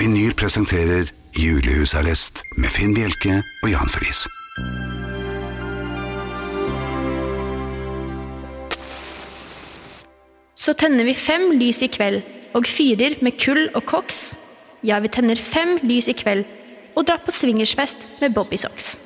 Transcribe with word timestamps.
Vinyl 0.00 0.34
presenterer 0.34 1.10
Julehusarrest 1.36 2.40
med 2.56 2.70
Finn 2.72 2.94
Bjelke 2.96 3.42
og 3.62 3.70
Jan 3.70 3.90
Friis. 3.92 4.24
Så 10.56 10.74
tenner 10.76 11.04
vi 11.08 11.14
fem 11.16 11.50
lys 11.56 11.82
i 11.84 11.88
kveld, 11.92 12.20
og 12.56 12.66
fyrer 12.68 13.16
med 13.24 13.36
kull 13.40 13.68
og 13.74 13.84
koks. 13.88 14.34
Ja, 14.84 14.98
vi 15.00 15.08
tenner 15.12 15.36
fem 15.36 15.78
lys 15.84 16.08
i 16.08 16.16
kveld, 16.16 16.44
og 17.00 17.06
dratt 17.08 17.24
på 17.24 17.32
swingersfest 17.32 18.02
med 18.20 18.34
Bobbysocks. 18.36 18.98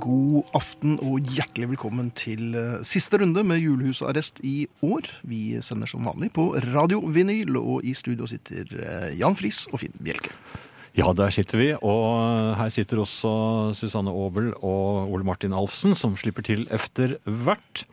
God 0.00 0.46
aften 0.54 0.94
og 1.02 1.26
hjertelig 1.34 1.72
velkommen 1.72 2.12
til 2.16 2.54
eh, 2.54 2.76
siste 2.86 3.18
runde 3.20 3.42
med 3.44 3.58
julehusarrest 3.58 4.38
i 4.46 4.68
år. 4.86 5.10
Vi 5.26 5.58
sender 5.66 5.90
som 5.90 6.06
vanlig 6.06 6.30
på 6.36 6.52
Radio 6.70 7.02
Vinyl, 7.02 7.58
og 7.58 7.82
i 7.82 7.96
studio 7.98 8.30
sitter 8.30 8.70
eh, 8.78 9.08
Jan 9.18 9.34
Friis 9.36 9.64
og 9.72 9.82
Finn 9.82 9.98
Bjelke. 9.98 10.30
Ja, 10.96 11.10
der 11.14 11.34
sitter 11.34 11.58
vi, 11.58 11.68
og 11.74 12.54
her 12.58 12.70
sitter 12.70 13.02
også 13.02 13.32
Susanne 13.78 14.14
Aabel 14.14 14.52
og 14.56 15.10
Ole 15.10 15.26
Martin 15.26 15.54
Alfsen, 15.54 15.98
som 15.98 16.16
slipper 16.18 16.46
til 16.46 16.64
efter 16.70 17.18
hvert. 17.26 17.84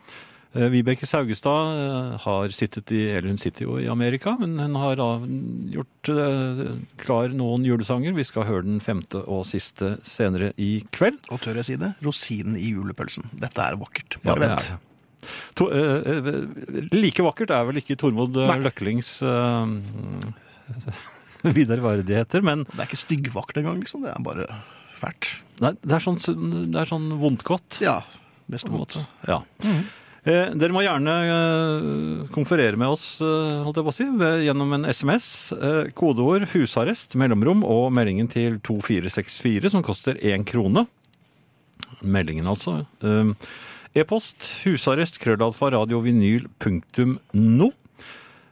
Eh, 0.58 0.70
Vibeke 0.74 1.06
Saugestad 1.06 1.78
eh, 1.78 2.18
har 2.24 2.54
sittet 2.56 2.92
i, 2.96 3.04
eller 3.12 3.30
hun 3.30 3.38
sitter 3.42 3.68
jo 3.68 3.78
i 3.78 3.88
Amerika, 3.92 4.34
men 4.40 4.58
hun 4.60 4.78
har 4.82 5.02
gjort 5.74 6.10
eh, 6.14 6.62
klar 7.02 7.36
noen 7.38 7.66
julesanger. 7.68 8.16
Vi 8.18 8.26
skal 8.26 8.48
høre 8.48 8.66
den 8.66 8.82
femte 8.84 9.22
og 9.22 9.46
siste 9.50 9.98
senere 10.08 10.54
i 10.58 10.80
kveld. 10.96 11.20
Og 11.30 11.44
tør 11.44 11.60
jeg 11.62 11.70
si 11.70 11.78
det? 11.82 11.94
Rosinen 12.06 12.58
i 12.58 12.72
julepølsen. 12.72 13.30
Dette 13.38 13.68
er 13.68 13.78
vakkert. 13.78 14.18
Bare 14.26 14.48
vent. 14.48 14.72
er. 14.72 14.84
To, 15.58 15.70
eh, 15.74 16.90
like 16.94 17.26
vakkert 17.26 17.54
er 17.54 17.70
vel 17.70 17.82
ikke 17.82 17.98
Tormod 18.00 18.38
Nei. 18.38 18.58
Løklings 18.64 19.12
eh, 19.26 19.76
videreverdigheter, 21.60 22.42
men 22.46 22.66
Det 22.72 22.80
er 22.82 22.90
ikke 22.90 23.04
styggvakkert 23.04 23.62
engang, 23.62 23.78
liksom. 23.84 24.08
Det 24.08 24.16
er 24.16 24.26
bare 24.26 24.50
fælt. 24.98 25.36
nei, 25.62 25.76
det, 25.84 25.94
er 26.00 26.02
sånn, 26.02 26.18
det 26.74 26.82
er 26.82 26.90
sånn 26.90 27.12
vondt 27.22 27.46
godt. 27.46 27.82
Ja. 27.86 28.00
Mest 28.50 28.70
vondt. 28.74 28.98
Ja. 29.30 29.44
Mm 29.62 29.86
måte. 29.86 30.07
Eh, 30.28 30.50
dere 30.60 30.76
må 30.76 30.82
gjerne 30.84 31.14
eh, 31.24 32.26
konferere 32.36 32.76
med 32.80 32.98
oss 32.98 33.22
eh, 33.24 33.62
holdt 33.64 33.78
jeg 33.80 33.86
på 33.88 33.94
å 33.94 33.96
si, 33.96 34.08
ved, 34.20 34.42
gjennom 34.44 34.74
en 34.76 34.84
SMS. 34.90 35.28
Eh, 35.56 35.88
kodeord 35.96 36.50
'husarrest', 36.52 37.16
mellomrom 37.16 37.64
og 37.64 37.94
meldingen 37.96 38.28
til 38.32 38.60
2464, 38.60 39.72
som 39.72 39.86
koster 39.88 40.20
én 40.20 40.44
krone. 40.48 40.84
Meldingen, 42.04 42.48
altså. 42.52 42.84
Eh, 43.00 43.32
E-post 43.98 44.44
husarrest 44.66 45.16
krøllalfa 45.24 45.72
radiovinyl.no. 45.78 47.72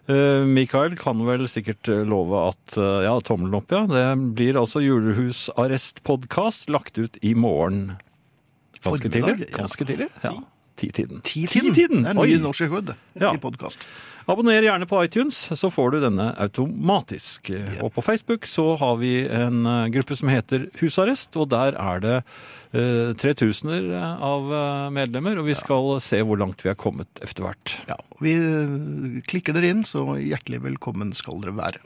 Eh, 0.07 0.43
Mikael 0.47 0.95
kan 0.97 1.27
vel 1.27 1.43
sikkert 1.51 1.91
love 2.07 2.39
at 2.53 2.79
ja, 3.03 3.19
tommelen 3.19 3.59
opp, 3.59 3.67
ja. 3.75 3.83
Det 3.89 4.07
blir 4.39 4.55
altså 4.63 4.79
julehusarrest-podkast 4.85 6.71
lagt 6.71 6.95
ut 7.03 7.19
i 7.21 7.35
morgen. 7.35 7.99
Ganske 8.79 9.09
tidlig. 9.11 9.51
Ganske 9.51 9.83
tidlig. 9.85 10.09
Ja. 10.23 10.37
Titiden. 10.75 11.21
Titiden? 11.23 11.71
Titiden. 11.73 12.03
Det 12.03 12.11
er 12.11 12.19
ny 12.19 12.35
norsk 12.43 12.65
rekord 12.65 12.93
Ja. 13.15 13.31
i 13.33 13.39
podkast. 13.39 13.85
Abonner 14.27 14.57
gjerne 14.65 14.87
på 14.89 14.97
iTunes, 15.05 15.37
så 15.53 15.69
får 15.69 15.91
du 15.93 15.99
denne 16.01 16.31
automatisk. 16.41 17.51
Og 17.85 17.91
på 17.93 18.01
Facebook 18.03 18.47
så 18.49 18.75
har 18.81 18.95
vi 18.97 19.27
en 19.29 19.65
eh, 19.69 19.87
gruppe 19.93 20.17
som 20.17 20.31
heter 20.33 20.65
Husarrest, 20.81 21.37
og 21.37 21.51
der 21.53 21.77
er 21.77 22.01
det 22.01 22.15
eh, 22.73 23.13
tre 23.21 23.35
tusener 23.37 23.85
av 24.17 24.49
eh, 24.51 24.89
medlemmer, 24.97 25.37
og 25.39 25.45
vi 25.45 25.53
skal 25.55 26.01
se 26.01 26.19
hvor 26.25 26.41
langt 26.41 26.65
vi 26.65 26.73
er 26.73 26.79
kommet 26.81 27.07
etter 27.21 27.45
hvert. 27.45 27.75
Ja, 27.88 28.00
vi 28.19 28.33
eh, 28.33 29.21
klikker 29.29 29.53
dere 29.55 29.69
inn, 29.75 29.85
så 29.85 30.17
hjertelig 30.17 30.63
velkommen 30.66 31.13
skal 31.16 31.39
dere 31.45 31.53
være. 31.55 31.83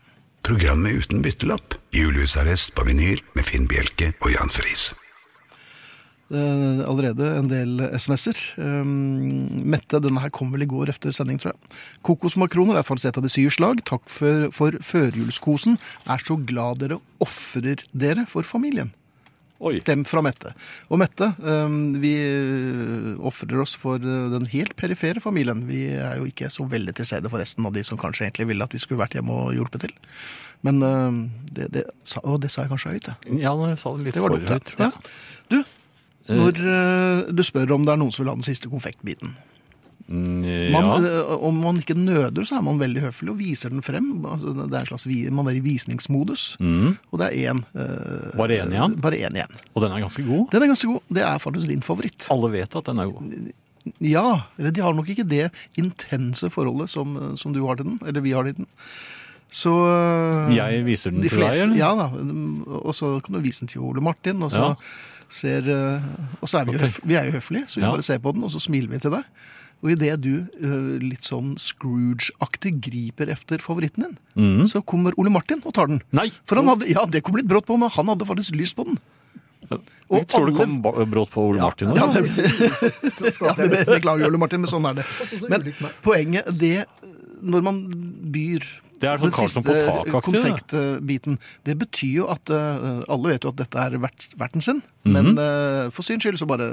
Programmet 0.48 0.96
uten 1.04 1.20
byttelapp. 1.22 1.76
Julehusarrest 1.94 2.72
på 2.74 2.88
vinyl 2.88 3.20
med 3.36 3.46
Finn 3.46 3.68
Bjelke 3.70 4.14
og 4.24 4.32
Jan 4.32 4.50
Friis. 4.50 4.94
Eh, 6.30 6.82
allerede 6.86 7.26
en 7.40 7.48
del 7.50 7.80
SMS-er. 7.98 8.38
Um, 8.62 9.64
Mette, 9.66 9.98
denne 10.04 10.22
her 10.22 10.30
kom 10.34 10.52
vel 10.54 10.62
i 10.62 10.70
går 10.70 10.92
efter 10.94 11.14
sending, 11.16 11.40
tror 11.42 11.56
jeg. 11.56 11.80
Kokosmakroner 12.06 12.78
er 12.78 12.86
faktisk 12.86 13.10
et 13.10 13.18
av 13.18 13.26
de 13.26 13.32
syv 13.34 13.50
slag. 13.56 13.82
Takk 13.90 14.06
for, 14.14 14.46
for 14.54 14.78
førjulskosen. 14.86 15.80
Er 16.06 16.22
så 16.22 16.38
glad 16.38 16.84
dere 16.84 17.00
ofrer 17.24 17.82
dere 17.98 18.28
for 18.30 18.46
familien. 18.46 18.94
Oi. 19.60 19.80
Klem 19.84 20.06
fra 20.08 20.22
Mette. 20.24 20.54
Og 20.88 21.02
Mette, 21.02 21.34
um, 21.44 21.98
vi 22.00 22.14
eh, 22.16 23.10
ofrer 23.28 23.60
oss 23.60 23.74
for 23.76 23.98
eh, 24.00 24.30
den 24.32 24.46
helt 24.54 24.78
perifere 24.80 25.20
familien. 25.20 25.66
Vi 25.68 25.82
er 25.98 26.22
jo 26.22 26.30
ikke 26.30 26.48
så 26.54 26.64
veldig 26.70 26.94
til 26.96 27.10
stede 27.10 27.32
for 27.34 27.42
resten 27.44 27.68
av 27.68 27.74
de 27.76 27.84
som 27.84 28.00
kanskje 28.00 28.28
egentlig 28.30 28.48
ville 28.54 28.70
at 28.70 28.78
vi 28.78 28.80
skulle 28.80 29.02
vært 29.02 29.18
hjemme 29.18 29.36
og 29.36 29.52
hjulpet 29.58 29.84
til. 29.88 29.98
Men 30.64 30.80
um, 30.86 31.20
det, 31.52 31.68
det, 31.76 31.84
å, 32.22 32.38
det 32.40 32.54
sa 32.54 32.64
jeg 32.64 32.72
kanskje 32.72 32.94
høyt, 32.96 33.12
jeg. 33.12 33.42
Ja, 33.42 33.58
jeg 33.74 33.82
sa 33.82 33.98
det 33.98 34.08
litt 34.08 34.16
Det 34.16 34.24
for 34.24 34.38
høyt, 34.38 34.72
tror 34.72 34.86
jeg. 34.86 34.96
ja. 34.96 35.14
Du, 35.50 35.79
når 36.30 36.60
uh, 36.62 37.30
du 37.34 37.42
spør 37.44 37.72
om 37.76 37.86
det 37.88 37.94
er 37.96 38.02
noen 38.02 38.12
som 38.14 38.24
vil 38.24 38.32
ha 38.34 38.38
den 38.38 38.46
siste 38.48 38.70
konfektbiten. 38.72 39.36
Mm, 40.10 40.42
ja. 40.50 40.80
man, 40.82 41.04
om 41.46 41.58
man 41.62 41.78
ikke 41.78 41.94
nøder, 41.94 42.42
så 42.48 42.58
er 42.58 42.64
man 42.66 42.80
veldig 42.82 43.04
høflig 43.04 43.30
og 43.30 43.38
viser 43.38 43.70
den 43.70 43.84
frem. 43.86 44.08
Altså, 44.26 44.56
det 44.64 44.74
er 44.74 44.80
en 44.88 44.90
slags, 44.90 45.06
Man 45.38 45.48
er 45.52 45.60
i 45.60 45.62
visningsmodus, 45.62 46.56
Mm. 46.60 46.98
og 47.12 47.20
det 47.22 47.28
er 47.30 47.54
én. 47.54 47.62
Uh, 47.78 48.38
Bare 48.38 48.58
én 48.64 48.74
igjen? 48.74 48.96
Bare 49.02 49.20
en 49.22 49.38
igjen. 49.38 49.54
Og 49.76 49.84
den 49.84 49.92
er 49.92 50.02
ganske 50.02 50.26
god. 50.26 50.48
Den 50.52 50.64
er 50.64 50.72
ganske 50.74 50.88
god. 50.90 51.02
Det 51.14 51.22
er 51.22 51.38
faktisk 51.38 51.68
din 51.70 51.82
favoritt. 51.86 52.28
Alle 52.32 52.52
vet 52.52 52.76
at 52.76 52.86
den 52.90 53.00
er 53.00 53.06
god. 53.12 53.54
Ja, 54.02 54.42
eller 54.58 54.72
de 54.72 54.82
har 54.82 54.94
nok 54.94 55.10
ikke 55.10 55.28
det 55.30 55.52
intense 55.78 56.50
forholdet 56.50 56.90
som, 56.90 57.16
som 57.38 57.54
du 57.54 57.62
har 57.68 57.78
til 57.80 57.86
den, 57.92 58.00
eller 58.06 58.22
vi 58.22 58.34
har 58.34 58.44
til 58.50 58.58
den. 58.60 58.68
Så 59.50 59.72
eh, 59.90 60.56
Jeg 60.58 60.84
viser 60.86 61.14
den 61.14 61.22
de 61.24 61.30
til 61.30 61.42
deg, 61.42 61.58
eller? 61.64 61.78
Ja 61.80 61.94
da, 61.98 62.10
og 62.84 62.94
så 62.94 63.16
kan 63.26 63.34
du 63.34 63.42
vise 63.42 63.64
den 63.64 63.72
til 63.72 63.82
Ole 63.82 64.02
Martin, 64.02 64.44
og 64.46 64.52
så 64.54 64.58
Ja. 64.74 64.74
Ser 65.30 65.68
eh, 65.70 66.02
Og 66.42 66.50
så 66.50 66.60
er 66.62 66.66
vi 66.70 66.74
jo, 66.78 66.80
høf, 66.84 67.00
vi 67.06 67.16
er 67.20 67.26
jo 67.30 67.36
høflige, 67.38 67.68
så 67.70 67.80
vi 67.80 67.86
Ja. 67.86 67.92
bare 67.94 68.06
ser 68.06 68.20
på 68.20 68.34
den, 68.34 68.44
og 68.44 68.52
så 68.52 68.60
smiler 68.62 68.90
vi 68.90 69.00
til 69.00 69.12
deg. 69.12 69.24
Og 69.82 69.92
idet 69.94 70.20
du 70.22 70.34
eh, 70.60 71.00
litt 71.00 71.24
sånn 71.24 71.54
Scrooge-aktig 71.62 72.74
griper 72.84 73.30
efter 73.32 73.62
favoritten 73.64 74.04
din, 74.10 74.18
Mm. 74.36 74.66
så 74.68 74.82
kommer 74.86 75.14
Ole 75.18 75.30
Martin 75.32 75.62
og 75.66 75.74
tar 75.74 75.88
den. 75.88 76.02
Nei! 76.12 76.30
For 76.46 76.56
han 76.60 76.68
hadde, 76.68 76.90
ja, 76.90 77.06
det 77.06 77.24
kom 77.24 77.36
litt 77.36 77.48
brått 77.48 77.66
på, 77.66 77.78
men 77.80 77.90
han 77.90 78.08
hadde 78.12 78.26
faktisk 78.28 78.56
lyst 78.60 78.76
på 78.76 78.86
den. 78.86 78.98
Jeg 80.10 80.26
tror 80.28 80.48
det 80.50 80.56
kom 80.58 80.82
brått 80.82 81.30
på 81.30 81.44
Ole 81.52 81.62
Martin. 81.62 81.90
Ja, 81.96 82.08
ja, 82.14 82.22
det, 82.22 83.86
ja, 83.86 83.86
beklager 83.86 84.26
Ole 84.28 84.40
Martin, 84.42 84.62
men 84.64 84.70
sånn 84.72 84.88
er 84.90 84.96
det. 85.00 85.06
Men 85.50 85.64
poenget, 86.02 86.50
det 86.58 86.86
når 87.42 87.62
man 87.64 87.78
byr 88.34 88.66
Det 89.00 89.08
er 89.10 89.18
sånn 89.22 89.30
den 89.30 89.36
Karlsson 89.38 89.64
på 89.64 89.74
siste 89.76 89.92
taket-aktig, 89.92 90.14
det. 90.14 90.24
konfektbiten, 90.28 91.38
det 91.68 91.76
betyr 91.80 92.12
jo 92.18 92.26
at 92.34 92.50
uh, 92.52 93.00
alle 93.08 93.32
vet 93.32 93.46
jo 93.48 93.52
at 93.54 93.60
dette 93.62 93.80
er 93.86 93.96
vert, 94.04 94.26
verten 94.38 94.62
sin, 94.66 94.82
Mhm. 95.06 95.14
men 95.16 95.30
uh, 95.40 95.90
for 95.96 96.04
syns 96.04 96.26
skyld 96.26 96.40
så 96.42 96.48
bare 96.50 96.68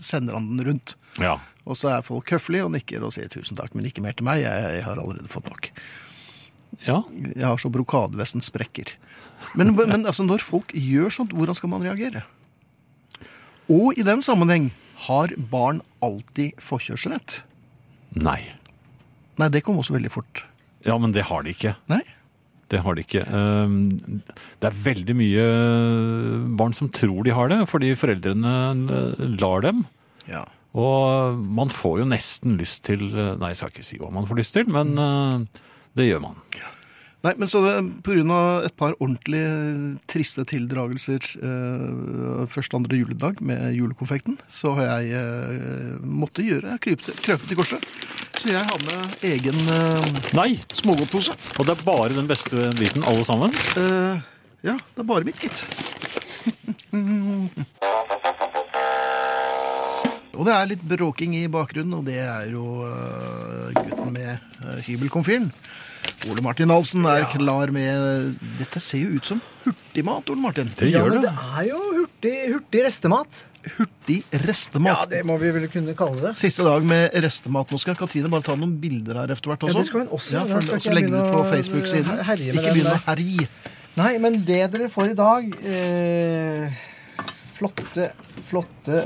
sender 0.00 0.34
han 0.38 0.46
den 0.56 0.64
rundt. 0.68 0.94
Ja. 1.18 1.38
Og 1.66 1.76
så 1.80 1.90
er 1.96 2.02
folk 2.06 2.30
høflige 2.30 2.64
og 2.68 2.72
nikker 2.76 3.02
og 3.02 3.12
sier 3.16 3.26
tusen 3.32 3.56
takk, 3.58 3.74
men 3.74 3.86
ikke 3.88 4.02
mer 4.04 4.12
til 4.14 4.24
meg, 4.28 4.42
jeg, 4.44 4.70
jeg 4.78 4.84
har 4.86 5.00
allerede 5.00 5.28
fått 5.32 5.48
nok. 5.50 5.70
ja. 6.86 7.00
Jeg 7.34 7.44
har 7.46 7.58
så 7.58 7.70
brokadevesten 7.72 8.40
sprekker. 8.44 8.94
Men, 9.56 9.74
men 9.74 10.06
altså, 10.06 10.24
når 10.26 10.42
folk 10.42 10.72
gjør 10.74 11.10
sånt, 11.10 11.32
hvordan 11.34 11.54
skal 11.58 11.70
man 11.70 11.82
reagere? 11.82 12.22
Og 13.70 13.96
i 13.98 14.02
den 14.06 14.22
sammenheng, 14.22 14.70
har 15.08 15.32
barn 15.50 15.80
alltid 16.04 16.54
forkjørsrett? 16.62 17.42
Nei. 18.14 18.40
Nei, 19.40 19.48
det 19.50 19.64
kom 19.66 19.78
også 19.80 19.96
veldig 19.96 20.10
fort. 20.14 20.44
Ja, 20.84 20.96
men 21.00 21.12
det 21.16 21.24
har 21.30 21.42
de 21.46 21.54
ikke. 21.54 21.74
Nei? 21.90 22.02
Det 22.72 22.80
har 22.84 22.96
de 22.96 23.02
ikke. 23.04 23.22
Ehm, 23.28 24.22
Det 24.60 24.68
er 24.70 24.78
veldig 24.84 25.14
mye 25.16 25.44
barn 26.56 26.72
som 26.76 26.88
tror 26.92 27.24
de 27.26 27.34
har 27.36 27.48
det, 27.52 27.60
fordi 27.70 27.92
foreldrene 27.98 28.54
lar 29.40 29.60
dem. 29.64 29.84
Ja. 30.28 30.44
Og 30.74 31.36
man 31.38 31.68
får 31.70 32.00
jo 32.02 32.06
nesten 32.10 32.56
lyst 32.58 32.82
til 32.88 33.04
Nei, 33.14 33.52
jeg 33.52 33.60
skal 33.60 33.70
ikke 33.70 33.84
si 33.86 33.98
hva 34.00 34.10
man 34.12 34.26
får 34.26 34.40
lyst 34.40 34.56
til, 34.56 34.66
men 34.74 34.96
eh, 34.98 35.44
det 35.94 36.08
gjør 36.08 36.24
man. 36.24 36.40
Nei, 37.24 37.32
men 37.40 37.48
så 37.48 37.62
pga. 38.04 38.40
et 38.66 38.76
par 38.76 38.92
ordentlig 39.00 39.44
triste 40.10 40.44
tildragelser 40.44 41.24
eh, 41.40 42.44
første 42.52 42.76
andre 42.76 42.98
juledag 43.00 43.40
med 43.40 43.72
julekonfekten, 43.72 44.36
så 44.46 44.74
har 44.76 45.00
jeg 45.00 45.16
eh, 45.16 45.96
måttet 46.04 46.44
gjøre 46.50 46.76
krøpet 46.84 47.22
krøpet 47.24 47.48
til 47.48 47.56
korset. 47.56 47.88
Så 48.36 48.52
jeg 48.52 48.60
har 48.60 48.78
med 48.84 49.24
egen 49.24 49.56
eh, 49.72 50.04
Nei! 50.36 50.60
smågodtpose. 50.72 51.32
Og 51.56 51.64
det 51.64 51.72
er 51.78 51.86
bare 51.86 52.12
den 52.12 52.28
beste 52.28 52.68
biten, 52.76 53.06
alle 53.08 53.24
sammen. 53.24 53.56
Eh, 53.80 54.20
ja, 54.68 54.76
det 54.76 55.00
er 55.00 55.08
bare 55.08 55.24
mitt, 55.24 55.40
gitt. 55.40 55.64
Og 60.34 60.42
det 60.46 60.54
er 60.54 60.68
litt 60.68 60.82
bråking 60.84 61.36
i 61.38 61.46
bakgrunnen, 61.50 61.94
og 62.00 62.06
det 62.08 62.18
er 62.20 62.50
jo 62.52 62.82
eh, 62.88 63.70
gutten 63.76 64.14
med 64.14 64.32
uh, 64.64 64.80
hybelkomfyren. 64.82 65.50
Ole 66.30 66.40
Martin 66.44 66.70
Alfsen 66.72 67.04
er 67.08 67.26
klar 67.32 67.70
med 67.74 68.36
Dette 68.58 68.80
ser 68.80 69.02
jo 69.04 69.18
ut 69.18 69.26
som 69.28 69.40
hurtigmat, 69.64 70.30
Ole 70.32 70.40
Martin. 70.40 70.70
Det 70.78 70.88
Ja, 70.90 71.02
gjør 71.02 71.10
men 71.14 71.22
det. 71.26 71.32
det 71.32 71.58
er 71.58 71.66
jo 71.68 71.80
hurtig, 71.98 72.32
hurtig 72.54 72.84
restemat. 72.86 73.42
Hurtig 73.76 74.18
restemat. 74.44 75.04
Ja, 75.04 75.04
det 75.08 75.22
må 75.28 75.36
vi 75.40 75.50
vel 75.56 75.68
kunne 75.72 75.94
kalle 75.96 76.20
det. 76.20 76.32
Siste 76.36 76.64
dag 76.66 76.84
med 76.84 77.14
restemat. 77.24 77.70
Nå 77.72 77.80
skal 77.80 77.96
Katrine 77.96 78.28
bare 78.32 78.44
ta 78.44 78.56
noen 78.56 78.74
bilder 78.80 79.22
her 79.22 79.32
etter 79.36 79.52
hvert 79.52 79.64
Ja, 79.68 79.76
det 79.78 79.86
skal 79.88 80.04
hun 80.04 80.12
også. 80.16 80.34
Ja, 80.36 80.42
for, 80.48 80.60
skal 80.64 80.76
og 80.76 80.80
ikke 80.80 80.84
så 80.84 80.92
jeg 80.92 80.98
legger 80.98 81.14
du 81.14 81.20
ut 81.20 81.32
på 81.36 81.44
Facebook-siden. 81.52 82.18
Ikke 82.24 82.36
begynne 82.40 82.74
begynn 82.74 82.90
å 82.92 82.98
herje. 83.08 83.48
Nei, 83.94 84.12
men 84.18 84.40
det 84.44 84.60
dere 84.74 84.88
får 84.90 85.12
i 85.12 85.18
dag 85.18 85.52
eh, 85.70 86.80
Flotte, 87.54 88.08
flotte 88.48 89.04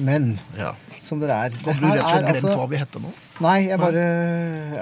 menn 0.00 0.38
Ja. 0.58 0.74
som 0.98 1.20
dere 1.20 1.36
er. 1.46 1.50
Har 1.64 1.74
du 1.74 1.86
rett 1.86 2.02
og 2.04 2.10
slett 2.10 2.24
glemt 2.24 2.36
altså- 2.36 2.56
hva 2.58 2.68
vi 2.70 2.76
heter 2.80 3.00
nå? 3.04 3.12
Nei, 3.40 3.58
jeg 3.68 3.78
bare 3.80 4.04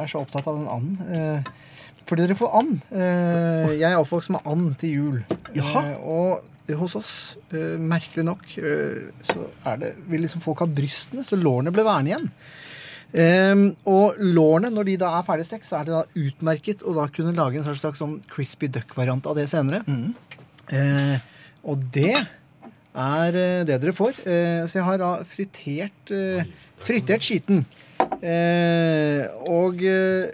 er 0.03 0.07
så 0.11 0.21
opptatt 0.25 0.47
av 0.47 0.57
den 0.59 0.69
anden. 0.69 1.15
Eh, 1.15 1.43
fordi 2.07 2.27
dere 2.27 2.37
får 2.39 2.55
and. 2.59 2.81
Eh, 2.91 3.75
jeg 3.79 3.93
er 3.93 3.99
oppvokst 3.99 4.31
med 4.31 4.41
and 4.47 4.79
til 4.79 4.91
jul. 4.91 5.25
Jaha. 5.55 5.85
Eh, 5.85 5.97
og 6.03 6.43
hos 6.79 6.95
oss, 6.97 7.37
eh, 7.53 7.77
merkelig 7.81 8.25
nok, 8.25 8.43
eh, 8.59 9.11
så 9.23 9.47
er 9.65 9.77
det, 9.79 9.95
vil 10.09 10.21
liksom 10.23 10.43
folk 10.43 10.59
ha 10.61 10.67
brystene, 10.67 11.25
så 11.25 11.37
lårene 11.41 11.73
ble 11.73 11.85
værende 11.85 12.13
igjen. 12.15 12.31
Um, 13.09 13.77
og 13.87 14.19
lårene, 14.21 14.69
når 14.71 14.85
de 14.85 14.97
da 15.01 15.19
er 15.19 15.23
ferdig 15.25 15.47
stekt, 15.49 15.65
så 15.65 15.79
er 15.81 15.85
det 15.89 15.95
da 15.95 16.03
utmerket 16.15 16.83
å 16.85 16.93
da 16.95 17.07
kunne 17.09 17.33
lage 17.35 17.57
en 17.57 17.65
slags, 17.65 17.81
slags 17.81 18.03
sånn 18.03 18.19
crispy 18.29 18.69
duck-variant 18.69 19.25
av 19.27 19.35
det 19.39 19.47
senere. 19.49 19.81
Eh, 20.69 21.19
og 21.65 21.91
det 21.91 22.29
er 22.99 23.37
eh, 23.39 23.65
det 23.69 23.79
dere 23.83 23.95
får. 23.97 24.23
Eh, 24.25 24.63
så 24.69 24.81
jeg 24.81 24.87
har 24.87 24.99
da 25.01 25.11
fritert, 25.29 26.13
eh, 26.15 26.49
fritert 26.87 27.25
skiten. 27.27 27.65
Og 27.99 29.83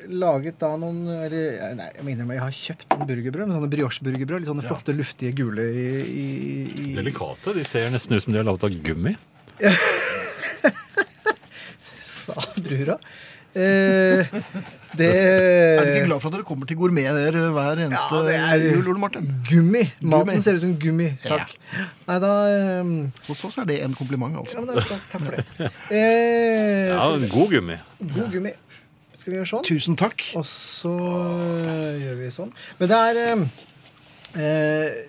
laget 0.09 0.57
da 0.61 0.71
noen 0.81 0.99
Eller 1.09 1.75
nei, 1.77 1.89
jeg 1.97 2.05
må 2.05 2.13
innrømme, 2.13 2.37
jeg 2.37 2.45
har 2.45 2.57
kjøpt 2.59 2.87
noen 2.93 3.09
burgerbrød. 3.09 3.47
med 3.49 3.57
Sånne 3.57 3.73
brioche-burgerbrød. 3.75 4.45
Litt 4.45 4.51
sånne 4.53 4.67
flotte, 4.69 4.97
luftige, 4.97 5.35
gule 5.37 5.65
i, 5.69 5.89
i, 6.05 6.27
i 6.65 6.95
Delikate. 6.97 7.57
De 7.57 7.65
ser 7.69 7.93
nesten 7.93 8.17
ut 8.17 8.25
som 8.25 8.37
de 8.37 8.41
er 8.41 8.49
laget 8.49 8.69
av 8.69 8.79
gummi. 8.89 9.15
sa 12.25 12.37
brura. 12.57 12.99
Eh, 13.55 14.27
det 14.99 15.09
Er 15.15 15.85
du 15.85 15.91
ikke 15.93 16.07
glad 16.09 16.21
for 16.23 16.29
at 16.31 16.35
dere 16.35 16.47
kommer 16.49 16.67
til 16.67 16.77
gourmeter 16.81 17.37
hver 17.55 17.81
eneste 17.85 18.19
Ja, 18.19 18.23
det 18.27 18.35
er- 18.65 18.75
jul, 18.75 18.89
Ole 18.91 18.99
Martin? 18.99 19.29
Gummi. 19.49 19.85
Maten 20.03 20.27
Gummi. 20.33 20.43
ser 20.43 20.55
ut 20.59 20.61
som 20.65 20.75
gummi. 20.83 21.09
Takk. 21.23 21.55
Nei, 22.09 22.19
da 22.25 22.33
um... 22.81 23.13
Hos 23.29 23.45
oss 23.47 23.59
er 23.63 23.65
det 23.71 23.79
en 23.87 23.95
kompliment, 23.95 24.35
ja, 24.35 24.43
altså. 24.43 24.59
men 24.65 24.75
det, 24.75 24.85
takk, 24.91 25.07
takk 25.13 25.23
for 25.23 25.39
det. 25.39 25.71
Eh, 25.95 26.91
Ja, 26.91 27.07
god 27.31 27.51
gummi. 27.55 27.79
God 28.15 28.31
gummi. 28.35 28.53
Skal 29.19 29.33
vi 29.33 29.39
gjøre 29.39 29.49
sånn? 29.55 29.65
Tusen 29.71 29.97
takk. 29.97 30.21
Og 30.37 30.45
så 30.51 30.91
øh, 30.93 31.95
gjør 32.03 32.19
vi 32.21 32.31
sånn. 32.35 32.51
Men 32.79 32.91
det 32.91 32.99
er 32.99 33.21
øh, 33.23 33.45
eh, 34.37 35.03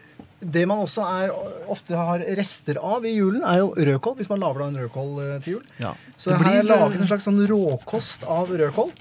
Det 0.46 0.68
man 0.70 0.78
også 0.86 1.02
er, 1.04 1.34
ofte 1.74 1.98
har 1.98 2.22
rester 2.38 2.78
av 2.78 3.04
i 3.10 3.16
julen, 3.18 3.42
er 3.44 3.64
jo 3.64 3.74
rødkål. 3.74 4.16
Hvis 4.22 4.30
man 4.30 4.40
lager 4.44 4.62
da 4.62 4.68
en 4.70 4.78
rødkål 4.86 5.12
øh, 5.24 5.36
til 5.44 5.58
jul. 5.58 5.64
Ja. 5.82 5.96
Så 6.18 6.32
Det 6.32 6.38
her 6.40 6.52
er 6.52 6.56
jeg 6.62 6.68
laget 6.70 7.02
en 7.02 7.10
slags 7.10 7.26
sånn 7.28 7.42
råkost 7.50 8.24
av 8.24 8.50
rødkål. 8.50 8.94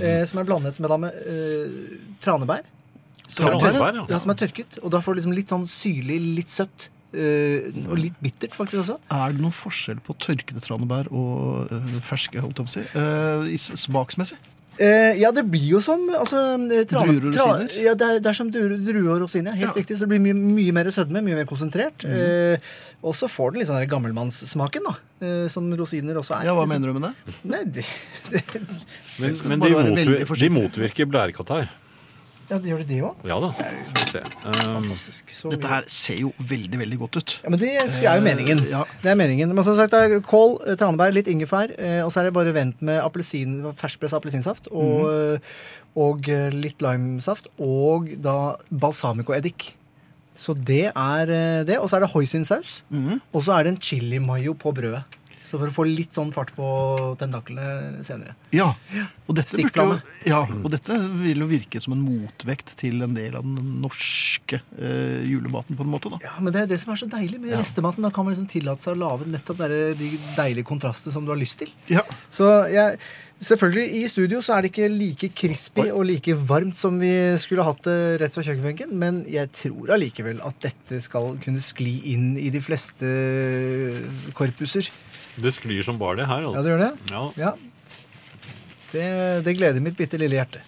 eh, 0.00 0.22
som 0.30 0.38
er 0.38 0.46
blandet 0.46 0.78
med, 0.78 0.90
da, 0.92 0.96
med 0.96 1.16
eh, 1.26 1.98
tranebær. 2.22 2.62
Som 3.30 3.46
er 3.46 3.58
Tranebær, 3.58 3.74
tørket. 3.74 3.98
ja. 3.98 4.06
ja. 4.14 4.18
Som 4.22 4.30
er 4.30 4.38
tørket. 4.38 4.78
Og 4.82 4.90
da 4.94 5.00
får 5.02 5.14
du 5.14 5.20
liksom 5.20 5.34
litt 5.36 5.52
sånn 5.54 5.66
syrlig, 5.70 6.20
litt 6.40 6.54
søtt. 6.54 6.88
Uh, 7.10 7.74
og 7.90 7.96
litt 7.98 8.14
bittert, 8.22 8.54
faktisk 8.54 8.84
også. 8.84 8.94
Er 9.10 9.32
det 9.34 9.42
noen 9.42 9.50
forskjell 9.50 9.98
på 10.06 10.14
tørkede 10.22 10.60
tranebær 10.62 11.08
og 11.10 11.72
uh, 11.74 11.96
ferske, 12.06 12.38
holdt 12.38 12.60
jeg 12.62 12.68
på 12.68 12.70
å 12.70 12.74
si? 12.76 12.84
Uh, 12.94 13.74
smaksmessig? 13.82 14.38
Eh, 14.80 15.18
ja, 15.20 15.28
det 15.36 15.42
blir 15.52 15.66
jo 15.74 15.80
som 15.84 16.06
altså, 16.08 16.38
eh, 16.56 16.84
trane- 16.88 17.12
Druer 17.20 17.26
og 17.28 17.34
tra- 17.34 17.46
rosiner? 17.60 17.82
Ja, 17.84 17.92
det 18.00 18.06
er, 18.06 18.20
det 18.24 18.30
er 18.30 18.36
som 18.38 18.48
druer, 18.50 18.78
druer 18.80 19.10
og 19.12 19.20
rosiner. 19.26 19.52
Helt 19.52 19.74
Ja. 19.76 19.82
riktig. 19.82 19.98
Så 19.98 20.06
det 20.06 20.08
blir 20.08 20.20
mye, 20.24 20.32
mye 20.34 20.72
mer 20.72 20.84
sødme, 20.90 21.20
mye 21.22 21.36
mer 21.36 21.44
konsentrert. 21.44 22.00
Mm. 22.00 22.14
Eh, 22.16 22.58
og 23.04 23.12
så 23.14 23.28
får 23.28 23.52
den 23.52 23.60
litt 23.60 23.68
sånn 23.68 23.84
gammelmannssmaken, 23.86 24.88
da. 24.88 24.94
Eh, 25.20 25.48
som 25.52 25.68
rosiner 25.76 26.16
også 26.16 26.40
er. 26.40 26.46
Ja, 26.48 26.54
hva 26.56 26.66
mener 26.66 26.88
du 26.94 26.98
med 26.98 27.10
det? 27.10 27.34
Nei, 27.44 27.64
det, 27.64 27.84
det, 28.30 28.42
Men, 29.20 29.36
men 29.44 29.60
de, 29.60 29.68
være 29.74 29.90
motvir 29.92 30.24
veldig 30.24 30.38
de 30.40 30.48
motvirker 30.48 31.06
blærekatarr. 31.12 31.68
Ja, 32.50 32.58
det 32.58 32.70
gjør 32.72 32.80
det 32.82 32.88
det 32.90 33.00
òg? 33.06 33.24
Ja 33.30 33.38
da. 33.42 33.50
Skal 33.54 34.00
vi 34.00 34.06
se. 34.10 34.22
Um, 34.66 34.88
Så 35.30 35.52
Dette 35.52 35.70
her 35.70 35.84
ser 35.86 36.20
jo 36.24 36.32
veldig, 36.38 36.80
veldig 36.82 36.98
godt 36.98 37.20
ut. 37.20 37.34
Ja, 37.44 37.50
men 37.52 37.60
Det 37.62 37.70
er 37.78 38.16
jo 38.18 38.24
meningen. 38.24 38.64
Eh, 38.66 38.70
ja. 38.72 38.84
Det 39.02 39.12
er 39.12 39.18
meningen. 39.18 39.54
Men 39.54 39.64
som 39.64 39.76
sagt, 39.78 39.94
det 39.94 40.00
er 40.00 40.24
kål, 40.26 40.56
eh, 40.66 40.78
tranebær, 40.80 41.14
litt 41.14 41.30
ingefær, 41.30 41.70
eh, 41.78 42.00
og 42.04 42.10
så 42.10 42.20
er 42.20 42.28
det 42.28 42.34
bare 42.34 42.54
vent 42.54 42.82
med 42.82 42.98
appelsin, 43.00 43.60
ferskpressa 43.78 44.18
appelsinsaft 44.18 44.70
og, 44.72 45.06
mm 45.06 45.36
eh, 45.36 45.52
og 45.98 46.28
eh, 46.30 46.50
litt 46.54 46.78
limesaft 46.84 47.48
og 47.58 48.12
da 48.22 48.56
balsamicoeddik. 48.70 49.72
Så 50.38 50.54
det 50.54 50.92
er 50.94 51.32
eh, 51.34 51.62
det. 51.66 51.78
Og 51.80 51.90
så 51.90 51.98
er 51.98 52.04
det 52.04 52.12
hoisinsaus. 52.14 52.82
Mhm. 52.90 53.20
Og 53.32 53.42
så 53.42 53.56
er 53.58 53.64
det 53.66 53.74
en 53.74 53.80
chili 53.82 54.20
mayo 54.22 54.54
på 54.54 54.72
brødet. 54.74 55.02
Så 55.50 55.58
for 55.58 55.66
å 55.66 55.74
få 55.74 55.82
litt 55.88 56.14
sånn 56.14 56.28
fart 56.30 56.52
på 56.54 56.66
tentaklene 57.18 58.04
senere. 58.06 58.36
Ja, 58.54 58.68
og 59.26 59.34
dette, 59.34 59.58
jo, 59.58 59.96
ja, 60.28 60.40
og 60.46 60.68
dette 60.70 60.94
vil 61.18 61.42
jo 61.42 61.48
virke 61.50 61.80
som 61.82 61.96
en 61.96 62.04
motvekt 62.06 62.70
til 62.78 63.02
en 63.02 63.16
del 63.16 63.34
av 63.34 63.42
den 63.42 63.80
norske 63.82 64.60
eh, 64.78 65.24
julematen, 65.26 65.74
på 65.78 65.82
en 65.86 65.90
måte. 65.90 66.12
da. 66.14 66.20
Ja, 66.22 66.36
men 66.38 66.54
det 66.54 66.62
er 66.62 66.70
det 66.70 66.78
som 66.84 66.92
er 66.94 67.00
så 67.02 67.08
deilig 67.10 67.40
med 67.42 67.50
Ja. 67.50 67.58
restematen. 67.64 68.06
Da 68.06 68.10
kan 68.14 68.24
man 68.24 68.34
liksom 68.36 68.46
tillate 68.52 68.82
seg 68.86 68.94
å 68.94 69.02
lage 69.02 69.26
nettopp 69.26 69.58
de 69.98 70.12
deilige 70.38 70.64
kontrastene 70.70 71.12
som 71.12 71.26
du 71.26 71.34
har 71.34 71.40
lyst 71.40 71.58
til. 71.58 71.74
Ja, 71.90 72.02
Så 72.30 72.46
jeg, 72.70 72.98
selvfølgelig, 73.42 73.86
i 74.04 74.08
studio 74.08 74.38
så 74.44 74.54
er 74.56 74.62
det 74.62 74.70
ikke 74.72 74.88
like 74.92 75.30
crispy 75.34 75.88
og 75.90 76.04
like 76.06 76.34
varmt 76.46 76.76
som 76.78 76.98
vi 77.02 77.10
skulle 77.42 77.64
hatt 77.66 77.82
det 77.88 78.20
rett 78.22 78.32
fra 78.36 78.42
kjøkkenbenken, 78.46 78.92
men 78.94 79.24
jeg 79.26 79.50
tror 79.56 79.90
allikevel 79.96 80.40
at 80.46 80.60
dette 80.62 81.00
skal 81.02 81.34
kunne 81.42 81.58
skli 81.64 81.98
inn 82.14 82.36
i 82.38 82.50
de 82.54 82.60
fleste 82.62 83.10
korpuser. 84.36 84.90
Det 85.38 85.52
sklir 85.54 85.82
som 85.86 85.98
bare 85.98 86.16
det 86.16 86.26
her. 86.26 86.40
Ja, 86.42 86.48
Altså. 86.48 86.62
det 86.62 86.70
gjør 86.70 86.78
det? 86.78 86.92
Ja. 87.10 87.22
Ja. 87.36 87.52
Det, 88.92 89.44
det 89.44 89.56
gleder 89.56 89.80
mitt 89.80 89.96
bitte 89.96 90.18
lille 90.18 90.34
hjerte. 90.40 90.60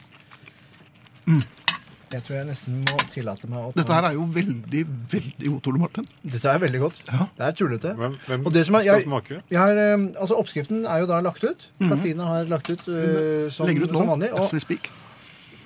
Jeg 2.12 2.20
tror 2.26 2.36
jeg 2.36 2.44
nesten 2.50 2.82
må 2.84 2.96
tillate 3.08 3.48
meg 3.48 3.56
å 3.64 3.68
ta 3.72 3.78
Dette 3.80 3.94
her 3.96 4.06
er 4.10 4.16
jo 4.18 4.24
veldig, 4.34 4.80
veldig 5.14 5.48
godt, 5.54 5.68
Ole 5.70 5.80
Martin. 5.80 6.08
Dette 6.20 6.50
er 6.50 6.58
veldig 6.60 6.80
godt. 6.82 6.98
Ja. 7.08 7.24
Det 7.38 7.46
er 7.46 7.54
tullete. 7.56 7.92
Hvem, 7.96 8.16
hvem 8.26 8.44
Og 8.46 8.52
det 8.52 8.64
som 8.68 8.74
er- 8.76 8.82
skal 8.84 8.98
jeg- 9.00 9.06
smake? 9.06 9.38
Jeg 9.48 9.58
har, 9.58 9.70
eh, 9.78 10.04
altså 10.20 10.36
Oppskriften 10.36 10.84
er 10.84 10.98
jo 11.00 11.06
da 11.06 11.20
lagt 11.20 11.42
ut. 11.44 11.68
Katrine 11.80 12.20
har 12.26 12.44
lagt 12.44 12.68
ut 12.68 12.82
uh, 12.88 13.48
som, 13.50 13.66
Legger 13.66 13.84
ut 13.84 13.92
nå, 13.92 13.98
som 13.98 14.08
vanlig. 14.12 14.28
as 14.34 14.48
Og 14.48 14.52
we 14.52 14.60
speak. 14.60 14.90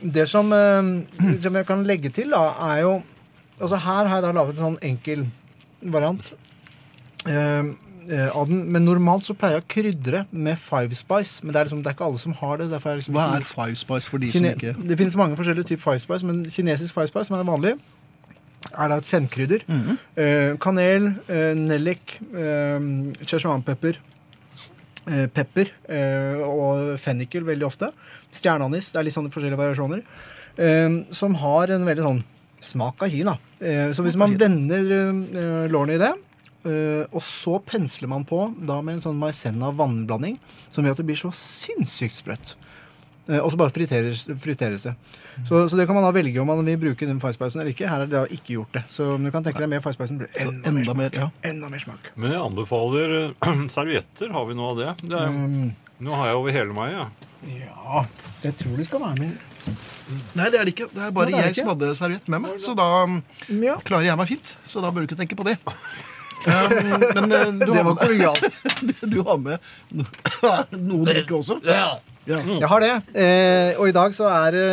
det 0.02 0.28
som, 0.28 0.52
uh, 0.52 1.02
som 1.42 1.54
jeg 1.54 1.66
kan 1.66 1.82
legge 1.84 2.12
til, 2.12 2.30
da, 2.30 2.54
er 2.72 2.80
jo 2.82 3.02
Altså 3.58 3.78
Her 3.80 4.04
har 4.06 4.20
jeg 4.20 4.22
da 4.22 4.32
laget 4.32 4.58
en 4.58 4.64
sånn 4.76 4.78
enkel 4.82 5.26
variant 5.82 6.34
Uh, 7.26 7.74
av 8.34 8.48
den. 8.50 8.64
Men 8.72 8.84
normalt 8.86 9.26
så 9.26 9.34
pleier 9.38 9.58
jeg 9.58 9.64
å 9.64 9.68
krydre 9.72 10.22
med 10.30 10.58
Five 10.60 10.94
Spice. 10.98 11.42
Men 11.44 11.52
det 11.52 11.60
er, 11.60 11.68
liksom, 11.68 11.82
det 11.82 11.90
er 11.90 11.96
ikke 11.98 12.06
alle 12.06 12.22
som 12.22 12.36
har 12.38 12.60
det. 12.60 12.68
Er 12.70 13.00
liksom 13.00 13.16
Hva 13.16 13.26
er 13.36 13.46
Five 13.48 13.76
Spice 13.80 14.10
for 14.10 14.22
de 14.22 14.30
Kine 14.32 14.52
som 14.52 14.58
ikke 14.60 14.88
Det 14.90 14.98
finnes 15.00 15.16
mange 15.18 15.38
forskjellige 15.38 15.70
typer 15.72 15.82
Five 15.90 16.02
Spice, 16.04 16.26
men 16.26 16.44
kinesisk 16.50 16.94
Five 16.94 17.10
Spice, 17.10 17.28
som 17.30 17.38
er 17.38 17.46
vanlig, 17.48 17.74
er 18.72 18.90
da 18.90 18.98
et 18.98 19.08
femkrydder. 19.08 19.64
Mhm. 19.70 19.98
Eh, 20.16 20.52
kanel, 20.62 21.08
eh, 21.28 21.54
nellik, 21.54 22.18
eh, 22.34 22.78
Szechuanpepper, 23.24 23.98
eh, 25.06 25.26
pepper 25.26 25.70
eh, 25.88 26.40
og 26.46 26.98
fennikel 26.98 27.44
veldig 27.46 27.66
ofte. 27.66 27.92
Stjerneanis. 28.32 28.90
Det 28.92 29.00
er 29.00 29.04
litt 29.06 29.14
sånne 29.14 29.32
forskjellige 29.32 29.60
variasjoner. 29.60 30.02
Eh, 30.58 31.04
som 31.12 31.34
har 31.34 31.70
en 31.70 31.84
veldig 31.86 32.06
sånn 32.06 32.24
smak 32.66 33.02
av 33.02 33.10
Kina. 33.12 33.38
Eh, 33.60 33.92
så 33.94 34.02
hvis 34.04 34.16
man 34.18 34.34
vender 34.38 34.90
eh, 34.96 35.68
lårene 35.70 35.94
i 35.94 36.00
det, 36.02 36.12
eh, 36.12 36.25
og 37.12 37.22
så 37.22 37.58
pensler 37.62 38.08
man 38.10 38.24
på 38.28 38.40
da 38.66 38.80
med 38.82 38.98
en 38.98 39.04
sånn 39.08 39.18
maisenna 39.20 39.72
vannblanding, 39.76 40.38
som 40.72 40.84
gjør 40.86 40.96
at 40.96 41.02
det 41.02 41.06
blir 41.10 41.20
så 41.20 41.30
sinnssykt 41.36 42.18
sprøtt. 42.22 42.56
Eh, 43.28 43.40
Og 43.42 43.50
så 43.52 43.58
bare 43.58 43.72
friteres, 43.74 44.24
friteres 44.42 44.84
det. 44.86 44.92
Så, 45.48 45.64
så 45.68 45.76
det 45.76 45.86
kan 45.88 45.96
man 45.98 46.04
da 46.06 46.12
velge 46.14 46.38
om 46.40 46.46
man 46.46 46.62
vil 46.64 46.78
bruke 46.78 47.06
den 47.08 47.18
Five-spicen 47.20 47.60
eller 47.60 47.72
ikke. 47.74 47.88
Her 47.90 48.04
er 48.04 48.06
det 48.10 48.14
da 48.14 48.24
ikke 48.30 48.54
gjort 48.54 48.72
det. 48.78 48.84
Så 48.94 49.08
om 49.16 49.24
du 49.26 49.30
kan 49.34 49.42
tenke 49.44 49.58
deg 49.64 49.68
mer 49.72 49.82
det 49.82 50.28
enda, 50.40 50.70
Enda 50.70 50.94
mer, 50.94 51.10
ja. 51.12 51.26
enda 51.42 51.68
mer 51.68 51.82
smak. 51.82 52.12
Men 52.14 52.32
jeg 52.36 52.40
anbefaler 52.44 53.16
eh, 53.32 53.66
servietter. 53.76 54.30
Har 54.32 54.46
vi 54.46 54.54
noe 54.58 54.70
av 54.72 54.78
det? 54.82 54.94
det 55.10 55.18
er, 55.18 55.34
Mm. 55.36 55.74
Nå 55.98 56.12
har 56.12 56.26
jeg 56.28 56.36
over 56.36 56.52
hele 56.52 56.74
meg, 56.76 56.90
ja. 56.92 57.04
Ja, 57.48 58.00
jeg 58.42 58.56
tror 58.58 58.74
det 58.76 58.84
skal 58.84 59.00
være 59.00 59.16
med. 59.16 59.38
Nei, 60.36 60.48
det 60.52 60.58
er 60.60 60.68
det 60.68 60.74
ikke. 60.74 60.88
Det 60.92 61.00
er 61.06 61.14
bare 61.16 61.30
Nei, 61.30 61.32
det 61.32 61.38
er 61.40 61.46
jeg 61.48 61.54
ikke. 61.54 61.62
som 61.62 61.70
hadde 61.72 61.88
serviett 61.96 62.28
med 62.34 62.42
meg. 62.44 62.58
Så 62.62 62.74
da 62.76 62.88
um, 63.08 63.16
Ja, 63.64 63.78
klarer 63.80 64.04
jeg 64.10 64.18
meg 64.20 64.28
fint. 64.28 64.52
Så 64.68 64.82
da 64.84 64.90
bør 64.92 65.02
du 65.02 65.08
ikke 65.08 65.18
tenke 65.22 65.38
på 65.40 65.46
det. 65.48 65.56
Um, 66.46 66.74
men 67.16 67.32
uh, 67.32 67.46
du, 67.58 67.72
Det 67.72 67.84
var 67.84 67.94
kollegialt. 67.98 68.60
du 69.14 69.16
har 69.26 69.38
med 69.40 69.58
no- 69.96 70.08
noe 70.76 71.06
drikke 71.08 71.34
også. 71.40 71.56
Ja. 71.64 71.96
Jeg 72.26 72.66
har 72.68 72.82
det. 72.82 72.92
Eh, 73.14 73.78
og 73.78 73.88
i 73.88 73.94
dag 73.94 74.14
så 74.14 74.26
er 74.26 74.54
det 74.56 74.68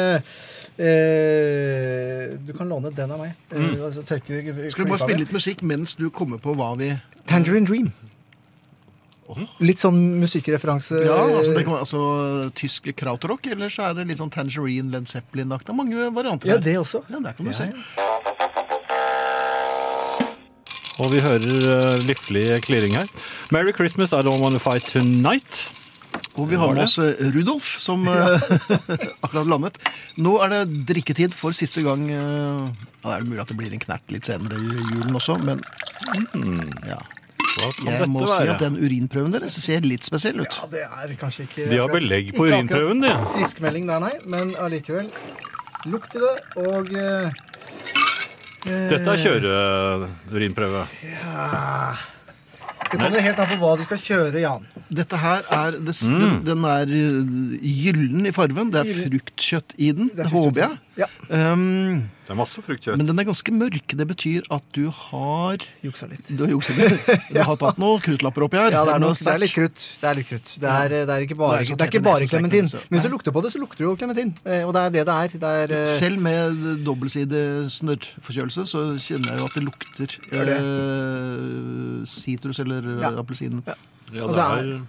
eh, 0.82 2.38
Du 2.48 2.54
kan 2.58 2.70
låne 2.70 2.90
den 2.94 3.12
av 3.14 3.20
meg. 3.22 3.36
Mm. 3.54 3.76
altså, 3.86 4.02
tørke, 4.10 4.40
Skal 4.74 4.86
vi 4.86 4.90
bare 4.90 5.04
spille 5.04 5.22
litt 5.22 5.36
musikk 5.36 5.62
mens 5.62 5.94
du 6.00 6.08
kommer 6.10 6.42
på 6.42 6.56
hva 6.58 6.72
vi 6.80 6.92
Tangerine 7.30 7.70
Dream. 7.70 7.92
Litt 9.64 9.80
sånn 9.82 9.98
musikkreferanse. 10.22 11.00
Ja, 11.08 11.16
altså, 11.24 11.54
det 11.56 11.64
kan 11.66 11.78
altså, 11.80 12.02
tysk 12.58 12.92
krautrock, 13.00 13.48
eller 13.54 13.72
så 13.72 13.88
er 13.88 13.96
det 13.98 14.08
litt 14.12 14.20
sånn 14.20 14.34
Tangerine, 14.34 14.92
Led 14.94 15.08
Zeppelin-aktig. 15.10 15.72
Det 15.72 15.78
mange 15.78 16.10
varianter 16.14 16.52
Ja, 16.52 16.58
det 16.62 16.76
også. 16.82 17.02
Ja, 17.10 17.22
der 17.24 17.38
kan 17.38 17.48
du 17.48 17.54
Ja, 17.54 17.58
se. 17.64 17.70
ja. 17.72 18.43
Og 21.02 21.10
vi 21.14 21.22
hører 21.24 21.46
uh, 21.66 22.02
liflig 22.06 22.60
klirring 22.66 22.94
her. 23.00 23.08
Merry 23.52 23.74
Christmas, 23.74 24.14
I 24.14 24.22
don't 24.22 24.42
want 24.44 24.54
to 24.54 24.62
fight 24.62 24.86
tonight. 24.92 25.64
Og 26.38 26.46
vi 26.50 26.58
har 26.58 26.70
med 26.74 26.84
oss 26.84 27.00
eh, 27.02 27.18
Rudolf, 27.34 27.72
som 27.82 28.04
eh, 28.14 28.44
akkurat 29.26 29.48
landet. 29.50 29.80
Nå 30.22 30.36
er 30.46 30.52
det 30.54 30.60
drikketid 30.90 31.34
for 31.38 31.54
siste 31.58 31.82
gang. 31.86 32.06
eh, 32.10 32.70
Ja, 33.04 33.10
det 33.10 33.16
er 33.18 33.26
mulig 33.28 33.42
at 33.44 33.50
det 33.52 33.58
blir 33.60 33.74
en 33.74 33.82
knert 33.82 34.14
litt 34.14 34.30
senere 34.30 34.56
i 34.62 34.86
julen 34.94 35.18
også, 35.18 35.36
men 35.44 35.60
ja. 36.88 37.00
Jeg 37.84 38.08
må 38.10 38.24
være? 38.24 38.38
si 38.38 38.50
at 38.54 38.62
den 38.64 38.78
urinprøven 38.82 39.34
deres 39.36 39.58
ser 39.62 39.84
litt 39.86 40.06
spesiell 40.08 40.40
ut. 40.42 40.56
Ja, 40.62 40.70
det 40.72 40.86
er 40.88 41.14
kanskje 41.20 41.46
ikke 41.50 41.68
De 41.70 41.78
har 41.82 41.92
belegg 41.92 42.32
på 42.34 42.48
ikke 42.48 42.62
urinprøven, 42.62 43.04
de. 43.04 43.12
Friskmelding 43.36 43.90
der, 43.92 44.02
nei, 44.08 44.14
men 44.30 44.54
allikevel. 44.58 45.12
Lukt 45.92 46.16
i 46.18 46.24
det, 46.24 46.34
og 46.64 46.90
eh, 46.98 47.44
Dette 48.64 49.14
er 49.14 49.24
kjøreurinprøve. 49.26 50.88
ja. 51.04 51.94
Det 52.94 53.00
kommer 53.02 53.24
helt 53.26 53.40
an 53.42 53.48
på 53.50 53.56
hva 53.58 53.70
du 53.80 53.84
skal 53.88 53.98
kjøre, 53.98 54.40
Jan. 54.44 54.66
Dette 54.94 55.18
her 55.18 55.42
er 55.50 55.72
det, 55.82 55.96
Mm. 56.12 56.20
den, 56.20 56.34
den 56.46 56.66
er 56.70 56.92
eh, 56.94 57.16
gyllen 57.66 58.28
i 58.30 58.32
farven. 58.36 58.70
Det 58.70 58.84
er 58.84 58.92
fruktkjøtt 59.08 59.74
i 59.82 59.88
den, 59.98 60.12
Det 60.14 60.28
er 60.28 60.30
håper 60.30 60.60
jeg. 60.62 60.78
Ja. 61.02 61.08
Um, 61.30 62.10
Det 62.28 62.32
er 62.34 62.38
masse 62.40 62.62
fruktkjøtt. 62.64 62.98
men 63.00 63.08
den 63.08 63.20
er 63.20 63.26
ganske 63.28 63.52
mørk. 63.56 63.94
Det 63.96 64.06
betyr 64.08 64.48
at 64.52 64.64
du 64.76 64.90
har 64.90 65.58
Juksa 65.84 66.08
litt. 66.12 66.28
Du 66.28 66.44
har 66.44 66.52
juksa 66.52 66.76
litt. 66.76 67.06
Du 67.36 67.40
har 67.44 67.56
tatt 67.60 67.78
noen 67.80 68.02
kruttlapper 68.04 68.46
oppi 68.48 68.58
her. 68.60 68.72
Ja, 68.76 68.84
det 68.88 68.94
er, 68.96 69.00
noe, 69.04 69.14
det 69.16 69.32
er 69.34 69.40
litt 69.44 69.54
krutt. 69.56 69.84
Det 70.02 70.10
er 70.10 70.16
litt 70.20 70.28
krutt. 70.32 70.54
Det 70.60 70.70
er, 70.70 70.96
det 71.08 71.16
er 71.16 71.26
ikke 71.28 71.38
bare, 71.40 71.60
Det 71.64 71.72
er 71.72 71.76
det 71.80 71.86
er 71.88 71.92
ikke 71.94 72.04
bare 72.08 72.28
klementin. 72.28 72.68
Men 72.74 72.98
hvis 72.98 73.08
du 73.08 73.12
lukter 73.14 73.36
på 73.36 73.44
det, 73.46 73.52
så 73.56 73.62
lukter 73.62 73.84
det 73.84 73.88
jo 73.88 73.96
klementin. 74.00 74.34
Eh, 74.46 74.64
Og 74.68 74.74
det 74.76 74.82
er 74.84 74.90
det 74.98 75.06
det 75.08 75.16
er. 75.16 75.38
Det 75.44 75.54
er 75.64 75.76
uh... 75.84 75.88
Selv 75.94 76.20
med 76.24 76.84
dobbeltside 76.88 77.44
snørrforkjølelse 77.72 78.66
så 78.72 78.84
kjenner 79.04 79.34
jeg 79.34 79.40
jo 79.44 79.48
at 79.52 79.56
det 79.60 79.64
lukter 79.68 80.18
sitrus 80.18 80.52
eh, 80.58 82.06
sitrus 82.18 82.60
eller 82.64 82.92
Ja. 83.02 83.12
eh, 83.14 83.20
appelsin. 83.24 83.64
Ja, 83.68 83.76
ja. 84.14 84.28
det 84.28 84.44
er 84.44 84.84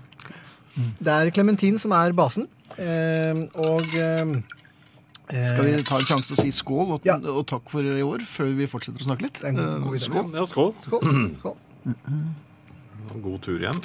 det 1.01 1.13
er 1.15 1.31
klementin 1.31 1.79
som 1.79 1.93
er 1.95 2.13
basen. 2.13 2.49
Uh, 2.79 3.47
Og 3.63 3.87
eh, 3.95 4.35
Skal 5.25 5.65
vi 5.65 5.83
ta 5.83 5.97
en 5.99 6.05
sjanse 6.05 6.33
og 6.35 6.39
si 6.39 6.51
skål 6.53 6.91
og, 6.99 7.01
Ja. 7.09 7.17
og 7.17 7.47
takk 7.49 7.71
for 7.73 7.81
i 7.81 8.03
år, 8.05 8.21
før 8.29 8.51
vi 8.59 8.67
fortsetter 8.69 9.01
å 9.01 9.07
snakke 9.09 9.23
litt? 9.23 9.43
En 9.45 9.55
god- 9.57 9.65
Eh, 9.65 9.81
god 9.89 9.99
skål. 10.01 10.35
Ja, 10.35 10.45
skål. 10.47 10.75
Skål. 10.85 11.01
Skål. 11.41 11.57
God 13.23 13.43
tur 13.43 13.59
igjen. 13.59 13.81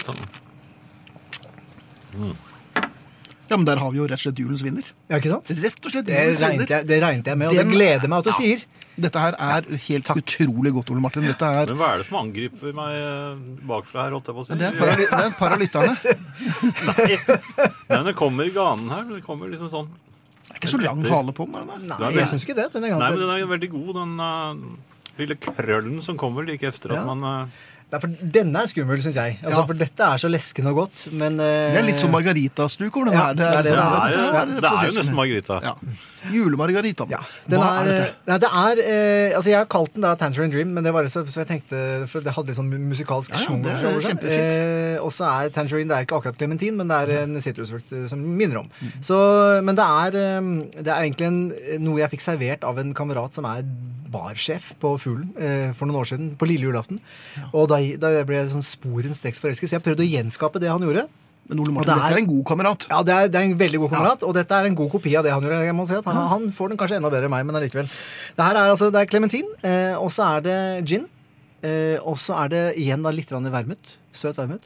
Ja, 3.49 3.57
men 3.57 3.65
der 3.65 3.77
har 3.81 3.91
vi 3.91 3.97
jo 3.97 4.05
rett 4.05 4.19
og 4.19 4.25
slett 4.27 4.37
julens 4.43 4.61
vinner. 4.61 4.83
Ja, 5.09 5.17
ikke 5.17 5.31
sant? 5.31 5.49
Rett 5.57 5.79
og 5.85 5.91
slett 5.91 6.05
Det 6.05 6.13
julens 6.19 6.41
regnet 6.43 6.69
jeg, 6.69 6.85
det 6.89 6.99
regnet 7.01 7.25
jeg 7.31 7.37
med, 7.37 7.47
og 7.47 7.55
Den- 7.55 7.67
det 7.69 7.75
gleder 7.75 8.07
meg 8.07 8.17
at 8.19 8.23
du 8.25 8.31
sier. 8.37 8.63
Dette 8.99 9.15
her 9.17 9.33
er 9.39 9.61
helt 9.87 10.05
utrolig 10.11 10.73
godt, 10.75 10.89
Ole 10.91 10.99
Martin. 10.99 11.23
Dette 11.23 11.41
er, 11.47 11.65
Men 11.67 11.77
hva 11.77 11.93
er 11.93 11.97
det 11.99 12.05
som 12.05 12.17
angriper 12.19 12.73
meg 12.75 12.91
eh, 12.99 13.35
bakfra 13.65 14.03
her, 14.03 14.11
holdt 14.11 14.27
jeg 14.27 14.35
på 14.35 14.41
å 14.43 14.45
si? 14.45 14.53
det 14.55 14.67
er, 14.67 14.73
et 14.99 15.37
par 15.39 15.53
av, 15.53 15.57
det 15.57 15.63
er 15.63 15.63
lytterne. 15.63 15.95
Nei, 17.89 17.95
men 17.95 18.05
det 18.05 18.15
kommer 18.15 18.43
i 18.45 18.49
ganen 18.51 18.89
her. 18.91 19.03
Det 19.07 19.23
kommer 19.23 19.47
liksom 19.49 19.69
sånn 19.71 19.87
Det 19.87 20.08
er 20.59 20.67
ikke 20.67 20.73
så 20.75 20.81
lang 20.83 21.01
hale 21.15 21.33
på 21.33 21.47
den. 21.47 21.55
er? 21.55 21.81
Nei, 21.87 21.97
er 21.97 22.11
jeg 22.11 22.19
det. 22.19 22.27
syns 22.35 22.45
ikke 22.45 22.55
det. 22.59 22.67
Denne 22.75 22.91
Nei, 22.99 23.09
men 23.09 23.19
den 23.23 23.33
er 23.35 23.49
veldig 23.55 23.69
god, 23.71 23.89
den 23.95 24.13
uh, 24.19 25.17
lille 25.19 25.35
krøllen 25.39 26.01
som 26.05 26.17
kommer 26.19 26.43
like 26.47 26.63
etter 26.67 26.93
Ja. 26.93 27.01
at 27.01 27.05
man 27.09 27.23
uh, 27.23 27.59
Nei, 27.89 27.97
for 28.03 28.11
denne 28.21 28.59
er 28.61 28.67
skummel, 28.69 28.99
syns 29.01 29.15
jeg. 29.17 29.39
Altså, 29.41 29.63
Ja. 29.63 29.65
For 29.65 29.73
dette 29.73 30.05
er 30.05 30.19
så 30.21 30.29
leskende 30.29 30.69
og 30.69 30.75
godt, 30.83 31.07
men 31.11 31.39
uh, 31.41 31.73
Det 31.73 31.79
er 31.79 31.87
litt 31.87 31.97
som 32.03 32.11
margaritastukorn, 32.13 33.09
den 33.09 33.15
Ja, 33.17 33.23
her. 33.31 33.33
det 33.33 33.47
er 33.47 33.63
det 33.63 33.63
Det 33.63 33.71
det 33.71 33.79
er, 33.79 34.09
det 34.09 34.19
jo- 34.19 34.29
er 34.69 34.77
er 34.77 34.85
jo 34.85 34.97
nesten 34.99 35.15
Margarita. 35.17 35.57
Ja. 35.63 35.73
Julemargarita. 36.33 37.07
Ja, 37.11 37.19
den 37.49 37.61
Hva 37.61 37.69
er, 37.79 37.79
er 37.79 37.89
dette? 37.89 38.07
Nei, 38.29 38.37
det 38.43 38.49
er 38.61 38.81
eh, 38.83 39.35
Altså, 39.37 39.51
jeg 39.51 39.59
har 39.59 39.69
kalt 39.71 39.93
den 39.95 40.05
da 40.05 40.13
Tangerine 40.19 40.51
Dream, 40.53 40.73
men 40.75 40.85
det 40.85 40.93
var 40.95 41.07
så, 41.11 41.23
så 41.29 41.43
jeg 41.43 41.49
tenkte 41.53 41.83
For 42.11 42.25
det 42.25 42.33
hadde 42.35 42.51
litt 42.51 42.59
sånn 42.59 42.71
musikalsk 42.89 43.35
Ja, 43.35 43.43
ja, 43.45 43.93
kjempefint. 44.03 44.57
Eh, 44.57 44.97
og 45.03 45.13
så 45.15 45.29
er 45.29 45.53
Tangerine 45.55 45.91
Det 45.91 45.97
er 45.97 46.07
ikke 46.07 46.19
akkurat 46.19 46.39
klementin, 46.39 46.77
men 46.79 46.91
det 46.91 46.99
er 47.05 47.23
en 47.23 47.39
sitrusfrukt 47.43 47.93
eh, 47.95 48.07
som 48.11 48.21
minner 48.23 48.63
om. 48.63 48.67
Så, 49.05 49.17
men 49.65 49.77
det 49.79 49.85
er, 49.85 50.19
eh, 50.19 50.51
det 50.79 50.91
er 50.91 51.05
egentlig 51.05 51.29
en, 51.29 51.39
noe 51.85 52.03
jeg 52.03 52.13
fikk 52.15 52.25
servert 52.25 52.67
av 52.67 52.81
en 52.81 52.93
kamerat 52.97 53.37
som 53.37 53.47
er 53.49 53.63
barsjef 54.09 54.73
på 54.81 54.95
Fuglen 55.01 55.31
eh, 55.37 55.69
for 55.77 55.89
noen 55.89 56.01
år 56.01 56.11
siden, 56.11 56.29
på 56.39 56.47
lille 56.49 56.69
julaften. 56.69 57.01
Og 57.51 57.69
da, 57.71 57.79
da 58.01 58.11
ble 58.27 58.39
jeg 58.41 58.53
sånn 58.53 58.65
sporenstreks 58.65 59.41
forelsket, 59.43 59.69
så 59.69 59.77
jeg 59.77 59.85
prøvde 59.85 60.05
å 60.05 60.09
gjenskape 60.09 60.61
det 60.61 60.71
han 60.71 60.85
gjorde. 60.85 61.05
Men 61.49 61.59
Ole 61.63 61.71
Og 61.71 61.75
Martin, 61.79 61.89
det 61.89 61.95
dette 61.97 62.13
er- 62.13 62.21
en 62.21 62.27
god 62.29 62.43
kamerat. 62.45 62.83
Ja, 62.91 62.97
det 63.03 63.13
er, 63.15 63.27
det 63.33 63.35
er 63.39 63.45
en 63.49 63.57
veldig 63.57 63.79
god 63.81 63.89
kamerat, 63.89 64.23
og 64.23 64.33
dette 64.37 64.53
er 64.53 64.65
en 64.69 64.75
god 64.77 64.91
kopi 64.91 65.15
av 65.17 65.23
det 65.25 65.31
han 65.33 65.41
gjorde. 65.41 65.61
Jeg 65.65 65.73
må 65.75 65.87
si 65.89 65.95
at 65.97 66.05
han, 66.05 66.19
han 66.29 66.51
får 66.53 66.69
den 66.69 66.77
kanskje 66.77 66.97
enda 67.01 67.09
bedre 67.09 67.25
enn 67.25 67.33
meg, 67.33 67.45
men 67.49 67.55
allikevel. 67.57 67.89
Det 68.37 68.45
her 68.45 68.55
er 68.59 68.69
altså, 68.75 68.91
det 68.93 69.01
er 69.01 69.09
klementin, 69.09 69.47
eh, 69.65 69.95
og 69.97 70.11
så 70.13 70.27
er 70.37 70.41
det 70.45 70.57
gin, 70.85 71.07
eh, 71.65 71.97
og 72.05 72.19
så 72.21 72.37
er 72.45 72.47
det 72.53 72.61
igjen 72.77 73.01
da 73.01 73.09
litt 73.09 73.29
vermut. 73.33 73.95
Søt 74.13 74.37
vermut. 74.37 74.61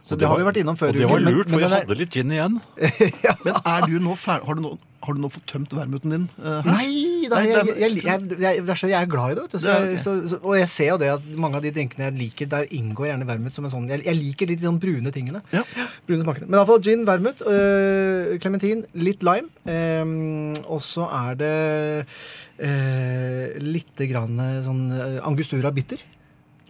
Så 0.00 0.14
det, 0.14 0.20
det, 0.22 0.28
har 0.30 0.38
vi 0.38 0.44
vært 0.46 0.60
innom 0.62 0.76
før. 0.78 0.88
Og 0.88 0.94
det 1.02 1.08
var 1.10 1.18
lurt, 1.18 1.24
men- 1.26 1.34
lurt, 1.36 1.50
for 1.50 1.56
men 1.58 1.64
jeg 1.68 1.72
er- 1.72 1.84
hadde 1.84 1.98
litt 1.98 2.10
gin 2.14 2.30
igjen. 2.30 2.60
Men 3.44 3.54
er 3.66 3.86
du 3.90 3.98
nå 4.00 4.14
ferdig? 4.16 4.46
Har 4.46 4.54
du 4.54 4.60
nå, 4.62 4.78
har 5.06 5.16
du 5.16 5.22
nå 5.22 5.30
fått 5.32 5.46
tømt 5.50 5.74
vermuten 5.76 6.12
din? 6.12 6.24
Uh. 6.38 6.66
Nei, 6.66 7.26
da, 7.30 7.40
jeg, 7.44 7.76
jeg, 7.78 8.00
jeg, 8.02 8.64
jeg, 8.66 8.94
er 8.98 9.10
glad 9.10 9.34
i 9.34 9.38
det. 9.38 9.44
Vet 9.46 9.54
du. 9.54 9.60
Så, 9.62 9.76
så, 10.02 10.14
så, 10.32 10.40
og 10.42 10.56
jeg 10.58 10.70
ser 10.72 10.90
jo 10.92 10.98
det 11.02 11.12
at 11.14 11.28
mange 11.38 11.60
av 11.60 11.66
de 11.66 11.72
drinkene 11.74 12.08
jeg 12.08 12.16
liker, 12.18 12.50
der 12.52 12.68
inngår 12.74 13.10
gjerne 13.10 13.28
vermut 13.28 13.56
som 13.56 13.68
en 13.68 13.72
sånn 13.72 13.88
Jeg, 13.92 14.16
liker 14.18 14.50
litt 14.50 14.64
sånn 14.64 14.80
brune 14.82 15.12
tingene. 15.14 15.42
Ja. 15.54 15.62
Brune 16.08 16.26
smakene. 16.26 16.50
Men 16.50 16.60
iallfall 16.60 16.82
gin, 16.86 17.06
vermut, 17.08 17.44
øh, 17.46 18.34
litt 19.06 19.24
lime. 19.26 19.50
Øh, 19.66 20.58
og 20.66 20.82
så 20.84 21.06
er 21.22 21.40
det 21.40 21.54
øh, 22.66 23.56
lite 23.62 24.10
grann 24.10 24.42
eh, 24.42 24.60
sånn 24.66 24.84
angustura 25.26 25.72
bitter. 25.74 26.02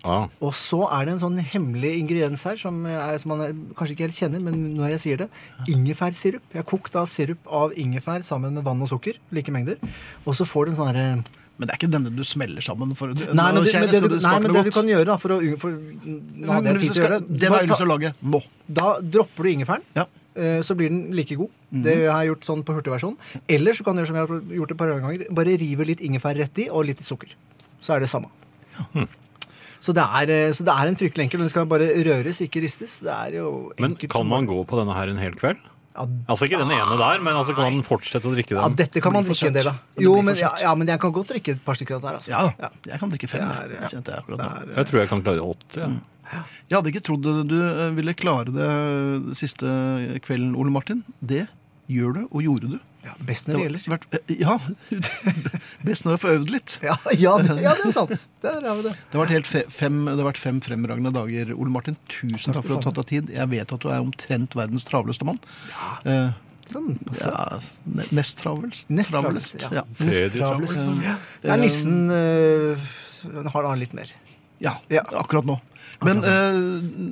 Ja. 0.06 0.18
Og 0.46 0.52
så 0.54 0.84
er 0.94 1.08
det 1.08 1.16
en 1.16 1.22
sånn 1.24 1.38
hemmelig 1.42 1.92
ingrediens 1.98 2.44
her 2.46 2.56
som, 2.60 2.84
er, 2.86 3.16
som 3.18 3.32
man 3.34 3.40
er, 3.48 3.54
kanskje 3.78 3.96
ikke 3.96 4.06
helt 4.06 4.20
kjenner, 4.20 4.42
men 4.44 4.60
når 4.76 4.92
jeg 4.94 5.02
sier 5.02 5.24
det 5.24 5.26
Ingefærsirup. 5.72 6.44
Jeg 6.54 6.62
har 6.62 6.68
kokt 6.68 6.94
da 6.94 7.02
sirup 7.10 7.48
av 7.50 7.74
ingefær 7.74 8.22
sammen 8.26 8.54
med 8.54 8.64
vann 8.66 8.82
og 8.86 8.90
sukker. 8.92 9.18
Like 9.34 9.50
mengder. 9.54 9.80
Og 10.24 10.36
så 10.38 10.46
får 10.46 10.68
du 10.68 10.72
en 10.72 10.78
sånn 10.78 10.92
herre 10.94 11.08
Men 11.56 11.66
det 11.66 11.72
er 11.72 11.78
ikke 11.80 11.88
denne 11.90 12.10
du 12.12 12.22
smeller 12.28 12.60
sammen 12.64 12.90
for 12.98 13.08
Nei, 13.16 13.24
men, 13.24 13.62
det, 13.64 13.70
Kjære, 13.72 13.86
men, 13.86 13.92
det, 13.94 14.00
du, 14.12 14.16
nei, 14.20 14.34
men 14.44 14.52
det 14.58 14.64
du 14.66 14.70
kan 14.76 14.90
gjøre 14.92 15.06
da, 15.08 15.16
for 15.16 15.32
å 15.34 15.40
for, 15.58 15.72
Nå 15.72 16.52
hadde 16.52 16.68
jeg 16.74 16.82
tid 16.82 16.92
til 16.92 17.00
å 17.00 17.04
gjøre 17.06 17.18
det. 17.18 17.38
det. 17.40 17.48
Har 17.50 17.62
jeg 17.62 17.70
lyst 17.70 17.80
til 17.80 17.88
å 17.88 17.92
lage 17.94 18.12
nå. 18.36 18.40
Da 18.80 18.88
dropper 19.00 19.48
du 19.48 19.52
ingefæren. 19.54 19.86
Ja. 19.96 20.04
eh, 20.36 20.60
Så 20.62 20.76
blir 20.76 20.92
den 20.92 21.02
like 21.16 21.34
god. 21.40 21.50
Det 21.72 21.96
har 22.06 22.20
jeg 22.22 22.34
gjort 22.34 22.44
sånn 22.52 22.62
på 22.68 22.76
hurtigversjon. 22.76 23.16
Eller 23.48 23.72
så 23.74 23.84
kan 23.88 23.96
du 23.96 24.04
gjøre 24.04 24.12
som 24.12 24.20
jeg 24.20 24.28
har 24.28 24.56
gjort 24.60 24.74
et 24.76 24.80
par 24.84 24.92
ganger. 25.00 25.24
Bare 25.40 25.56
rive 25.64 25.88
litt 25.88 26.04
ingefær 26.04 26.36
rett 26.38 26.60
i, 26.60 26.68
og 26.68 26.84
litt 26.92 27.00
sukker. 27.08 27.32
Så 27.80 27.96
er 27.96 28.04
det 28.04 28.12
samme. 28.12 28.28
Så, 29.80 29.92
det 29.96 30.02
er, 30.04 30.32
eh, 30.32 30.52
så 30.56 30.64
det 30.66 30.74
er 30.74 30.90
en 30.90 30.96
fryktelig 30.98 31.26
enkel. 31.26 31.40
Den 31.44 31.52
skal 31.52 31.66
bare 31.70 31.88
røres, 32.06 32.40
ikke 32.44 32.62
ristes. 32.64 32.98
Det 33.04 33.12
er 33.12 33.38
jo 33.40 33.72
Men 33.80 33.96
kan 33.96 34.26
man 34.28 34.46
gå 34.48 34.58
på 34.66 34.78
denne 34.80 34.94
her 34.96 35.08
en 35.12 35.18
hel 35.22 35.34
kveld? 35.38 35.58
ja, 35.96 36.04
Altså 36.28 36.44
ikke 36.44 36.58
den 36.60 36.72
ene 36.76 36.96
der, 37.00 37.20
men 37.24 37.34
altså 37.34 37.54
kan 37.56 37.72
man 37.72 37.82
fortsette 37.86 38.28
å 38.28 38.34
drikke 38.34 38.52
den? 38.52 38.60
ja, 38.60 38.68
dette 38.68 39.00
kan 39.00 39.12
man 39.12 39.24
drikke 39.24 39.48
en 39.48 39.54
del 39.56 39.70
av. 39.70 39.78
Jo, 39.96 40.20
men, 40.22 40.36
ja, 40.36 40.50
ja, 40.60 40.74
men 40.74 40.86
jeg 40.92 41.00
kan 41.00 41.12
godt 41.12 41.32
drikke 41.32 41.54
et 41.56 41.64
par 41.64 41.78
stykker 41.78 41.96
av 41.96 42.02
det 42.02 42.10
her. 42.10 42.18
Altså. 42.20 42.30
Ja, 42.60 42.70
jeg 42.92 43.00
kan 43.00 43.10
drikke 43.14 43.28
fem. 43.32 43.46
Det 43.48 43.56
er- 43.56 43.80
jeg. 43.80 43.90
kjente 43.94 44.12
jeg 44.12 44.24
akkurat 44.24 44.38
nå. 44.44 44.76
Jeg 44.76 44.86
tror 44.90 45.00
jeg 45.00 45.08
kan 45.08 45.22
klare 45.22 45.40
åtte. 45.46 45.80
Ja. 45.80 46.42
Jeg 46.68 46.74
hadde 46.74 46.90
ikke 46.90 47.04
trodd 47.06 47.48
du 47.48 47.56
eh, 47.62 47.90
ville 47.94 48.12
klare 48.18 48.50
det 48.50 49.36
siste 49.38 49.66
kvelden, 50.26 50.56
Ole 50.58 50.70
Martin. 50.74 51.04
Det 51.22 51.46
gjør 51.88 52.14
du, 52.14 52.22
og 52.32 52.42
gjorde 52.42 52.70
du. 52.74 52.78
Ja, 53.06 53.12
best 53.28 53.46
når 53.46 53.54
Det 53.60 53.64
gjelder. 53.66 53.82
vært, 53.92 54.06
eh, 54.18 54.36
ja, 54.40 54.54
best 55.86 56.06
når 56.06 56.16
jeg 56.16 56.22
får 56.24 56.32
øvd 56.36 56.50
litt. 56.56 56.72
Ja, 56.84 56.96
ja, 57.14 57.34
det, 57.42 57.56
ja, 57.62 57.74
det 57.78 57.84
er 57.86 57.94
sant. 57.94 58.14
Der 58.42 58.56
har 58.66 58.80
vi 58.80 58.86
det. 58.88 58.94
Det 58.98 59.14
har 59.18 59.22
vært, 59.22 59.34
helt 59.36 59.50
fe 59.50 59.62
fem, 59.70 60.00
det 60.08 60.16
har 60.18 60.28
vært 60.32 60.40
fem 60.42 60.58
fremragende 60.64 61.12
dager. 61.14 61.52
Ole 61.56 61.70
Martin, 61.72 61.98
tusen 62.10 62.56
takk 62.56 62.66
for 62.66 62.76
at 62.80 62.82
du 62.82 62.88
har 62.88 62.88
tatt 62.90 62.98
deg 63.04 63.08
tid. 63.12 63.30
Jeg 63.36 63.52
vet 63.54 63.76
at 63.78 63.86
du 63.86 63.88
er 63.92 64.02
omtrent 64.02 64.58
verdens 64.58 64.88
travleste 64.88 65.28
mann. 65.28 65.38
Ja. 66.04 66.26
Sånn, 66.66 66.96
ja, 67.14 67.60
nest 68.10 68.40
travelst. 68.42 68.88
Nest 68.90 69.12
travlest, 69.14 69.68
ja. 69.70 69.84
Nest. 70.02 70.34
Ja. 70.34 71.14
Det 71.44 71.52
er 71.54 71.60
nissen 71.62 72.08
øh, 72.10 72.86
har 73.54 73.68
da 73.68 73.74
litt 73.78 73.94
mer. 73.94 74.10
Ja, 74.58 74.72
Ja. 74.90 75.04
akkurat 75.14 75.46
nå. 75.46 75.60
Men 76.02 76.24
eh, 76.26 76.58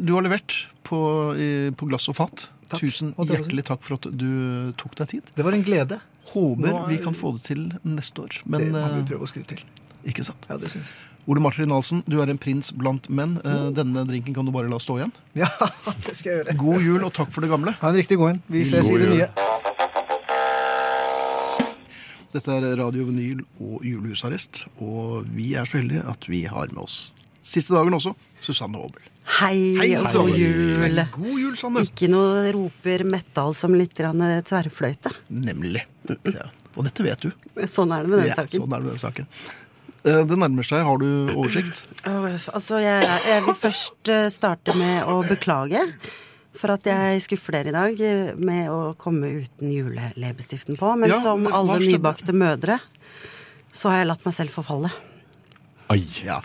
du 0.02 0.10
har 0.16 0.26
levert 0.26 0.56
på, 0.84 0.98
i, 1.40 1.48
på 1.76 1.88
glass 1.90 2.08
og 2.12 2.16
fat. 2.18 2.48
Takk. 2.70 2.80
Tusen 2.80 3.12
Og 3.20 3.28
hjertelig 3.28 3.64
takk 3.68 3.82
for 3.84 3.98
at 3.98 4.06
du 4.16 4.72
tok 4.80 4.94
deg 5.00 5.10
tid. 5.16 5.32
Det 5.36 5.44
var 5.44 5.56
en 5.56 5.64
glede. 5.66 5.98
Håper 6.32 6.70
er- 6.70 6.86
vi 6.88 6.96
kan 7.04 7.14
få 7.16 7.34
det 7.36 7.42
til 7.48 7.66
neste 7.84 8.22
år. 8.24 8.38
det 8.44 8.70
må 8.72 8.80
vi 8.94 9.00
eh, 9.02 9.08
prøve 9.10 9.26
å 9.26 9.28
skru 9.30 9.42
til. 9.46 9.60
ikke 10.08 10.24
sant. 10.24 10.46
Ja, 10.48 10.56
det 10.60 10.70
synes 10.72 10.88
jeg. 10.92 10.96
Ole 11.26 11.40
Martin 11.40 11.68
Nalsen, 11.72 12.02
du 12.08 12.18
er 12.20 12.28
en 12.28 12.36
prins 12.40 12.68
blant 12.76 13.06
menn. 13.08 13.38
Eh, 13.44 13.70
Denne 13.76 14.02
drinken 14.08 14.34
kan 14.36 14.44
du 14.44 14.52
bare 14.52 14.68
la 14.68 14.76
stå 14.80 14.98
igjen. 15.00 15.12
Ja, 15.34 15.48
det 16.06 16.16
skal 16.16 16.30
jeg 16.32 16.40
gjøre. 16.44 16.56
God 16.60 16.82
jul 16.84 17.04
og 17.08 17.12
takk 17.16 17.30
for 17.32 17.40
det 17.44 17.48
gamle. 17.52 17.72
Ha 17.80 17.88
en 17.92 17.96
riktig 17.96 18.18
god 18.20 18.34
en. 18.34 18.42
Vi 18.48 18.64
ses 18.68 18.88
i 18.92 18.98
det 19.00 19.08
nye. 19.14 19.28
Dette 22.34 22.50
er 22.50 22.64
Radio 22.80 23.04
Vinyl 23.06 23.44
og 23.62 23.84
julehusarrest, 23.86 24.64
og 24.82 25.28
vi 25.36 25.52
er 25.54 25.68
så 25.70 25.78
heldige 25.78 26.02
at 26.10 26.24
vi 26.26 26.40
har 26.50 26.72
med 26.74 26.82
oss 26.88 27.12
siste 27.46 27.76
dagen 27.76 27.94
også 27.94 28.14
Susanne 28.42 28.80
Aabel. 28.80 29.04
Hei, 29.24 29.56
Hei, 29.80 29.88
og 29.96 30.10
god 30.12 30.34
jul. 30.36 30.98
God 31.14 31.38
jul, 31.40 31.54
Sanne. 31.56 31.82
Ikke 31.86 32.08
noe 32.12 32.50
roper 32.52 33.04
metal 33.08 33.54
som 33.56 33.72
litt 33.76 33.94
grann 33.96 34.20
tverrfløyte. 34.44 35.12
Nemlig. 35.32 35.86
Ja. 36.28 36.50
Og 36.74 36.84
dette 36.84 37.06
vet 37.06 37.22
du. 37.24 37.30
Sånn 37.70 37.92
er 37.94 38.04
det 38.04 38.10
med 38.12 38.18
den 38.20 38.28
Ja, 38.32 38.36
saken. 38.42 38.60
sånn 38.60 38.74
er 38.74 38.82
det 38.82 38.84
med 38.84 38.92
den 38.92 39.00
saken. 39.04 39.28
Eh, 40.04 40.24
Det 40.28 40.36
nærmer 40.42 40.66
seg. 40.68 40.82
Har 40.84 40.98
du 41.00 41.08
oversikt? 41.32 41.86
Altså, 42.04 42.80
jeg, 42.84 43.08
jeg 43.24 43.44
vil 43.46 43.54
først 43.56 44.12
eh, 44.12 44.28
starte 44.34 44.76
med 44.76 45.08
å 45.08 45.22
beklage 45.26 45.80
for 46.54 46.70
at 46.76 46.84
jeg 46.86 47.22
skuffer 47.24 47.56
dere 47.56 47.72
i 47.72 47.74
dag 47.74 48.00
eh, 48.04 48.34
med 48.36 48.68
å 48.70 48.92
komme 49.00 49.30
uten 49.40 49.72
juleleppestiften 49.72 50.76
på. 50.78 50.92
Men 51.00 51.10
Ja, 51.14 51.22
som 51.24 51.46
alle 51.48 51.80
nybakte 51.80 52.36
mødre, 52.36 52.76
så 53.74 53.88
har 53.90 54.02
jeg 54.04 54.10
latt 54.12 54.26
meg 54.28 54.34
selv 54.36 54.52
forfalle. 54.54 54.92
Ja. 56.24 56.38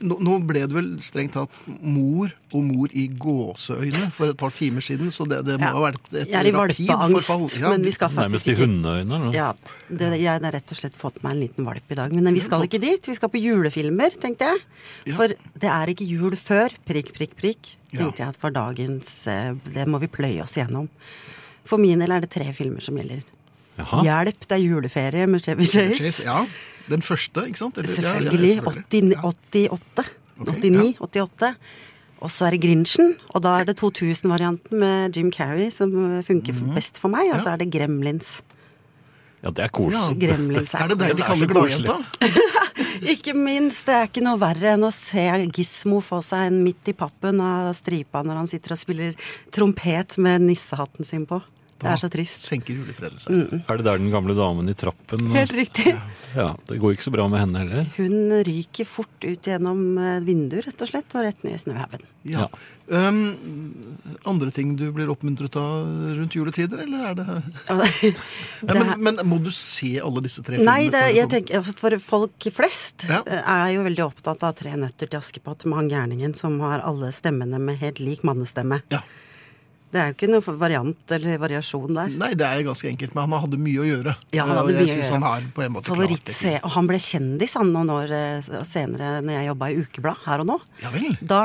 Nå, 0.00 0.16
nå 0.24 0.38
ble 0.48 0.62
det 0.66 0.72
vel 0.74 0.86
strengt 1.04 1.34
tatt 1.36 1.52
mor 1.66 2.30
og 2.56 2.62
mor 2.64 2.92
i 2.96 3.06
gåseøyne 3.20 4.06
for 4.14 4.32
et 4.32 4.38
par 4.40 4.54
timer 4.56 4.80
siden, 4.84 5.10
så 5.12 5.26
det, 5.28 5.42
det 5.44 5.58
må 5.60 5.66
Ja. 5.68 5.72
ha 5.76 5.82
vært 5.84 6.06
et 6.14 6.30
Jeg 6.30 6.38
er 6.40 6.48
i 6.48 6.52
rapid 6.54 6.88
valpeangst, 6.88 7.26
forfall. 7.28 7.60
Ja, 7.60 7.70
men 7.74 7.82
vi 7.84 7.92
skal 7.92 8.10
Nærmest 8.16 8.48
i 8.48 8.54
hundeøyne. 8.56 9.20
Ja, 9.34 9.50
det, 9.90 10.10
jeg 10.20 10.30
har 10.32 10.40
rett 10.56 10.72
og 10.72 10.80
slett 10.80 10.96
fått 10.96 11.22
meg 11.22 11.36
en 11.36 11.40
liten 11.44 11.68
valp 11.68 11.92
i 11.92 11.98
dag. 11.98 12.12
Men 12.16 12.32
vi 12.34 12.40
skal 12.40 12.64
ikke 12.64 12.80
dit. 12.80 13.06
Vi 13.06 13.14
skal 13.18 13.28
på 13.32 13.42
julefilmer, 13.42 14.16
tenkte 14.22 14.48
jeg. 14.52 14.64
Ja. 15.10 15.16
For 15.18 15.28
det 15.60 15.70
er 15.70 15.92
ikke 15.92 16.06
jul 16.08 16.36
før. 16.40 16.72
Prikk, 16.88 17.12
prikk, 17.16 17.36
prikk. 17.36 17.74
Tenkte 17.92 18.24
jeg 18.24 18.28
at 18.32 18.36
for 18.40 18.50
dagens 18.50 19.26
eh, 19.30 19.52
Det 19.72 19.86
må 19.88 20.00
vi 20.02 20.08
pløye 20.08 20.42
oss 20.42 20.56
gjennom. 20.56 20.88
For 21.66 21.78
min 21.82 21.98
del 22.00 22.12
er 22.14 22.20
det 22.24 22.30
tre 22.30 22.48
filmer 22.56 22.80
som 22.84 22.96
gjelder. 22.96 23.22
Jaha. 23.76 24.00
Hjelp, 24.06 24.46
det 24.48 24.56
er 24.56 24.62
juleferie 24.64 25.26
med 25.28 25.44
Chevy 25.44 25.66
Chase. 25.68 25.98
Chase, 26.00 26.24
ja. 26.24 26.46
Den 26.90 27.02
første, 27.02 27.46
ikke 27.46 27.58
sant? 27.58 27.78
Eller- 27.78 27.92
selvfølgelig. 27.94 28.40
ja, 28.40 28.54
Selvfølgelig. 28.54 28.74
selvfølgelig. 28.74 29.18
80, 29.52 29.68
88. 29.72 30.12
Okay, 30.40 30.70
89, 30.70 30.96
88. 31.00 31.54
Og 32.20 32.30
så 32.30 32.46
er 32.46 32.50
det 32.50 32.62
Grinchen, 32.62 33.14
og 33.34 33.42
da 33.42 33.58
er 33.60 33.64
det 33.68 33.76
2000-varianten 33.76 34.78
med 34.80 35.16
Jim 35.16 35.32
Carrey 35.32 35.70
som 35.70 35.90
funker 36.26 36.52
mm 36.52 36.58
-hmm. 36.70 36.74
best 36.74 36.98
for 36.98 37.08
meg. 37.08 37.32
Og 37.32 37.40
så 37.40 37.50
er 37.50 37.56
det 37.56 37.72
Gremlins. 37.72 38.42
Ja, 39.42 39.50
det 39.50 39.64
er 39.64 39.68
koselig. 39.68 40.20
Gremlins 40.20 40.74
Er 40.74 40.88
det 40.88 40.98
deg 40.98 41.16
de 41.16 41.22
er 41.22 41.26
kaller 41.26 41.46
gladjenta? 41.46 41.96
Ikke 43.12 43.34
minst. 43.34 43.86
Det 43.86 43.94
er 43.94 44.08
ikke 44.08 44.24
noe 44.24 44.40
verre 44.40 44.72
enn 44.74 44.86
å 44.86 44.92
se 44.94 45.50
Gismo 45.54 46.00
få 46.00 46.22
seg 46.24 46.50
en 46.50 46.62
midt 46.64 46.88
i 46.88 46.94
pappen 46.96 47.40
av 47.40 47.74
stripa 47.76 48.22
når 48.24 48.40
han 48.40 48.46
sitter 48.50 48.72
og 48.72 48.78
spiller 48.80 49.14
trompet 49.54 50.16
med 50.18 50.40
nissehatten 50.40 51.04
sin 51.04 51.26
på. 51.28 51.42
Det 51.76 51.90
er 51.92 51.98
så 52.00 52.08
trist. 52.08 52.40
Senker 52.46 52.72
julefreden 52.78 53.20
seg. 53.20 53.34
Mm. 53.36 53.64
Er 53.68 53.76
det 53.76 53.84
der 53.84 53.98
den 54.00 54.10
gamle 54.10 54.32
damen 54.38 54.68
i 54.68 54.74
trappen? 54.74 55.26
Helt 55.34 55.52
riktig. 55.52 55.92
Ja, 56.34 56.54
Det 56.68 56.78
går 56.80 56.94
ikke 56.96 57.04
så 57.04 57.12
bra 57.12 57.26
med 57.28 57.42
henne 57.42 57.60
heller. 57.64 57.90
Hun 57.98 58.32
ryker 58.48 58.88
fort 58.88 59.12
ut 59.26 59.42
gjennom 59.44 59.82
vinduer, 59.98 60.24
vinduet, 60.24 60.66
rett 60.70 60.82
og 60.82 60.88
slett, 60.88 61.14
og 61.16 61.26
rett 61.26 61.44
ned 61.44 61.54
i 61.54 61.60
snøhaugen. 61.60 62.06
Ja. 62.26 62.48
Um, 62.88 63.20
andre 64.26 64.50
ting 64.54 64.72
du 64.78 64.84
blir 64.94 65.10
oppmuntret 65.12 65.56
av 65.58 65.86
rundt 66.16 66.34
juletider, 66.36 66.82
eller 66.84 67.10
er 67.10 67.14
det 67.18 67.26
det- 67.56 67.74
Nei, 67.76 68.10
det 68.62 68.74
men, 68.74 68.82
er- 68.92 68.96
men 69.08 69.20
må 69.28 69.38
du 69.42 69.50
se 69.54 69.96
alle 70.00 70.22
disse 70.24 70.42
tre 70.46 70.56
filmene? 70.56 70.70
Nei, 70.70 70.88
det, 70.94 71.02
jeg 71.16 71.28
tenker, 71.32 71.60
altså, 71.60 71.74
for 71.76 71.98
folk 72.02 72.48
flest 72.54 73.06
Ja. 73.10 73.20
eh, 73.26 73.42
er 73.42 73.74
jo 73.76 73.84
veldig 73.86 74.04
opptatt 74.06 74.42
av 74.46 74.54
Tre 74.56 74.72
nøtter 74.80 75.10
til 75.10 75.18
Askepott 75.20 75.66
med 75.66 75.76
han 75.82 75.90
gærningen 75.92 76.34
som 76.38 76.58
har 76.64 76.80
alle 76.86 77.12
stemmene 77.12 77.58
med 77.60 77.78
helt 77.82 78.00
lik 78.00 78.22
mannestemme. 78.26 78.80
Ja. 78.94 79.02
Det 79.86 80.00
er 80.02 80.08
jo 80.10 80.14
ikke 80.16 80.28
noen 80.28 80.56
variant 80.58 81.12
eller 81.14 81.38
variasjon 81.38 81.94
der. 81.94 82.14
Nei, 82.18 82.32
det 82.36 82.46
er 82.46 82.64
ganske 82.66 82.88
enkelt, 82.90 83.12
men 83.14 83.30
han 83.30 83.42
hadde 83.44 83.58
mye 83.62 83.82
å 83.84 83.86
gjøre. 83.86 84.14
Ja, 84.34 84.44
han 84.48 84.56
Og 84.56 84.58
hadde 84.58 84.72
jeg 84.74 84.80
mye 84.80 84.96
å 84.96 84.98
gjøre. 84.98 85.12
han 85.14 85.26
har 85.26 85.84
Favorittse... 85.86 86.54
Og 86.66 86.72
han 86.74 86.88
ble 86.90 86.98
kjendis 87.00 87.54
han 87.56 87.70
noen 87.74 87.92
år 87.94 88.14
eh, 88.16 88.48
senere 88.66 89.12
når 89.22 89.38
jeg 89.38 89.48
jobba 89.50 89.68
i 89.70 89.78
Ukeblad, 89.84 90.24
her 90.26 90.42
og 90.42 90.50
nå. 90.50 90.56
Ja 90.82 90.90
vel. 90.94 91.06
Da 91.22 91.42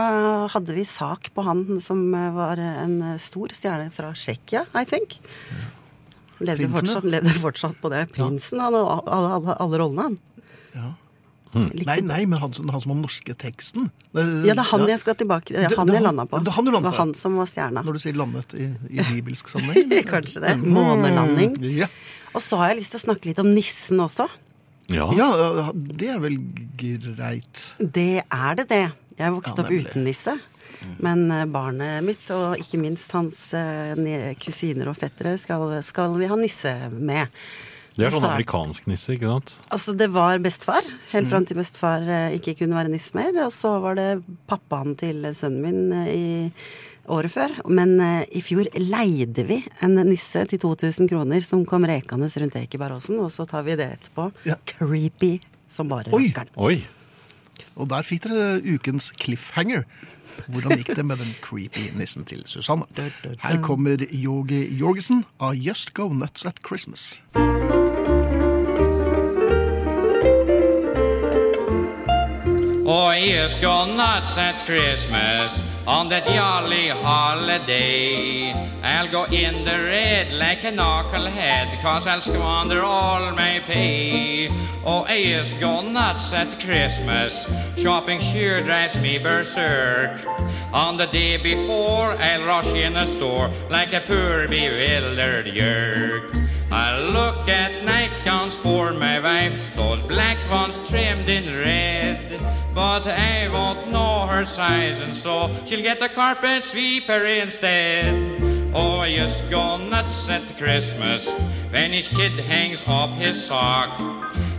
hadde 0.56 0.76
vi 0.76 0.88
sak 0.90 1.30
på 1.36 1.46
han 1.46 1.64
som 1.86 2.02
eh, 2.18 2.32
var 2.36 2.60
en 2.66 2.98
eh, 3.12 3.22
stor 3.22 3.54
stjerne 3.56 3.94
fra 3.94 4.10
Tsjekkia, 4.18 4.66
I 4.74 4.84
think. 4.90 5.20
Levde 6.42 6.66
Prinsen, 6.66 6.74
fortsatt, 6.80 7.08
levde 7.14 7.38
fortsatt 7.38 7.78
på 7.84 7.94
det. 7.94 8.08
Prinsen, 8.16 8.60
han 8.66 8.74
og 8.80 9.06
alle, 9.06 9.36
alle, 9.38 9.58
alle 9.62 9.82
rollene, 9.86 10.10
han. 10.10 10.20
Ja. 10.74 10.90
Likte- 11.54 11.86
Nei, 11.86 12.00
nei, 12.02 12.26
men 12.26 12.40
han, 12.40 12.54
han 12.54 12.82
som 12.82 12.92
har 12.94 13.00
norske 13.02 13.34
teksten. 13.36 13.90
Det, 14.16 14.24
Ja, 14.48 14.54
det 14.56 14.62
er 14.64 14.70
han 14.72 14.86
jeg 14.88 15.00
skal 15.02 15.16
tilbake 15.20 15.52
Det 15.52 15.64
er 15.66 15.68
Det- 15.70 15.78
han 15.78 15.88
det- 15.88 15.96
jeg 15.98 16.04
landa 16.04 16.26
på. 16.26 16.40
det 16.44 16.54
han 16.54 16.66
du 16.66 16.72
landet 16.72 16.92
var 16.92 16.98
han 17.00 17.14
som 17.14 17.36
var 17.36 17.46
stjerna. 17.52 17.84
Når 17.84 17.94
du 17.94 18.00
sier 18.00 18.14
landet 18.16 18.54
i, 18.56 18.70
i 18.90 19.04
bibelsk 19.04 19.48
sammenheng? 19.52 19.92
Kanskje 20.14 20.42
det. 20.46 20.56
Månelanding. 20.64 21.58
Mm, 21.58 21.76
Ja. 21.76 21.88
Og 22.34 22.40
så 22.42 22.56
har 22.58 22.70
jeg 22.72 22.80
lyst 22.80 22.92
til 22.96 23.00
å 23.02 23.06
snakke 23.12 23.26
litt 23.28 23.40
om 23.44 23.54
nissen 23.54 24.00
også. 24.00 24.30
Ja. 24.92 25.10
ja, 25.16 25.72
det 25.74 26.08
er 26.10 26.20
vel 26.20 26.38
greit. 26.78 27.76
Det 27.80 28.24
er 28.32 28.56
det, 28.56 28.68
det. 28.70 28.92
Jeg 29.20 29.32
vokste 29.32 29.58
Ja, 29.62 29.64
opp 29.64 29.72
uten 29.72 30.04
nisse. 30.08 30.38
Men 31.00 31.30
eh, 31.32 31.46
barnet 31.46 32.02
mitt, 32.04 32.24
og 32.34 32.58
ikke 32.58 32.80
minst 32.82 33.12
hans 33.14 33.54
eh, 33.54 33.94
kusiner 34.42 34.88
og 34.90 34.98
fettere, 34.98 35.36
skal, 35.38 35.82
skal 35.86 36.16
vi 36.18 36.26
ha 36.32 36.36
nisse 36.40 36.72
med. 36.92 37.28
Det 37.98 38.06
er 38.08 38.14
sånn 38.14 38.24
amerikansk 38.24 38.86
nisse, 38.88 39.14
ikke 39.18 39.28
sant? 39.28 39.52
Altså, 39.70 39.94
det 40.00 40.08
var 40.14 40.40
bestefar, 40.40 40.86
helt 41.12 41.26
Mm. 41.28 41.32
fram 41.32 41.46
til 41.46 41.58
bestefar 41.60 42.02
eh, 42.08 42.38
ikke 42.40 42.58
kunne 42.62 42.78
være 42.80 42.90
nisse 42.94 43.12
mer. 43.14 43.34
Og 43.46 43.52
så 43.52 43.74
var 43.84 43.96
det 44.00 44.24
pappaen 44.48 44.96
til 44.98 45.22
sønnen 45.36 45.62
min 45.62 45.92
eh, 45.92 46.08
i 46.16 46.52
året 47.12 47.32
før. 47.34 47.52
Men 47.68 48.00
eh, 48.00 48.24
i 48.32 48.42
fjor 48.42 48.70
leide 48.80 49.44
vi 49.46 49.60
en 49.84 49.96
nisse 50.08 50.46
til 50.48 50.60
2000 50.64 51.10
kroner 51.12 51.42
som 51.44 51.66
kom 51.66 51.84
rekende 51.84 52.32
rundt 52.32 52.56
Ekebergåsen, 52.56 53.20
og 53.20 53.30
så 53.30 53.46
tar 53.50 53.64
vi 53.68 53.76
det 53.76 53.90
etterpå. 54.00 54.32
Ja. 54.48 54.56
Creepy 54.66 55.40
som 55.68 55.90
bare 55.92 56.14
Oi. 56.16 56.30
rakkeren. 56.32 56.50
Oi! 56.58 56.80
Og 57.76 57.88
der 57.92 58.02
fikk 58.08 58.24
dere 58.24 58.62
ukens 58.64 59.12
cliffhanger. 59.20 59.84
Hvordan 60.48 60.80
gikk 60.80 60.96
det 60.96 61.06
med 61.06 61.20
den 61.20 61.36
creepy 61.44 61.92
nissen 62.00 62.24
til 62.26 62.42
Susanne? 62.48 62.88
Her 63.44 63.60
kommer 63.62 64.00
Yogi 64.10 64.64
Jorgensen 64.80 65.26
av 65.40 65.54
Just 65.60 65.94
Go 65.94 66.08
Nuts 66.10 66.46
at 66.46 66.64
Christmas. 66.66 67.20
Oh, 72.94 73.12
yes, 73.12 73.56
go 73.56 73.86
nuts 73.86 74.38
at 74.38 74.66
Christmas 74.66 75.64
on 75.88 76.10
that 76.10 76.26
jolly 76.26 76.90
holiday. 76.90 78.52
I'll 78.84 79.10
go 79.10 79.24
in 79.32 79.64
the 79.64 79.72
red 79.72 80.34
like 80.34 80.66
a 80.66 80.74
knucklehead, 80.74 81.82
cause 81.82 82.06
I'll 82.06 82.20
squander 82.20 82.84
all 82.84 83.32
my 83.32 83.64
pay. 83.66 84.50
Oh, 84.84 85.06
go 85.62 85.82
nuts 85.82 86.34
at 86.34 86.60
Christmas. 86.60 87.48
Shopping 87.78 88.20
sure 88.20 88.62
drives 88.62 89.00
me 89.00 89.18
berserk. 89.18 90.20
On 90.74 90.98
the 90.98 91.08
day 91.08 91.38
before, 91.38 92.12
I'll 92.20 92.46
rush 92.46 92.74
in 92.74 92.98
a 92.98 93.08
store 93.08 93.50
like 93.70 93.94
a 93.94 94.02
poor 94.02 94.50
bewildered 94.50 95.48
yerk. 95.48 96.34
I 96.74 96.98
look 97.02 97.50
at 97.50 97.84
nightgowns 97.84 98.56
for 98.56 98.94
my 98.94 99.20
wife, 99.20 99.54
those 99.76 100.02
black 100.04 100.38
ones 100.50 100.80
trimmed 100.88 101.28
in 101.28 101.54
red. 101.54 102.40
But 102.74 103.06
I 103.06 103.50
won't 103.50 103.92
know 103.92 104.26
her 104.28 104.46
size, 104.46 105.02
and 105.02 105.16
so 105.16 105.54
she'll 105.66 105.82
get 105.82 106.02
a 106.02 106.08
carpet 106.08 106.64
sweeper 106.64 107.26
instead. 107.26 108.72
Oh, 108.74 109.00
I 109.00 109.14
just 109.14 109.50
go 109.50 109.76
nuts 109.76 110.30
at 110.30 110.58
Christmas 110.58 111.30
when 111.72 111.94
each 111.94 112.10
kid 112.12 112.40
hangs 112.40 112.86
up 112.88 113.10
his 113.16 113.44
sock. 113.44 114.00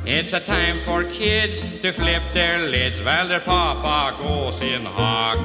It's 0.05 0.35
a 0.35 0.41
time 0.41 0.81
for 0.81 1.05
kids 1.05 1.63
to 1.81 1.93
flip 1.93 2.23
their 2.35 2.59
lids 2.59 3.03
while 3.03 3.27
their 3.27 3.41
papa 3.41 4.23
goes 4.23 4.61
in 4.61 4.85
hock. 4.85 5.39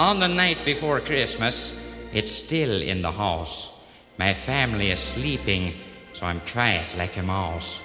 On 0.00 0.18
the 0.18 0.28
night 0.28 0.64
before 0.64 0.98
Christmas, 1.02 1.74
it's 2.10 2.32
still 2.32 2.80
in 2.80 3.02
the 3.02 3.12
house. 3.12 3.68
My 4.16 4.32
family 4.32 4.90
is 4.90 4.98
sleeping, 4.98 5.74
so 6.14 6.24
I'm 6.24 6.40
quiet 6.40 6.96
like 6.96 7.18
a 7.18 7.22
mouse. 7.22 7.80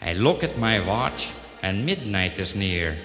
I 0.00 0.12
look 0.12 0.44
at 0.44 0.58
my 0.58 0.78
watch, 0.78 1.32
and 1.60 1.84
midnight 1.84 2.38
is 2.38 2.54
near. 2.54 2.96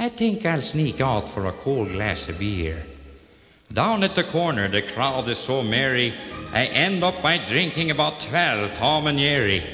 I 0.00 0.08
think 0.08 0.44
I'll 0.44 0.62
sneak 0.62 1.00
out 1.00 1.28
for 1.28 1.46
a 1.46 1.52
cold 1.52 1.92
glass 1.92 2.28
of 2.28 2.40
beer. 2.40 2.84
Down 3.72 4.02
at 4.02 4.16
the 4.16 4.24
corner, 4.24 4.66
the 4.66 4.82
crowd 4.82 5.28
is 5.28 5.38
so 5.38 5.62
merry, 5.62 6.12
I 6.52 6.66
end 6.66 7.04
up 7.04 7.22
by 7.22 7.38
drinking 7.38 7.92
about 7.92 8.18
twelve 8.18 8.74
Tom 8.74 9.06
and 9.06 9.20
Jerry. 9.20 9.64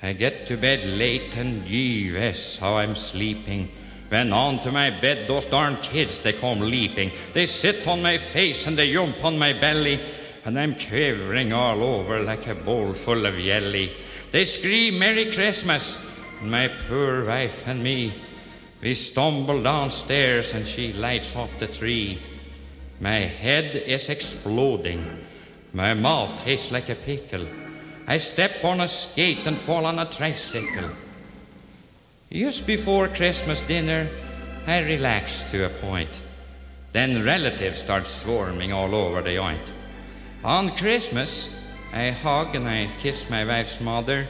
I 0.00 0.12
get 0.12 0.46
to 0.46 0.56
bed 0.56 0.84
late 0.84 1.36
and 1.36 1.66
yes, 1.66 2.58
how 2.58 2.76
I'm 2.76 2.94
sleeping. 2.94 3.72
When 4.14 4.32
onto 4.32 4.70
my 4.70 4.90
bed 4.90 5.26
those 5.26 5.44
darn 5.44 5.74
kids 5.78 6.20
they 6.20 6.34
come 6.34 6.60
leaping. 6.60 7.10
They 7.32 7.46
sit 7.46 7.88
on 7.88 8.00
my 8.00 8.18
face 8.18 8.64
and 8.64 8.78
they 8.78 8.92
jump 8.92 9.24
on 9.24 9.36
my 9.36 9.52
belly, 9.52 10.00
and 10.44 10.56
I'm 10.56 10.76
quivering 10.76 11.52
all 11.52 11.82
over 11.82 12.20
like 12.20 12.46
a 12.46 12.54
bowl 12.54 12.92
full 12.94 13.26
of 13.26 13.34
jelly. 13.34 13.92
They 14.30 14.44
scream 14.44 15.00
Merry 15.00 15.32
Christmas, 15.32 15.98
and 16.40 16.48
my 16.48 16.68
poor 16.86 17.24
wife 17.24 17.66
and 17.66 17.82
me. 17.82 18.14
We 18.80 18.94
stumble 18.94 19.60
downstairs 19.60 20.54
and 20.54 20.64
she 20.64 20.92
lights 20.92 21.34
up 21.34 21.50
the 21.58 21.66
tree. 21.66 22.22
My 23.00 23.18
head 23.42 23.74
is 23.74 24.08
exploding. 24.10 25.26
My 25.72 25.92
mouth 25.92 26.40
tastes 26.40 26.70
like 26.70 26.88
a 26.88 26.94
pickle. 26.94 27.48
I 28.06 28.18
step 28.18 28.62
on 28.62 28.80
a 28.80 28.86
skate 28.86 29.44
and 29.44 29.58
fall 29.58 29.84
on 29.86 29.98
a 29.98 30.06
tricycle. 30.06 30.90
Just 32.34 32.66
before 32.66 33.06
Christmas 33.06 33.60
dinner, 33.60 34.08
I 34.66 34.80
relax 34.80 35.42
to 35.52 35.66
a 35.66 35.68
point. 35.68 36.20
Then 36.90 37.24
relatives 37.24 37.78
start 37.78 38.08
swarming 38.08 38.72
all 38.72 38.92
over 38.92 39.22
the 39.22 39.36
joint. 39.36 39.70
On 40.42 40.76
Christmas, 40.76 41.48
I 41.92 42.10
hug 42.10 42.56
and 42.56 42.68
I 42.68 42.90
kiss 42.98 43.30
my 43.30 43.44
wife's 43.44 43.80
mother. 43.80 44.26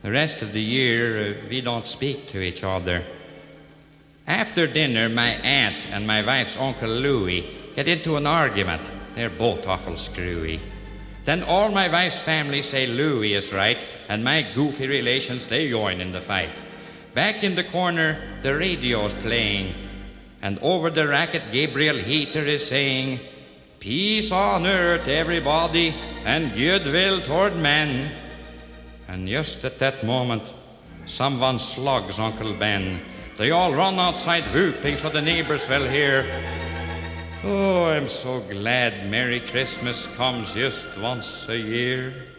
The 0.00 0.10
rest 0.10 0.40
of 0.40 0.54
the 0.54 0.62
year, 0.62 1.34
uh, 1.34 1.48
we 1.50 1.60
don't 1.60 1.86
speak 1.86 2.30
to 2.30 2.40
each 2.40 2.64
other. 2.64 3.04
After 4.26 4.66
dinner, 4.66 5.10
my 5.10 5.32
aunt 5.44 5.86
and 5.88 6.06
my 6.06 6.24
wife's 6.24 6.56
Uncle 6.56 6.88
Louis 6.88 7.46
get 7.76 7.86
into 7.86 8.16
an 8.16 8.26
argument. 8.26 8.90
They're 9.14 9.28
both 9.28 9.66
awful 9.66 9.98
screwy. 9.98 10.58
Then 11.26 11.42
all 11.42 11.68
my 11.68 11.86
wife's 11.88 12.22
family 12.22 12.62
say 12.62 12.86
Louis 12.86 13.34
is 13.34 13.52
right, 13.52 13.84
and 14.08 14.24
my 14.24 14.40
goofy 14.40 14.88
relations, 14.88 15.44
they 15.44 15.68
join 15.68 16.00
in 16.00 16.12
the 16.12 16.20
fight. 16.22 16.58
Back 17.14 17.42
in 17.42 17.56
the 17.56 17.64
corner, 17.64 18.40
the 18.42 18.56
radio's 18.56 19.14
playing, 19.14 19.74
and 20.42 20.58
over 20.60 20.90
the 20.90 21.08
racket, 21.08 21.50
Gabriel 21.50 21.96
Heater 21.96 22.44
is 22.44 22.66
saying, 22.66 23.20
Peace 23.80 24.30
on 24.30 24.66
earth, 24.66 25.08
everybody, 25.08 25.94
and 26.24 26.54
goodwill 26.54 27.20
toward 27.20 27.56
men. 27.56 28.12
And 29.08 29.26
just 29.26 29.64
at 29.64 29.78
that 29.80 30.04
moment, 30.04 30.52
someone 31.06 31.58
slugs 31.58 32.18
Uncle 32.18 32.54
Ben. 32.54 33.00
They 33.38 33.50
all 33.50 33.72
run 33.72 33.98
outside 33.98 34.44
whooping 34.54 34.96
so 34.96 35.08
the 35.08 35.22
neighbors 35.22 35.68
will 35.68 35.88
hear. 35.88 36.26
Oh, 37.42 37.86
I'm 37.86 38.08
so 38.08 38.40
glad 38.40 39.10
Merry 39.10 39.40
Christmas 39.40 40.06
comes 40.08 40.52
just 40.52 40.86
once 40.98 41.48
a 41.48 41.56
year. 41.56 42.29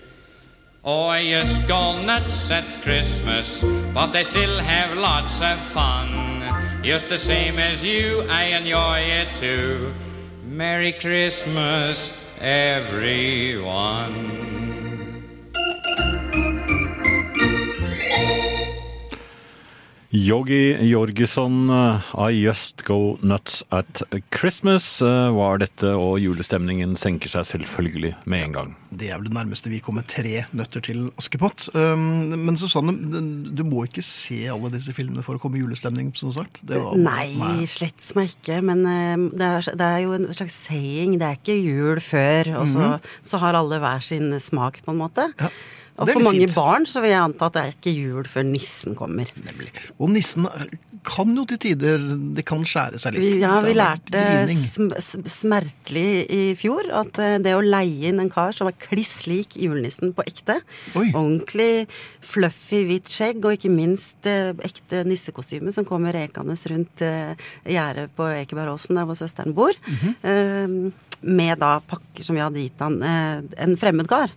Just 0.84 1.68
go 1.68 2.02
nuts 2.02 2.50
at 2.50 2.82
Christmas, 2.82 3.64
but 3.94 4.08
they 4.08 4.24
still 4.24 4.58
have 4.58 4.98
lots 4.98 5.40
of 5.40 5.60
fun. 5.60 6.84
Just 6.84 7.08
the 7.08 7.20
same 7.20 7.60
as 7.60 7.84
you, 7.84 8.22
I 8.28 8.46
enjoy 8.46 9.00
it 9.02 9.36
too. 9.38 9.94
Merry 10.44 10.92
Christmas, 10.94 12.12
everyone. 12.40 13.62
Yogi 20.14 20.76
Jorgesson, 20.90 21.70
uh, 21.72 22.02
I 22.28 22.32
Just 22.44 22.84
Go 22.84 23.18
Nuts 23.24 23.62
at 23.72 24.02
Christmas 24.36 24.98
uh, 25.02 25.30
var 25.32 25.62
dette, 25.62 25.88
og 25.96 26.18
julestemningen 26.20 26.98
senker 27.00 27.32
seg 27.32 27.46
selvfølgelig 27.48 28.12
med 28.28 28.44
en 28.50 28.56
gang. 28.58 28.74
Det 28.92 29.08
er 29.08 29.22
vel 29.22 29.30
det 29.30 29.38
nærmeste 29.38 29.72
vi 29.72 29.80
kommer 29.80 30.04
tre 30.04 30.42
nøtter 30.52 30.84
til 30.84 31.06
Askepott. 31.16 31.70
Um, 31.80 32.36
Men 32.44 32.60
Susanne, 32.60 32.92
du 33.56 33.64
må 33.64 33.86
ikke 33.88 34.04
se 34.04 34.42
alle 34.52 34.74
disse 34.76 34.92
filmene 34.98 35.24
for 35.24 35.40
å 35.40 35.44
komme 35.46 35.62
i 35.62 35.64
julestemning, 35.64 36.12
som 36.20 36.36
sagt. 36.36 36.60
Det 36.68 36.82
var- 36.84 37.00
Nei, 37.00 37.64
slett 37.72 38.04
som 38.04 38.20
ikke. 38.26 38.60
Men 38.68 38.84
eh, 38.86 39.16
det 39.32 39.48
er, 39.48 39.76
det 39.80 39.88
er 39.94 40.00
jo 40.04 40.18
en 40.20 40.28
slags 40.36 40.60
saying. 40.68 41.16
Det 41.22 41.30
er 41.30 41.40
ikke 41.40 41.56
jul 41.64 42.04
før. 42.04 42.52
Og 42.60 42.68
så, 42.68 42.98
så 43.24 43.40
har 43.40 43.56
alle 43.56 43.80
hver 43.80 44.04
sin 44.04 44.28
smak, 44.44 44.84
på 44.84 44.92
en 44.92 45.00
måte. 45.06 45.32
Ja, 45.40 45.48
Og 46.02 46.10
for 46.10 46.26
mange 46.26 46.46
fint. 46.48 46.56
barn 46.58 46.88
så 46.90 47.04
vil 47.04 47.14
jeg 47.14 47.22
anta 47.22 47.50
at 47.52 47.58
det 47.58 47.62
er 47.62 47.76
ikke 47.76 47.94
jul 47.94 48.30
før 48.30 48.48
nissen 48.48 48.98
kommer. 48.98 49.30
Og 50.00 50.10
nissen 50.14 50.48
kan 51.08 51.32
jo 51.34 51.44
til 51.50 51.60
tider 51.62 52.02
Det 52.36 52.44
kan 52.48 52.64
skjære 52.68 53.00
seg 53.02 53.16
litt. 53.16 53.40
Ja, 53.42 53.56
vi 53.64 53.74
lærte 53.78 54.22
sm 54.52 54.92
sm- 55.02 55.28
smertelig 55.32 56.26
i 56.30 56.42
fjor 56.60 56.90
at 57.02 57.18
eh, 57.22 57.38
det 57.42 57.56
å 57.58 57.64
leie 57.64 58.12
inn 58.12 58.22
en 58.22 58.32
kar 58.32 58.54
som 58.56 58.70
er 58.70 58.78
kliss 58.82 59.26
lik 59.30 59.58
julenissen 59.60 60.14
på 60.18 60.26
ekte, 60.30 60.60
Oi. 60.94 61.08
ordentlig 61.10 61.88
fluffy 62.26 62.84
hvitt 62.90 63.12
skjegg, 63.12 63.42
og 63.46 63.58
ikke 63.58 63.74
minst 63.74 64.30
eh, 64.30 64.52
ekte 64.68 65.04
nissekostyme 65.08 65.74
som 65.74 65.88
kommer 65.88 66.16
rekende 66.16 66.58
rundt 66.72 67.02
eh, 67.06 67.34
gjerdet 67.66 68.14
på 68.18 68.28
Ekebergåsen, 68.42 68.98
der 69.00 69.10
hvor 69.10 69.18
søsteren 69.18 69.56
bor, 69.58 69.74
mm 69.88 69.98
-hmm. 70.22 70.92
med 71.22 71.60
da 71.60 71.80
pakker 71.80 72.24
som 72.24 72.36
vi 72.36 72.42
hadde 72.42 72.60
gitt 72.60 72.80
han, 72.80 73.02
en 73.04 73.78
fremmed 73.78 74.08
kar. 74.08 74.32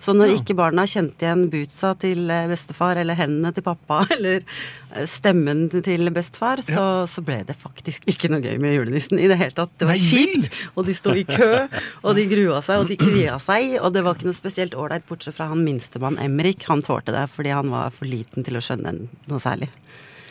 Så 0.00 0.12
når 0.16 0.34
ikke 0.34 0.56
barna 0.58 0.84
kjente 0.90 1.24
igjen 1.24 1.46
bootsa 1.52 1.92
til 2.00 2.30
eh, 2.32 2.48
bestefar, 2.50 2.98
eller 3.00 3.16
hendene 3.18 3.52
til 3.54 3.64
pappa, 3.66 4.02
eller 4.16 4.42
eh, 4.42 5.06
stemmen 5.08 5.66
til 5.72 6.10
bestefar, 6.14 6.62
så, 6.66 6.84
så 7.10 7.24
ble 7.24 7.40
det 7.46 7.56
faktisk 7.58 8.08
ikke 8.10 8.30
noe 8.32 8.42
gøy 8.44 8.58
med 8.62 8.76
julenissen 8.76 9.22
i 9.22 9.30
det 9.30 9.38
hele 9.40 9.56
tatt. 9.56 9.72
Det 9.80 9.88
var 9.88 9.98
Nei 9.98 10.02
kjipt, 10.02 10.60
og 10.74 10.90
de 10.90 10.98
sto 10.98 11.14
i 11.16 11.24
kø, 11.28 11.50
og 12.02 12.18
de 12.18 12.26
grua 12.30 12.60
seg, 12.64 12.82
og 12.82 12.90
de 12.90 12.98
kvia 13.00 13.38
seg, 13.42 13.78
og 13.80 13.94
det 13.94 14.04
var 14.04 14.18
ikke 14.18 14.30
noe 14.30 14.40
spesielt 14.42 14.76
ålreit, 14.78 15.06
bortsett 15.08 15.38
fra 15.38 15.48
han 15.52 15.64
minstemann 15.66 16.20
Emrik. 16.22 16.66
Han 16.70 16.84
tålte 16.84 17.14
det 17.14 17.26
fordi 17.32 17.54
han 17.54 17.72
var 17.72 17.94
for 17.94 18.10
liten 18.10 18.46
til 18.46 18.58
å 18.58 18.64
skjønne 18.64 18.98
noe 19.06 19.42
særlig. 19.42 19.70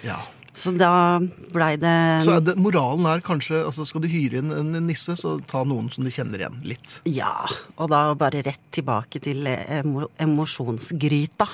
Ja. 0.03 0.19
Så 0.53 0.71
da 0.77 1.19
blei 1.53 1.73
det 1.81 1.93
Så 2.25 2.35
er 2.35 2.43
det, 2.45 2.53
moralen 2.61 3.07
er 3.09 3.23
kanskje 3.25 3.63
altså 3.65 3.87
Skal 3.89 4.03
du 4.03 4.09
hyre 4.11 4.37
inn 4.37 4.53
en 4.53 4.75
nisse, 4.85 5.15
så 5.17 5.39
ta 5.49 5.63
noen 5.65 5.89
som 5.93 6.05
du 6.05 6.11
kjenner 6.13 6.43
igjen 6.43 6.59
litt. 6.67 6.99
Ja, 7.09 7.47
og 7.75 7.89
da 7.89 8.05
bare 8.17 8.43
rett 8.45 8.61
tilbake 8.75 9.21
til 9.23 9.49
eh, 9.49 9.79
emo 9.79 10.07
emosjonsgryta. 10.21 11.49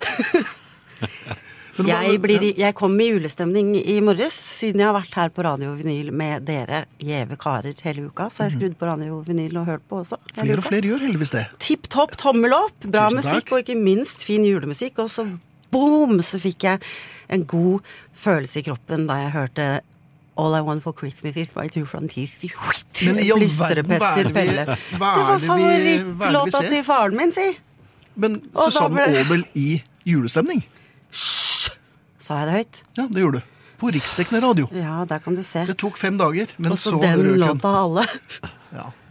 Jeg, 1.80 2.18
blir, 2.20 2.42
jeg 2.58 2.74
kom 2.76 2.96
i 3.00 3.06
julestemning 3.08 3.70
i 3.78 3.94
morges, 4.04 4.34
siden 4.58 4.82
jeg 4.82 4.88
har 4.90 4.96
vært 4.96 5.14
her 5.16 5.30
på 5.32 5.44
Radio 5.46 5.70
Vinyl 5.78 6.10
med 6.12 6.44
dere 6.48 6.82
gjeve 7.00 7.38
karer 7.40 7.78
hele 7.86 8.08
uka. 8.10 8.26
Så 8.28 8.42
har 8.42 8.50
jeg 8.50 8.58
skrudd 8.58 8.74
på 8.80 8.88
Radio 8.88 9.20
Vinyl 9.24 9.56
og 9.62 9.70
hørt 9.70 9.84
på 9.88 10.02
også. 10.02 10.18
Flere 10.34 10.58
og 10.60 10.66
flere 10.66 10.90
gjør 10.90 11.06
heldigvis 11.06 11.32
det. 11.32 11.46
Tipp 11.62 11.88
topp, 11.92 12.18
tommel 12.20 12.52
opp, 12.56 12.76
bra 12.84 13.06
musikk, 13.14 13.54
og 13.54 13.62
ikke 13.62 13.78
minst 13.80 14.26
fin 14.28 14.44
julemusikk. 14.44 15.00
Og 15.04 15.12
så 15.14 15.24
boom, 15.72 16.18
så 16.22 16.38
fikk 16.42 16.66
jeg 16.66 16.80
en 17.30 17.44
god 17.46 17.80
følelse 18.14 18.60
i 18.60 18.66
kroppen 18.66 19.06
da 19.08 19.14
jeg 19.24 19.32
hørte 19.36 19.68
All 20.40 20.54
I 20.56 20.60
Want 20.64 20.82
for 20.82 20.92
Christmas 20.96 21.36
is 21.36 21.50
my 21.56 21.66
two 21.68 21.84
front 21.84 22.10
teeth. 22.14 22.32
Men 23.04 23.18
i 23.20 23.30
all 23.34 23.42
verden, 23.44 23.90
hva 24.00 24.12
er 24.16 24.24
det 24.24 24.32
vi-. 24.32 24.54
Det 24.64 25.00
var 25.00 25.38
favorittlåta 25.42 26.62
til 26.70 26.84
faren 26.86 27.16
min, 27.18 27.32
si. 27.34 27.48
Men 28.16 28.38
Og 28.54 28.70
Susanne 28.72 28.94
ble- 28.96 29.18
Aabel 29.20 29.44
i 29.54 29.82
julestemning. 30.08 30.62
Sa 31.12 32.38
jeg 32.40 32.46
det 32.48 32.54
høyt? 32.56 32.80
Ja, 32.96 33.06
det 33.10 33.24
gjorde 33.24 33.40
du. 33.42 33.56
På 33.80 33.90
riksdekkende 33.92 34.40
radio. 34.44 34.66
Ja, 34.76 35.04
der 35.08 35.18
kan 35.24 35.34
du 35.36 35.42
se. 35.46 35.62
Det 35.68 35.76
tok 35.80 35.96
fem 36.00 36.16
dager, 36.20 36.50
men 36.60 36.72
Også 36.72 36.92
så 36.94 37.00
den 37.02 37.20
røk 37.24 37.30
hun. 37.36 37.38
låta 37.44 37.70
alle. 37.84 38.04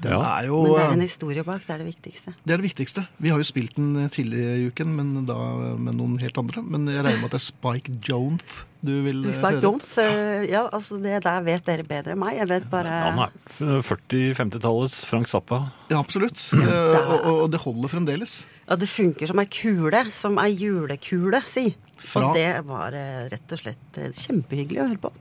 Ja, 0.04 0.10
den 0.10 0.12
Ja. 0.14 0.40
er 0.40 0.46
jo 0.48 0.62
Men 0.64 0.72
det 0.74 0.86
er 0.86 0.94
en 0.94 1.02
historie 1.02 1.44
bak, 1.44 1.62
det 1.68 1.74
er 1.76 1.78
det 1.84 1.88
viktigste. 1.94 2.34
Det 2.46 2.54
er 2.54 2.58
det 2.62 2.68
viktigste. 2.72 3.08
Vi 3.20 3.30
har 3.30 3.38
jo 3.38 3.44
spilt 3.44 3.76
den 3.76 4.10
tidligere 4.10 4.58
i 4.58 4.68
uken, 4.72 4.96
men 4.96 5.26
da 5.26 5.36
med 5.76 5.96
noen 5.96 6.18
helt 6.20 6.38
andre. 6.38 6.62
Men 6.64 6.86
jeg 6.88 7.04
regner 7.04 7.20
med 7.22 7.26
at 7.26 7.32
det 7.32 7.42
er 7.42 7.48
Spike 7.50 8.00
Jones 8.08 8.66
du 8.82 8.94
vil 9.04 9.26
eh, 9.28 9.34
Spike 9.36 9.58
høre. 9.58 9.62
Jones, 9.62 9.98
eh, 9.98 10.46
ja, 10.48 10.62
altså 10.72 11.02
det 11.04 11.18
der 11.26 11.42
vet 11.44 11.66
dere 11.68 11.84
bedre 11.84 12.14
enn 12.16 12.20
meg. 12.22 12.38
Jeg 12.38 12.48
vet 12.48 12.70
bare 12.72 12.88
Han 12.88 13.20
er 13.26 13.82
40-50-tallets 13.84 15.02
Frank 15.06 15.28
Zappa. 15.28 15.60
Ja, 15.92 16.00
absolutt. 16.00 16.40
Eh, 16.54 17.10
Og, 17.10 17.26
og, 17.44 17.52
det 17.52 17.60
holder 17.60 17.92
fremdeles. 17.92 18.46
Ja, 18.70 18.76
det 18.80 18.88
funker 18.88 19.28
som 19.28 19.40
ei 19.42 19.48
kule. 19.52 20.06
Som 20.16 20.38
ei 20.40 20.54
julekule, 20.56 21.42
si. 21.50 21.76
Fra- 22.00 22.30
Og 22.30 22.36
det 22.38 22.64
var 22.66 22.96
eh, 22.96 23.28
rett 23.34 23.52
og 23.52 23.60
slett 23.60 23.98
eh, 24.00 24.12
kjempehyggelig 24.16 24.80
å 24.80 24.88
høre 24.88 25.02
på. 25.04 25.12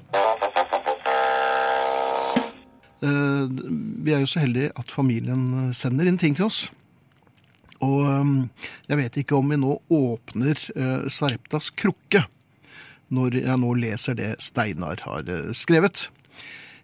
Eh, 3.02 3.44
Vi 4.02 4.14
er 4.14 4.22
jo 4.24 4.30
så 4.30 4.42
heldige 4.42 4.72
at 4.78 4.90
familien 4.94 5.72
sender 5.76 6.08
inn 6.10 6.18
ting 6.18 6.34
til 6.38 6.48
oss. 6.48 6.66
Og 7.84 8.02
eh, 8.10 8.34
jeg 8.90 9.00
vet 9.04 9.20
ikke 9.22 9.38
om 9.38 9.52
vi 9.52 9.60
nå 9.60 9.76
åpner 9.94 10.58
eh, 10.74 11.08
Sareptas 11.12 11.70
krukke 11.70 12.24
når 13.14 13.38
jeg 13.40 13.56
nå 13.62 13.70
leser 13.78 14.16
det 14.18 14.34
Steinar 14.44 15.00
har 15.06 15.28
eh, 15.30 15.52
skrevet. 15.56 16.08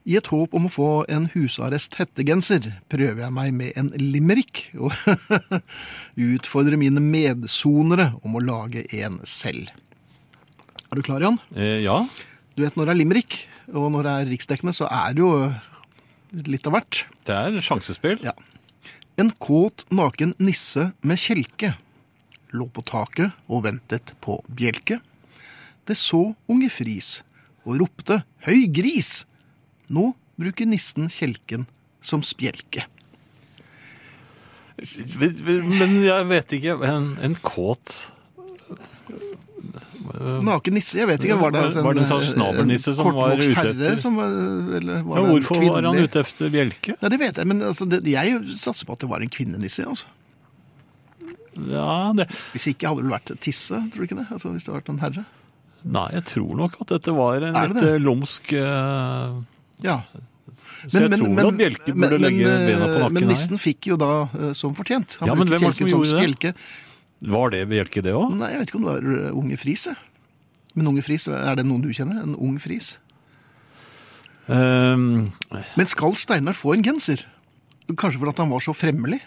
I 0.04 0.18
et 0.18 0.28
håp 0.28 0.52
om 0.56 0.66
å 0.68 0.72
få 0.72 0.88
en 1.08 1.30
husarrest 1.32 1.96
hettegenser 1.96 2.66
prøver 2.92 3.22
jeg 3.24 3.32
meg 3.32 3.54
med 3.56 3.72
en 3.80 3.88
limerick 3.96 4.66
og 4.76 4.92
utfordrer 6.34 6.76
mine 6.80 7.00
medsonere 7.00 8.10
om 8.20 8.36
å 8.36 8.42
lage 8.44 8.84
en 9.00 9.16
selv. 9.24 9.72
Er 10.90 11.00
du 11.00 11.02
klar, 11.04 11.24
Jan? 11.24 11.40
Eh, 11.56 11.80
ja. 11.86 12.02
Du 12.54 12.62
vet 12.62 12.76
når 12.76 12.90
det 12.90 12.94
er 12.94 13.00
limerick, 13.00 13.38
og 13.72 13.88
når 13.96 14.04
det 14.06 14.12
er 14.14 14.28
riksdekkende, 14.34 14.76
så 14.76 14.86
er 14.92 15.16
det 15.16 15.24
jo 15.24 15.32
litt 16.48 16.66
av 16.68 16.76
hvert. 16.76 17.04
Det 17.26 17.34
er 17.34 17.64
sjansespill. 17.64 18.18
Ja. 18.24 18.34
En 19.20 19.30
kåt, 19.38 19.84
naken 19.94 20.34
nisse 20.42 20.90
med 21.06 21.20
kjelke 21.22 21.74
lå 22.54 22.66
på 22.70 22.84
taket 22.86 23.34
og 23.50 23.64
ventet 23.66 24.14
på 24.24 24.38
bjelke. 24.46 25.00
Det 25.84 25.96
så 25.98 26.32
unge 26.50 26.70
Fris 26.72 27.18
og 27.64 27.80
ropte 27.82 28.22
høy 28.46 28.66
gris. 28.72 29.24
Nå 29.90 30.12
bruker 30.40 30.68
nissen 30.68 31.10
kjelken 31.12 31.66
som 32.04 32.24
spjelke. 32.26 32.86
Men 34.74 36.00
jeg 36.02 36.26
vet 36.26 36.54
ikke 36.56 36.74
En, 36.88 37.12
en 37.22 37.36
kåt 37.38 37.92
Naken 40.44 40.74
nisse, 40.78 40.96
jeg 40.98 41.08
vet 41.10 41.24
ikke. 41.26 41.36
Var 41.40 41.54
det, 41.54 41.62
Var- 41.74 41.84
var 41.86 41.94
det 41.96 42.02
en 42.04 42.08
sånn 42.10 42.24
snabelnisse 42.32 42.94
som 42.96 43.08
var 43.16 43.36
ute 43.36 43.52
etter- 43.54 43.98
Som, 44.00 44.18
eller 44.18 45.02
var 45.06 45.18
ja, 45.20 45.24
Hvorfor 45.30 45.62
var 45.68 45.82
han 45.88 45.96
ute 46.02 46.20
etter 46.24 46.50
bjelke? 46.54 46.96
Ja, 47.00 47.08
det 47.12 47.18
vet 47.20 47.36
jeg, 47.40 47.46
men 47.50 47.62
altså, 47.62 47.86
det, 47.88 48.02
jeg 48.08 48.42
satser 48.56 48.86
på 48.88 48.96
at 48.96 49.04
det 49.04 49.10
var 49.10 49.20
en 49.24 49.32
kvinnenisse. 49.32 49.84
altså. 49.86 50.06
Ja, 51.70 52.12
det, 52.18 52.26
Hvis 52.52 52.66
ikke 52.72 52.88
hadde 52.90 53.02
det 53.02 53.06
vel 53.08 53.14
vært 53.14 53.32
tisse, 53.44 53.78
tror 53.92 54.02
du 54.02 54.06
ikke 54.08 54.18
det? 54.18 54.26
Altså 54.34 54.50
Hvis 54.54 54.64
det 54.66 54.72
hadde 54.72 54.80
vært 54.82 54.92
en 54.94 55.02
herre. 55.04 55.24
nei, 55.84 56.06
jeg 56.16 56.24
tror 56.32 56.54
nok 56.58 56.78
at 56.80 56.88
dette 56.96 57.12
var 57.14 57.44
en 57.44 57.54
litt 57.60 57.82
eh, 57.84 57.98
lumsk 58.02 58.54
uh... 58.58 59.36
Ja. 59.84 59.98
Så 60.88 61.00
jeg 61.02 61.12
tror 61.14 61.38
at 61.44 61.56
Bjelke 61.58 61.92
burde 61.94 62.18
legge 62.20 62.44
bena 62.44 62.86
på 62.88 62.88
nakken 62.88 63.00
nakken 63.04 63.14
Men 63.16 63.22
her. 63.24 63.30
nissen 63.34 63.60
fikk 63.60 63.88
jo 63.92 63.96
da 64.00 64.10
uh, 64.32 64.50
som 64.56 64.74
fortjent. 64.76 65.16
Han 65.20 65.28
Ja, 65.30 65.34
men 65.38 65.48
hvem 65.52 65.62
var 65.64 65.72
det 65.72 65.78
som 65.78 65.88
gjorde 65.92 66.10
det? 66.10 66.18
spjelke. 66.24 66.54
Var 67.34 67.54
det 67.54 67.62
Bjelke, 67.70 68.02
det 68.04 68.12
òg? 68.16 68.34
Nei, 68.36 68.50
jeg 68.52 68.60
vet 68.64 68.72
ikke 68.72 68.80
om 68.80 68.84
det 68.88 68.94
var 68.96 69.30
Unge 69.44 69.56
Friis. 69.60 69.86
Men 70.74 70.86
Unge 70.90 71.02
Friis, 71.06 71.28
er 71.30 71.54
det 71.58 71.66
noen 71.68 71.82
du 71.84 71.92
kjenner? 71.94 72.22
En 72.24 72.34
ung 72.34 72.56
Friis? 72.62 72.96
Um, 74.46 75.32
Men 75.78 75.86
skal 75.88 76.12
Steinar 76.20 76.52
få 76.58 76.74
en 76.74 76.82
genser? 76.84 77.22
Kanskje 77.88 78.18
fordi 78.20 78.34
han 78.42 78.50
var 78.52 78.60
så 78.64 78.72
fremmelig? 78.76 79.20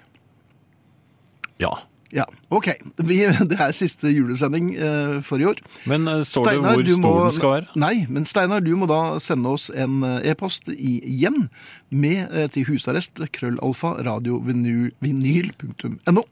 ja. 1.60 1.72
Ja, 2.16 2.24
ok. 2.56 2.70
Vi, 3.04 3.18
det 3.52 3.58
er 3.60 3.74
siste 3.76 4.08
julesending 4.16 4.70
eh, 4.80 5.18
for 5.28 5.42
i 5.44 5.48
år. 5.50 5.58
Men 5.84 6.08
uh, 6.08 6.22
står 6.24 6.46
Steinar, 6.46 6.78
det 6.80 6.94
hvor 6.94 7.02
må- 7.02 7.10
stolen 7.12 7.34
skal 7.36 7.52
være? 7.52 7.68
Nei, 7.84 8.06
men 8.08 8.24
Steinar, 8.30 8.62
du 8.64 8.70
må 8.80 8.88
da 8.88 9.00
sende 9.20 9.52
oss 9.52 9.66
en 9.76 9.98
eh, 10.08 10.30
e-post 10.32 10.70
igjen 10.72 11.50
med 11.92 12.32
eh, 12.32 12.48
til 12.54 12.64
husarrest 12.70 13.20
krøllalfa 13.36 13.98
radiovinyl.no. 14.08 16.24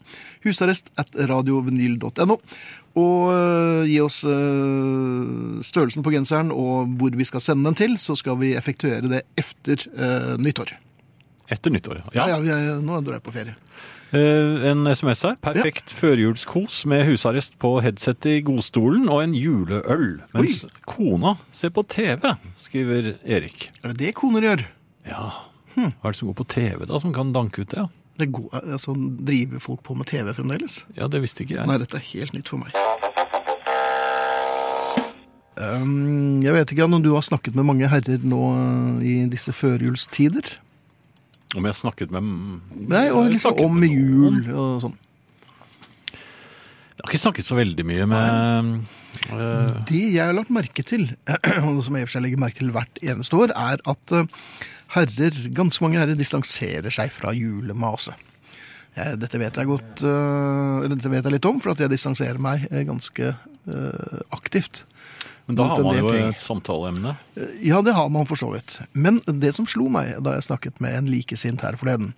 Husarrest 0.47 0.87
at 1.01 1.11
radiovinyl.no. 1.27 2.39
Og 2.95 3.27
eh, 3.33 3.81
gi 3.91 3.97
oss 4.03 4.21
eh, 4.23 5.61
størrelsen 5.67 6.03
på 6.05 6.13
genseren 6.15 6.51
og 6.55 6.93
hvor 6.99 7.15
vi 7.19 7.25
skal 7.27 7.43
sende 7.43 7.67
den 7.67 7.75
til, 7.79 7.97
så 7.99 8.15
skal 8.19 8.37
vi 8.39 8.53
effektuere 8.55 9.09
det 9.11 9.23
efter 9.39 9.83
eh, 9.91 10.35
nyttår. 10.39 10.75
Etter 11.51 11.73
nyttår, 11.75 11.99
Ja, 12.15 12.25
ja. 12.31 12.39
ja, 12.41 12.55
er, 12.57 12.79
nå 12.81 13.01
drar 13.05 13.19
jeg 13.19 13.25
på 13.27 13.33
ferie. 13.35 13.53
Eh, 14.15 14.63
en 14.71 14.87
SMS 14.87 15.25
her. 15.27 15.35
Perfekt 15.43 15.91
førjulskos 15.93 16.85
med 16.89 17.03
husarrest 17.09 17.57
på 17.61 17.75
headset 17.85 18.25
i 18.31 18.37
godstolen 18.47 19.09
og 19.11 19.21
en 19.25 19.35
juleøl. 19.37 20.21
Mens 20.33 20.63
kona 20.89 21.35
ser 21.53 21.73
på 21.75 21.83
TV, 21.91 22.31
skriver 22.63 23.11
Erik. 23.27 23.67
Er 23.83 23.91
det 23.93 23.99
det 24.05 24.15
koner 24.21 24.47
gjør? 24.51 24.65
Ja, 25.09 25.27
Hm. 25.75 25.89
hva 25.99 26.07
er 26.07 26.13
det 26.13 26.19
som 26.21 26.29
går 26.29 26.35
på 26.39 26.45
TV 26.55 26.85
da, 26.87 26.97
som 27.03 27.11
kan 27.11 27.33
danke 27.35 27.65
ut 27.65 27.73
det? 27.73 27.81
Ja, 27.83 27.89
Det 28.15 28.29
går, 28.31 28.47
altså, 28.63 28.95
driver 28.95 29.59
folk 29.59 29.81
på 29.83 29.95
med 29.99 30.07
TV 30.07 30.31
fremdeles? 30.33 30.85
ja 30.95 31.07
det 31.11 31.19
visste 31.23 31.43
ikke 31.43 31.57
jeg. 31.57 31.67
Nei, 31.67 31.79
dette 31.81 31.99
er 31.99 32.05
helt 32.13 32.35
nytt 32.37 32.51
for 32.51 32.63
meg. 32.63 32.75
Um, 35.55 36.43
jeg 36.43 36.51
vet 36.51 36.71
ikke 36.71 36.83
om 36.83 36.97
du 36.99 37.13
har 37.15 37.23
snakket 37.23 37.55
med 37.55 37.67
mange 37.67 37.87
herrer 37.87 38.23
nå 38.27 38.41
uh, 38.51 39.03
i 39.03 39.23
disse 39.31 39.53
førjulstider. 39.55 40.57
Om 41.55 41.63
jeg 41.63 41.71
har 41.71 41.79
snakket 41.79 42.11
med 42.11 42.27
Nei, 42.91 43.07
og 43.15 43.29
liksom 43.31 43.55
om 43.63 43.79
med 43.79 43.93
jul 43.93 44.41
og 44.51 44.83
sånn. 44.83 44.97
Jeg 46.11 47.03
har 47.03 47.11
ikke 47.11 47.23
snakket 47.23 47.47
så 47.47 47.57
veldig 47.59 47.85
mye 47.87 48.07
med 48.09 48.69
uh... 49.31 49.83
Det 49.87 50.01
jeg 50.15 50.19
har 50.19 50.35
lagt 50.35 50.51
merke 50.51 50.83
til, 50.87 51.07
og 51.67 51.79
som 51.85 51.95
jeg 51.95 52.03
i 52.03 52.07
og 52.07 52.09
for 52.09 52.15
seg 52.17 52.25
legger 52.25 52.41
merke 52.41 52.59
til 52.59 52.73
hvert 52.75 53.03
eneste 53.03 53.39
år, 53.39 53.55
er 53.55 53.83
at 53.87 54.15
uh, 54.15 54.27
herrer, 54.95 55.37
ganske 55.55 55.83
mange 55.85 55.99
herrer 56.01 56.17
distanserer 56.17 56.93
seg 56.93 57.13
fra 57.13 57.33
julemaset. 57.35 58.15
Dette 58.95 59.39
vet 59.41 59.57
jeg 59.59 59.67
godt, 59.67 60.05
uh, 60.07 60.79
eller 60.79 60.93
dette 60.95 61.11
vet 61.11 61.25
jeg 61.27 61.35
litt 61.35 61.47
om, 61.49 61.57
for 61.59 61.73
at 61.73 61.81
jeg 61.83 61.91
distanserer 61.91 62.39
meg 62.39 62.63
eh, 62.71 62.85
ganske 62.87 63.33
aktivt. 64.31 64.83
Men 65.45 65.57
da 65.57 65.65
har 65.69 65.81
man 65.81 65.97
jo 65.97 66.11
ting. 66.13 66.27
et 66.29 66.41
samtaleemne. 66.41 67.15
Ja, 67.65 67.81
det 67.85 67.95
har 67.97 68.09
man 68.13 68.27
for 68.29 68.37
så 68.37 68.51
vidt. 68.53 68.79
Men 68.93 69.19
det 69.25 69.55
som 69.57 69.67
slo 69.69 69.87
meg 69.93 70.15
da 70.25 70.35
jeg 70.35 70.45
snakket 70.47 70.77
med 70.81 70.97
en 70.97 71.09
likesint 71.09 71.65
her 71.65 71.77
forleden, 71.77 72.13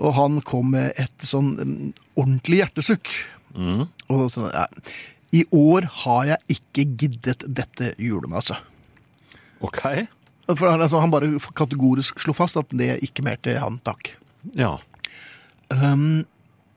og 0.00 0.16
han 0.16 0.40
kom 0.46 0.72
med 0.74 0.94
et 0.98 1.26
sånn 1.26 1.52
mm, 1.54 1.90
ordentlig 2.18 2.62
hjertesukk. 2.62 3.10
Mm. 3.54 3.84
Og 4.10 4.24
sånn, 4.32 4.48
ja, 4.50 4.66
I 5.36 5.44
år 5.54 5.86
har 6.02 6.30
jeg 6.32 6.56
ikke 6.56 6.86
giddet 7.04 7.44
dette 7.46 7.92
julemaset. 8.00 8.58
Ok. 9.64 9.84
For 10.50 10.68
han- 10.68 10.80
altså, 10.84 11.00
han 11.00 11.10
bare 11.12 11.30
kategorisk 11.56 12.18
slo 12.20 12.34
fast 12.36 12.56
at 12.60 12.68
det 12.76 12.98
ikke 13.02 13.24
mer 13.24 13.36
til 13.40 13.56
han, 13.58 13.78
takk. 13.84 14.10
Ja. 14.54 14.74
Um, 15.70 16.26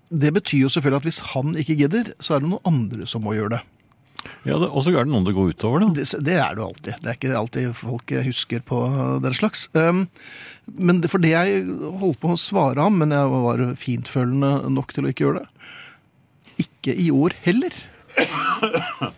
det 0.10 0.32
betyr 0.38 0.62
jo 0.66 0.70
selvfølgelig 0.72 1.02
at 1.04 1.08
hvis 1.10 1.20
han 1.34 1.56
ikke 1.60 1.76
gidder, 1.82 2.14
så 2.24 2.36
er 2.38 2.40
det 2.46 2.50
noen 2.54 2.64
andre 2.70 3.08
som 3.08 3.26
må 3.28 3.34
gjøre 3.36 3.58
det. 3.58 3.62
ja 4.48 4.56
og 4.56 4.80
så 4.84 4.92
er 4.96 5.04
det 5.04 5.12
noen 5.12 5.26
det 5.28 5.36
går 5.36 5.52
utover, 5.52 5.84
da. 5.84 5.90
Det, 6.00 6.06
det 6.24 6.38
er 6.40 6.56
det 6.56 6.64
jo 6.64 6.70
alltid. 6.70 6.94
Det 7.04 7.12
er 7.12 7.20
ikke 7.20 7.36
alltid 7.42 7.76
folk 7.76 8.16
husker 8.30 8.64
på 8.72 8.80
den 9.24 9.36
slags. 9.36 9.68
Um, 9.76 10.08
men 10.80 11.04
for 11.12 11.20
det 11.24 11.34
jeg 11.36 11.68
holdt 12.00 12.22
på 12.24 12.32
å 12.34 12.40
svare 12.40 12.80
ham, 12.88 12.98
men 13.04 13.12
jeg 13.12 13.36
var 13.36 13.66
fintfølende 13.76 14.72
nok 14.72 14.96
til 14.96 15.06
å 15.08 15.12
ikke 15.12 15.28
gjøre 15.28 15.44
det. 15.44 15.50
Ikke 16.64 16.96
i 16.96 17.12
år 17.12 17.36
heller. 17.44 17.76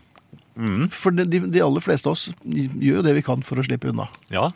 For 0.92 1.16
de, 1.16 1.26
de, 1.30 1.40
de 1.54 1.62
aller 1.64 1.84
fleste 1.84 2.10
av 2.10 2.18
oss 2.18 2.28
gjør 2.44 3.00
jo 3.00 3.06
det 3.06 3.14
vi 3.16 3.24
kan 3.26 3.44
for 3.46 3.62
å 3.62 3.66
slippe 3.66 3.92
unna. 3.94 4.10
Ja. 4.34 4.50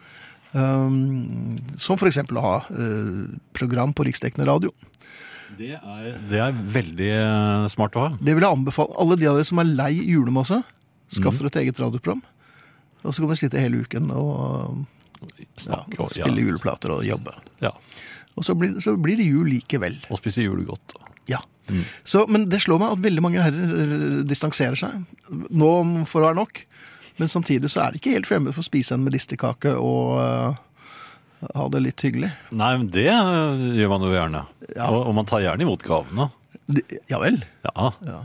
Um, 0.54 1.56
som 1.82 1.98
for 1.98 2.10
eksempel 2.10 2.38
å 2.38 2.44
ha 2.46 2.56
uh, 2.70 3.30
program 3.58 3.94
på 3.96 4.06
riksdekkende 4.06 4.46
radio. 4.50 4.74
Det 5.58 5.72
er, 5.78 6.06
det 6.30 6.40
er 6.42 6.56
veldig 6.58 7.10
eh, 7.14 7.66
smart 7.70 7.94
å 7.98 8.04
ha. 8.08 8.12
Det 8.18 8.34
vil 8.34 8.42
jeg 8.42 8.58
anbefale 8.58 8.96
alle 8.98 9.18
de 9.22 9.28
av 9.30 9.36
dere 9.38 9.46
som 9.46 9.60
er 9.62 9.70
lei 9.70 9.92
julemasse. 10.02 10.58
Skaff 11.14 11.38
dere 11.38 11.52
et 11.52 11.60
eget 11.62 11.82
radioprogram. 11.84 12.24
Og 13.04 13.14
så 13.14 13.22
kan 13.22 13.30
dere 13.30 13.38
sitte 13.38 13.62
hele 13.62 13.84
uken 13.86 14.10
og 14.18 14.80
ja, 15.22 15.46
Snakke 15.62 16.00
og- 16.02 16.10
spille 16.10 16.42
ja. 16.42 16.48
juleplater 16.48 16.96
og 16.96 17.06
jobbe. 17.06 17.36
Ja. 17.62 17.70
Og 18.34 18.48
så 18.48 18.56
blir, 18.58 18.80
så 18.82 18.96
blir 18.98 19.20
det 19.22 19.28
jul 19.30 19.46
likevel. 19.54 20.00
Og 20.10 20.18
spise 20.24 20.42
julegodt. 20.42 20.98
Ja. 21.30 21.44
Så, 22.04 22.26
men 22.28 22.50
det 22.52 22.62
slår 22.64 22.82
meg 22.82 22.96
at 22.96 23.04
veldig 23.06 23.24
mange 23.24 23.44
herrer 23.44 23.74
eh, 23.86 24.20
distanserer 24.28 24.80
seg. 24.80 25.04
Nå 25.32 25.72
får 26.10 26.20
det 26.20 26.28
være 26.28 26.40
nok. 26.42 26.64
Men 27.22 27.30
samtidig 27.30 27.70
så 27.72 27.84
er 27.84 27.94
det 27.94 28.02
ikke 28.02 28.16
helt 28.18 28.30
fremmed 28.30 28.56
for 28.56 28.64
å 28.64 28.68
spise 28.68 28.96
en 28.96 29.04
medisterkake 29.06 29.76
og 29.78 30.18
uh, 30.18 30.62
ha 31.54 31.66
det 31.74 31.84
litt 31.86 32.04
hyggelig. 32.04 32.32
Nei, 32.56 32.72
men 32.80 32.88
det 32.94 33.10
eh, 33.12 33.66
gjør 33.80 33.92
man 33.94 34.08
jo 34.08 34.14
gjerne. 34.16 34.46
Ja. 34.74 34.88
Og, 34.90 35.02
og 35.12 35.18
man 35.20 35.30
tar 35.30 35.44
gjerne 35.46 35.68
imot 35.68 35.86
gavene. 35.86 36.32
Ja 37.12 37.20
vel. 37.22 37.44
Ja. 37.68 38.22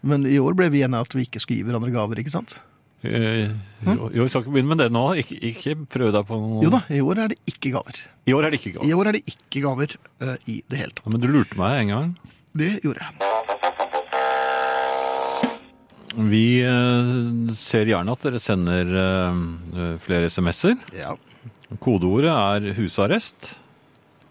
Men 0.00 0.26
i 0.28 0.40
år 0.42 0.56
ble 0.58 0.68
vi 0.74 0.82
enige 0.84 1.06
at 1.06 1.14
vi 1.16 1.26
ikke 1.28 1.40
skulle 1.42 1.60
gi 1.60 1.66
hverandre 1.68 1.92
gaver, 1.94 2.20
ikke 2.20 2.32
sant? 2.34 2.58
Eh, 3.00 3.48
Jo, 3.86 4.10
vi 4.12 4.28
skal 4.28 4.42
ikke 4.42 4.52
begynne 4.52 4.74
med 4.74 4.82
det 4.82 4.90
nå. 4.92 5.04
Ikke, 5.22 5.38
ikke 5.50 5.76
prøv 5.88 6.10
deg 6.12 6.26
på 6.28 6.36
noe 6.36 6.64
Jo 6.64 6.72
da, 6.74 6.82
i 6.92 7.00
år 7.00 7.22
er 7.22 7.32
det 7.32 7.38
ikke 7.48 7.72
gaver. 7.78 8.02
I 8.28 8.34
år 8.36 8.48
er 8.48 8.52
det 8.52 8.60
ikke 8.60 8.84
I 8.84 8.92
år 8.96 9.08
er 9.08 9.16
det 9.16 9.22
ikke 9.32 9.62
gaver 9.64 9.96
uh, 10.20 10.36
i 10.44 10.60
det 10.68 10.82
hele 10.82 10.96
tatt. 10.96 11.08
Men 11.08 11.22
du 11.22 11.30
lurte 11.30 11.56
meg 11.60 11.78
en 11.84 11.94
gang. 11.94 12.10
Det 12.56 12.80
gjorde 12.82 13.06
jeg. 13.06 13.14
Vi 16.30 16.46
eh, 16.66 17.10
ser 17.54 17.86
gjerne 17.86 18.12
at 18.16 18.24
dere 18.26 18.40
sender 18.42 18.86
eh, 19.02 19.34
flere 20.02 20.26
SMS-er. 20.30 20.74
Ja. 20.96 21.14
Kodeordet 21.78 22.32
er 22.34 22.74
husarrest. 22.80 23.52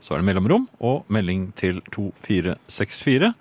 Så 0.04 0.14
er 0.16 0.20
det 0.20 0.28
mellomrom 0.28 0.68
og 0.84 1.06
melding 1.12 1.52
til 1.60 1.80
2464. 1.96 3.32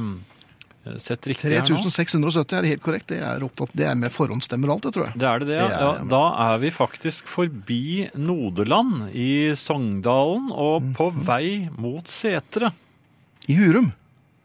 sett 1.02 1.26
riktig 1.30 1.48
her 1.50 1.60
nå. 1.64 1.68
3670 1.80 2.58
er 2.60 2.64
helt 2.70 2.84
korrekt. 2.84 3.08
Det 3.10 3.18
er, 3.24 3.42
opptatt, 3.46 3.70
det 3.76 3.86
er 3.88 3.94
med 3.98 4.10
forhåndsstemmer 4.14 4.66
og 4.70 4.74
alt, 4.76 4.84
det 4.86 4.92
tror 4.96 5.06
jeg. 5.08 5.14
Det 5.18 5.26
er 5.30 5.36
det, 5.42 5.48
det. 5.50 5.58
Ja. 5.58 5.62
Det 5.66 5.74
er 5.74 5.80
Da, 6.04 6.08
da 6.14 6.24
er 6.52 6.56
vi 6.62 6.68
faktisk 6.74 7.22
forbi 7.34 7.84
Nodeland 8.14 8.92
i 9.10 9.54
Sogndalen 9.58 10.44
og 10.54 10.82
på 10.94 11.10
vei 11.26 11.46
mot 11.74 12.06
Setre. 12.10 12.70
I 13.50 13.54
Hurum. 13.58 13.90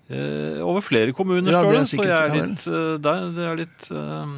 Eh, 0.09 0.57
over 0.65 0.81
flere 0.81 1.13
kommuner, 1.13 1.51
Ja, 1.53 1.59
står 1.61 1.75
det 1.75 1.81
Så 1.91 2.01
jeg 2.01 2.09
er 2.17 2.31
litt, 2.33 2.63
eh, 2.65 2.93
der, 2.97 3.25
det 3.35 3.43
er 3.45 3.57
litt 3.59 3.89
eh, 3.93 4.31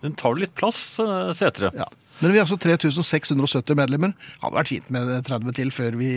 Den 0.00 0.14
tar 0.16 0.38
litt 0.40 0.54
plass, 0.56 0.78
eh, 1.04 1.32
Setre. 1.36 1.68
Ja. 1.76 1.84
Men 2.22 2.32
vi 2.32 2.38
har 2.40 2.46
altså 2.48 2.56
3670 2.58 3.76
medlemmer. 3.78 4.14
Hadde 4.40 4.56
vært 4.56 4.70
fint 4.72 4.88
med 4.90 5.10
30 5.28 5.52
til 5.54 5.68
før 5.70 5.98
vi 6.00 6.08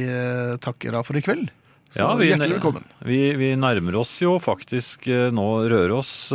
takker 0.63 0.95
av 0.97 1.03
for 1.05 1.19
i 1.19 1.21
kveld. 1.21 1.51
Så 1.91 1.99
Ja, 1.99 2.07
vi, 2.15 2.29
hjertelig 2.31 2.55
velkommen. 2.55 2.85
Vi, 3.05 3.19
vi 3.37 3.49
nærmer 3.59 3.99
oss 3.99 4.15
jo 4.23 4.37
faktisk 4.41 5.05
nå 5.35 5.45
Røros 5.69 6.31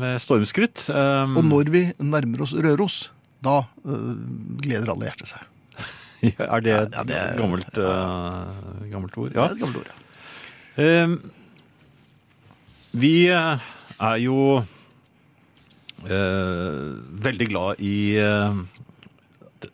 med 0.00 0.16
stormskritt. 0.24 0.88
Um, 0.90 1.36
Og 1.38 1.44
når 1.52 1.70
vi 1.70 1.82
nærmer 2.00 2.42
oss 2.48 2.56
Røros, 2.56 2.96
da 3.44 3.60
uh, 3.84 4.16
gleder 4.64 4.90
alle 4.90 5.10
hjertet 5.12 5.34
seg. 5.36 5.44
Er 6.40 6.64
det 6.64 6.74
et 6.80 6.96
Ja, 6.96 7.04
det 7.04 7.20
er- 7.20 7.38
gammelt, 7.38 7.78
uh, 7.78 8.88
gammelt 8.90 9.18
ord? 9.20 9.36
Ja. 9.36 9.46
Det 9.46 9.52
er 9.52 9.54
et 9.54 9.62
gammelt 9.62 9.84
ord. 9.84 9.92
ja. 10.80 11.04
Um, 11.04 11.18
vi 12.94 13.26
eh, 13.32 13.66
er 13.98 14.20
jo 14.22 14.38
eh, 16.06 16.94
veldig 17.26 17.48
glad 17.50 17.82
i 17.82 17.96
eh, 18.22 18.60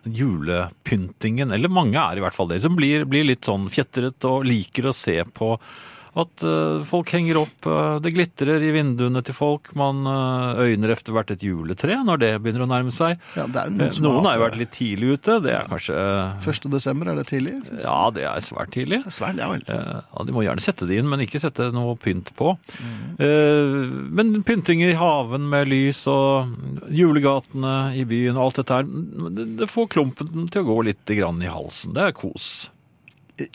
julepyntingen. 0.04 1.52
Eller 1.52 1.72
mange 1.72 2.00
er 2.00 2.18
i 2.18 2.24
hvert 2.24 2.36
fall 2.36 2.50
det. 2.52 2.62
Som 2.64 2.78
blir, 2.78 3.04
blir 3.10 3.26
litt 3.28 3.48
sånn 3.48 3.68
fjetret 3.72 4.24
og 4.28 4.46
liker 4.48 4.90
å 4.90 4.96
se 4.96 5.20
på 5.24 5.52
at 6.18 6.42
eh, 6.42 6.80
folk 6.88 7.10
henger 7.14 7.38
opp 7.38 7.66
eh, 7.70 7.98
Det 8.02 8.10
glitrer 8.16 8.62
i 8.66 8.72
vinduene 8.74 9.20
til 9.22 9.36
folk. 9.36 9.70
Man 9.78 10.00
eh, 10.10 10.62
øyner 10.72 10.90
etter 10.96 11.14
hvert 11.14 11.30
et 11.30 11.44
juletre 11.46 12.00
når 12.06 12.18
det 12.22 12.30
begynner 12.42 12.64
å 12.66 12.70
nærme 12.70 12.90
seg. 12.94 13.20
Ja, 13.38 13.44
det 13.46 13.62
er 13.62 13.70
noen 13.70 14.00
Noen 14.02 14.26
har 14.26 14.38
jo 14.38 14.42
vært 14.46 14.58
litt 14.58 14.72
tidlig 14.74 15.12
ute. 15.20 15.36
Det 15.44 15.52
er 15.54 15.68
kanskje 15.70 15.94
1. 16.42 16.66
desember, 16.72 17.12
er 17.12 17.20
det 17.20 17.26
tidlig? 17.30 17.54
Ja, 17.84 18.00
det 18.14 18.24
er 18.26 18.42
svært 18.42 18.72
tidlig. 18.74 19.02
jeg. 19.04 19.14
Svært, 19.14 19.38
ja 19.38 19.50
vel. 19.52 19.62
Ja, 19.68 20.02
De 20.26 20.34
må 20.34 20.42
gjerne 20.46 20.64
sette 20.64 20.88
det 20.90 20.98
inn, 20.98 21.08
men 21.10 21.22
ikke 21.22 21.40
sette 21.42 21.70
noe 21.76 21.94
pynt 22.00 22.34
på. 22.38 22.56
Eh, 23.20 23.86
Men 24.10 24.40
pyntinger 24.46 24.90
i 24.90 24.98
haven 24.98 25.46
med 25.50 25.68
lys 25.70 26.02
og 26.10 26.50
julegatene 26.90 27.76
i 27.98 28.04
byen 28.08 28.36
og 28.38 28.48
alt 28.48 28.60
dette 28.62 28.80
her, 28.80 28.90
det, 29.36 29.46
det 29.60 29.70
får 29.70 29.88
klumpen 29.94 30.48
til 30.50 30.62
å 30.64 30.68
gå 30.72 30.78
litt 30.90 31.14
grann 31.16 31.40
i 31.44 31.50
halsen. 31.50 31.94
Det 31.96 32.08
er 32.10 32.16
kos. 32.16 32.50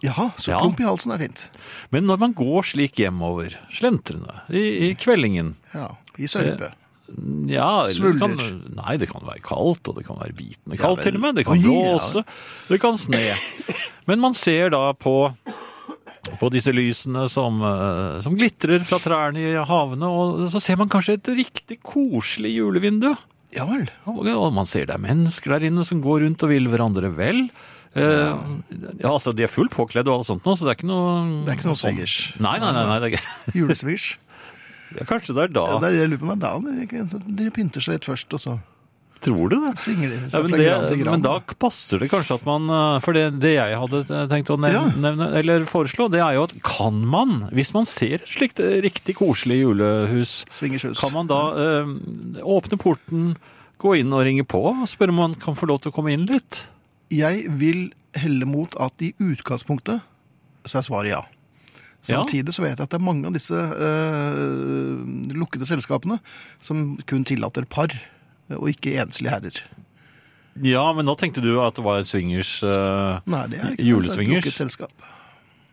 Jaha, 0.03 0.29
så 0.37 0.51
Ja. 0.53 0.59
klump 0.61 0.79
i 0.79 0.87
halsen 0.87 1.11
er 1.15 1.21
fint. 1.21 1.49
Men 1.91 2.05
når 2.09 2.17
man 2.19 2.33
går 2.33 2.65
slik 2.71 2.97
hjemover, 3.01 3.53
slentrende, 3.73 4.41
i, 4.49 4.89
i 4.89 4.95
kveldingen 4.95 5.55
Ja, 5.73 5.91
I 6.17 6.27
sørpe. 6.31 6.71
ja, 7.51 7.85
det 7.85 7.95
kan, 7.99 8.33
Smuldrer. 8.33 8.55
Nei, 8.75 8.97
det 8.97 9.09
kan 9.11 9.21
være 9.27 9.43
kaldt, 9.45 9.87
og 9.91 9.95
det 9.99 10.05
kan 10.07 10.17
være 10.17 10.33
bitende 10.37 10.77
kaldt 10.79 11.03
ja, 11.03 11.03
til 11.09 11.19
og 11.19 11.21
med. 11.27 11.35
Det 11.35 11.45
kan 11.45 11.61
ja. 11.61 11.67
blåse, 11.69 12.23
det 12.69 12.81
kan 12.81 12.97
sne. 12.97 13.35
Men 14.09 14.19
man 14.23 14.33
ser 14.37 14.69
da 14.73 14.91
på, 14.93 15.15
på 16.39 16.49
disse 16.53 16.73
lysene 16.73 17.27
som, 17.29 17.61
eh, 17.61 18.17
som 18.25 18.35
glitrer 18.37 18.83
fra 18.85 18.99
trærne 19.03 19.41
i 19.41 19.53
havene, 19.69 20.09
og 20.09 20.47
så 20.49 20.61
ser 20.61 20.77
man 20.81 20.89
kanskje 20.89 21.19
et 21.19 21.31
riktig 21.37 21.79
koselig 21.85 22.55
julevindu. 22.57 23.11
Ja 23.55 23.63
vel. 23.69 23.85
Og 24.09 24.51
man 24.51 24.67
ser 24.67 24.89
det 24.89 24.97
er 24.97 25.03
mennesker 25.05 25.53
der 25.55 25.69
inne 25.69 25.85
som 25.87 26.01
går 26.03 26.25
rundt 26.25 26.43
og 26.43 26.51
vil 26.51 26.67
hverandre 26.67 27.07
vel. 27.15 27.45
Eh, 27.95 28.35
ja, 28.99 29.07
altså 29.09 29.31
De 29.35 29.45
er 29.45 29.47
fullt 29.51 29.71
påkledd 29.71 30.09
og 30.11 30.17
alt 30.19 30.27
sånt 30.27 30.43
nå, 30.43 30.51
så 30.59 30.65
det 30.67 30.73
er 30.73 30.79
ikke 30.81 30.89
noe 30.91 31.45
Det 31.45 31.53
er 31.53 31.57
ikke 31.61 31.69
noe 31.69 31.77
sånn- 31.79 31.95
swingers. 31.95 32.15
Nei, 32.43 32.57
nei, 32.59 32.71
nei. 32.75 32.85
nei 32.91 32.99
det 32.99 33.07
er, 33.07 33.17
ikke- 33.17 33.55
Julesvingers. 33.61 34.07
ja, 34.99 35.05
kanskje 35.07 35.35
det 35.37 35.43
er 35.45 35.53
da. 35.55 35.65
Ja, 35.71 35.79
det 35.79 35.89
er, 35.93 35.99
jeg 36.03 36.09
lurer 36.11 36.19
på 36.25 36.27
om 36.31 36.39
det 36.39 36.49
er 36.49 37.11
da 37.15 37.19
de, 37.39 37.51
pynter 37.55 37.79
seg 37.85 37.95
litt 37.99 38.09
først, 38.11 38.33
og 38.35 38.43
så 38.43 38.57
Tror 39.25 39.47
du 39.49 39.55
det? 39.63 39.71
svinger 39.79 40.11
de 40.11 40.17
Ja, 40.27 40.41
men, 40.43 40.51
fra 40.51 40.89
det, 40.91 41.05
men 41.07 41.21
da 41.23 41.37
passer 41.57 41.97
det 42.03 42.09
kanskje 42.11 42.35
at 42.35 42.43
man 42.45 42.67
eh, 42.69 42.99
For 43.01 43.15
det, 43.15 43.23
det 43.41 43.53
jeg 43.55 43.79
hadde 43.79 44.01
tenkt 44.29 44.51
å 44.53 44.57
nevne, 44.59 44.91
Ja. 44.91 45.01
nevne, 45.07 45.29
eller 45.39 45.63
foreslå, 45.65 46.09
det 46.11 46.19
er 46.21 46.35
jo 46.35 46.43
at 46.43 46.53
kan 46.67 46.99
man, 47.09 47.47
hvis 47.55 47.71
man 47.73 47.87
ser 47.89 48.19
et 48.19 48.27
slikt 48.29 48.59
eh, 48.59 48.81
riktig 48.83 49.15
koselig 49.17 49.61
julehus, 49.63 50.43
Svingershus. 50.51 50.99
kan 50.99 51.15
man 51.15 51.31
da 51.31 51.39
øh, 51.55 51.95
åpne 52.43 52.77
porten, 52.77 53.31
gå 53.81 53.95
inn 54.03 54.11
og 54.13 54.27
ringe 54.27 54.43
på 54.45 54.59
og 54.61 54.83
spørre 54.91 55.15
om 55.15 55.23
man 55.23 55.33
kan 55.39 55.55
få 55.57 55.65
lov 55.71 55.79
til 55.81 55.91
å 55.91 55.95
komme 55.95 56.11
inn 56.13 56.27
litt? 56.29 56.65
Jeg 57.13 57.45
vil 57.59 57.87
helle 58.17 58.47
mot 58.49 58.73
at 58.81 59.01
i 59.05 59.11
utgangspunktet 59.21 60.01
så 60.65 60.79
er 60.79 60.85
svaret 60.87 61.11
ja. 61.11 61.21
Samtidig 62.05 62.53
så 62.53 62.61
vet 62.61 62.77
jeg 62.77 62.85
at 62.85 62.91
det 62.93 62.99
er 62.99 63.05
mange 63.05 63.25
av 63.25 63.33
disse 63.33 63.57
eh, 63.57 65.33
lukkede 65.33 65.65
selskapene 65.65 66.19
som 66.63 66.95
kun 67.09 67.25
tillater 67.25 67.65
par, 67.65 67.93
og 68.53 68.67
ikke 68.69 68.93
enslige 69.01 69.33
herrer. 69.33 69.57
Ja, 70.63 70.83
men 70.95 71.07
nå 71.09 71.15
tenkte 71.19 71.41
du 71.43 71.55
at 71.63 71.75
det 71.75 71.83
var 71.83 72.03
swingers 72.07 72.59
eh, 72.63 73.17
Nei, 73.27 73.41
det 73.51 73.57
er 73.59 73.73
ikke 73.73 73.87
Juleswingers? 73.89 74.37
et 74.37 74.45
lukket 74.45 74.61
selskap. 74.61 74.93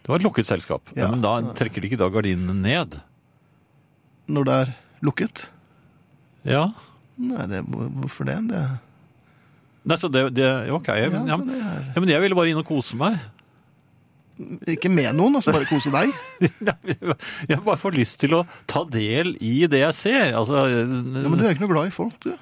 Det 0.02 0.10
var 0.10 0.18
et 0.18 0.24
lukket 0.26 0.48
selskap. 0.48 0.94
Ja, 0.96 1.04
Ja, 1.04 1.10
men 1.12 1.20
da 1.22 1.36
trekker 1.54 1.84
de 1.84 1.90
ikke 1.90 2.00
da 2.00 2.08
gardinene 2.10 2.56
ned? 2.58 2.96
Når 4.32 4.48
det 4.48 4.56
er 4.64 4.72
lukket? 5.04 5.44
Ja. 6.48 6.64
Nei, 7.20 7.44
det, 7.52 7.60
hvorfor 7.68 8.26
det? 8.26 8.40
det 8.48 8.64
Nei, 9.84 9.96
så 9.98 10.08
det, 10.12 10.28
det 10.36 10.48
Ok. 10.70 10.88
ja, 10.94 11.08
Ja, 11.10 11.22
ja, 11.26 11.36
så 11.38 11.46
det 11.48 11.56
er, 11.58 11.78
ja, 11.94 12.00
men 12.04 12.12
jeg 12.12 12.22
ville 12.22 12.36
bare 12.38 12.52
inn 12.52 12.60
og 12.60 12.66
kose 12.68 12.98
meg. 13.00 13.18
ikke 14.70 14.88
med 14.90 15.12
noen, 15.18 15.36
altså 15.38 15.52
bare 15.54 15.66
kose 15.68 15.90
deg. 15.92 16.12
Jeg 17.50 17.58
bare 17.62 17.78
får 17.78 17.94
lyst 17.98 18.20
til 18.22 18.34
å 18.38 18.44
ta 18.70 18.82
del 18.88 19.34
i 19.44 19.66
det 19.70 19.82
jeg 19.84 19.94
ser. 19.94 20.32
Altså, 20.38 20.64
Ja, 20.70 20.86
men 21.28 21.36
du 21.38 21.44
er 21.44 21.52
ikke 21.54 21.66
noe 21.66 21.74
glad 21.74 21.90
i 21.90 21.94
folk, 21.94 22.16
du. 22.24 22.32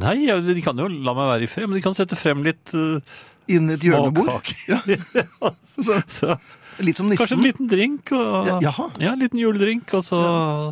Nei, 0.00 0.14
ja, 0.26 0.38
de 0.42 0.62
kan 0.64 0.78
jo 0.80 0.88
la 0.90 1.12
meg 1.14 1.28
være 1.32 1.46
i 1.46 1.50
fred, 1.50 1.68
men 1.70 1.78
de 1.78 1.84
kan 1.84 1.94
sette 1.94 2.16
frem 2.18 2.40
litt 2.46 2.72
uh, 2.74 2.98
Inn 3.52 3.68
i 3.70 3.74
et 3.76 3.84
hjørnebord. 3.84 4.48
Ja, 4.70 4.80
så, 5.68 6.00
Så, 6.16 6.36
litt 6.82 6.98
som 6.98 7.10
kanskje 7.10 7.36
en 7.36 7.44
liten 7.44 7.68
drink. 7.70 8.10
Og, 8.16 8.48
Ja, 8.48 8.58
jaha. 8.68 8.86
Ja, 9.02 9.12
en 9.14 9.22
liten 9.22 9.38
juledrink, 9.40 9.92
og 9.94 10.04
så, 10.06 10.20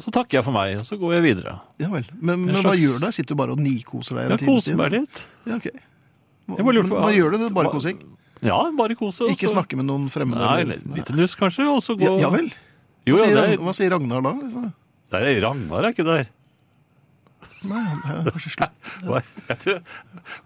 så 0.03 0.13
takker 0.15 0.41
jeg 0.41 0.47
for 0.49 0.57
meg, 0.57 0.79
og 0.81 0.87
så 0.89 0.99
går 1.01 1.15
jeg 1.19 1.27
videre. 1.29 1.59
Ja 1.83 1.91
vel. 1.93 2.07
Men, 2.19 2.47
men 2.47 2.57
slags... 2.57 2.67
hva 2.67 2.75
gjør 2.81 2.99
du? 3.05 3.09
Sitter 3.13 3.37
du 3.37 3.41
bare 3.43 3.55
og 3.57 3.63
nikoser 3.63 4.19
deg 4.19 4.27
en 4.27 4.37
Jeg 4.37 4.49
koser 4.49 4.79
meg 4.81 4.97
litt. 4.97 5.25
Ja, 5.47 5.61
ok. 5.61 5.71
Hva, 5.73 6.59
på- 6.59 6.67
Men 6.75 6.93
Hva 6.93 7.15
gjør 7.15 7.33
du? 7.37 7.39
Det 7.45 7.53
bare 7.55 7.71
Hva- 7.71 7.77
kosing? 7.79 8.03
Ja, 8.43 8.59
bare 8.75 8.99
kose. 8.99 9.23
og 9.25 9.31
Ikke 9.37 9.51
snakke 9.53 9.79
med 9.79 9.87
noen 9.87 10.09
fremmede? 10.11 10.43
Nei, 10.43 10.79
litt 10.99 11.11
nuss 11.15 11.37
kanskje, 11.39 11.69
og 11.71 11.83
så 11.87 11.95
gå 11.95 12.09
Ja, 12.19 12.27
ja 12.27 12.31
vel. 12.35 12.51
Jo, 13.07 13.17
Hva 13.17 13.23
ja, 13.23 13.27
sier, 13.27 13.37
det 13.39 13.45
er, 13.53 13.63
hva 13.63 13.75
sier 13.79 13.93
Ragnar 13.95 14.23
da? 14.23 14.33
Liksom? 14.43 14.71
er 15.13 15.43
Ragnar 15.45 15.85
er 15.87 15.95
ikke 15.95 16.07
der. 16.07 16.27
Nei, 17.63 17.79
han 17.87 18.27
er 18.27 18.33
kanskje 18.35 18.51
slutt. 18.57 18.89
Hva- 19.07 19.23
Jeg 19.49 19.59
tror, 19.63 19.79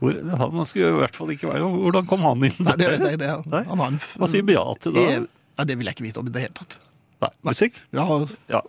hvor, 0.00 0.18
han 0.42 0.68
skulle 0.68 0.90
i 0.92 0.98
hvert 1.00 1.16
fall 1.16 1.32
ikke 1.32 1.48
være 1.48 1.68
Hvordan 1.72 2.08
kom 2.08 2.24
han 2.26 2.44
inn 2.48 2.58
Nei, 2.64 2.74
det, 2.80 2.90
det, 3.00 3.12
det, 3.22 3.30
han, 3.32 3.66
han 3.70 3.82
har 3.82 3.92
en 3.94 3.98
Hva 4.20 4.28
sier 4.30 4.44
Beate 4.48 4.92
da? 4.92 5.04
Eh, 5.14 5.24
Nei, 5.56 5.64
det 5.68 5.76
vil 5.80 5.88
jeg 5.88 5.96
ikke 5.96 6.06
vite 6.08 6.20
om 6.20 6.28
i 6.28 6.34
det 6.34 6.42
hele 6.46 6.56
tatt. 6.58 6.78
Nei, 7.24 7.30
musikk? 7.48 7.80
Ja, 7.96 8.04
Ja. 8.52 8.60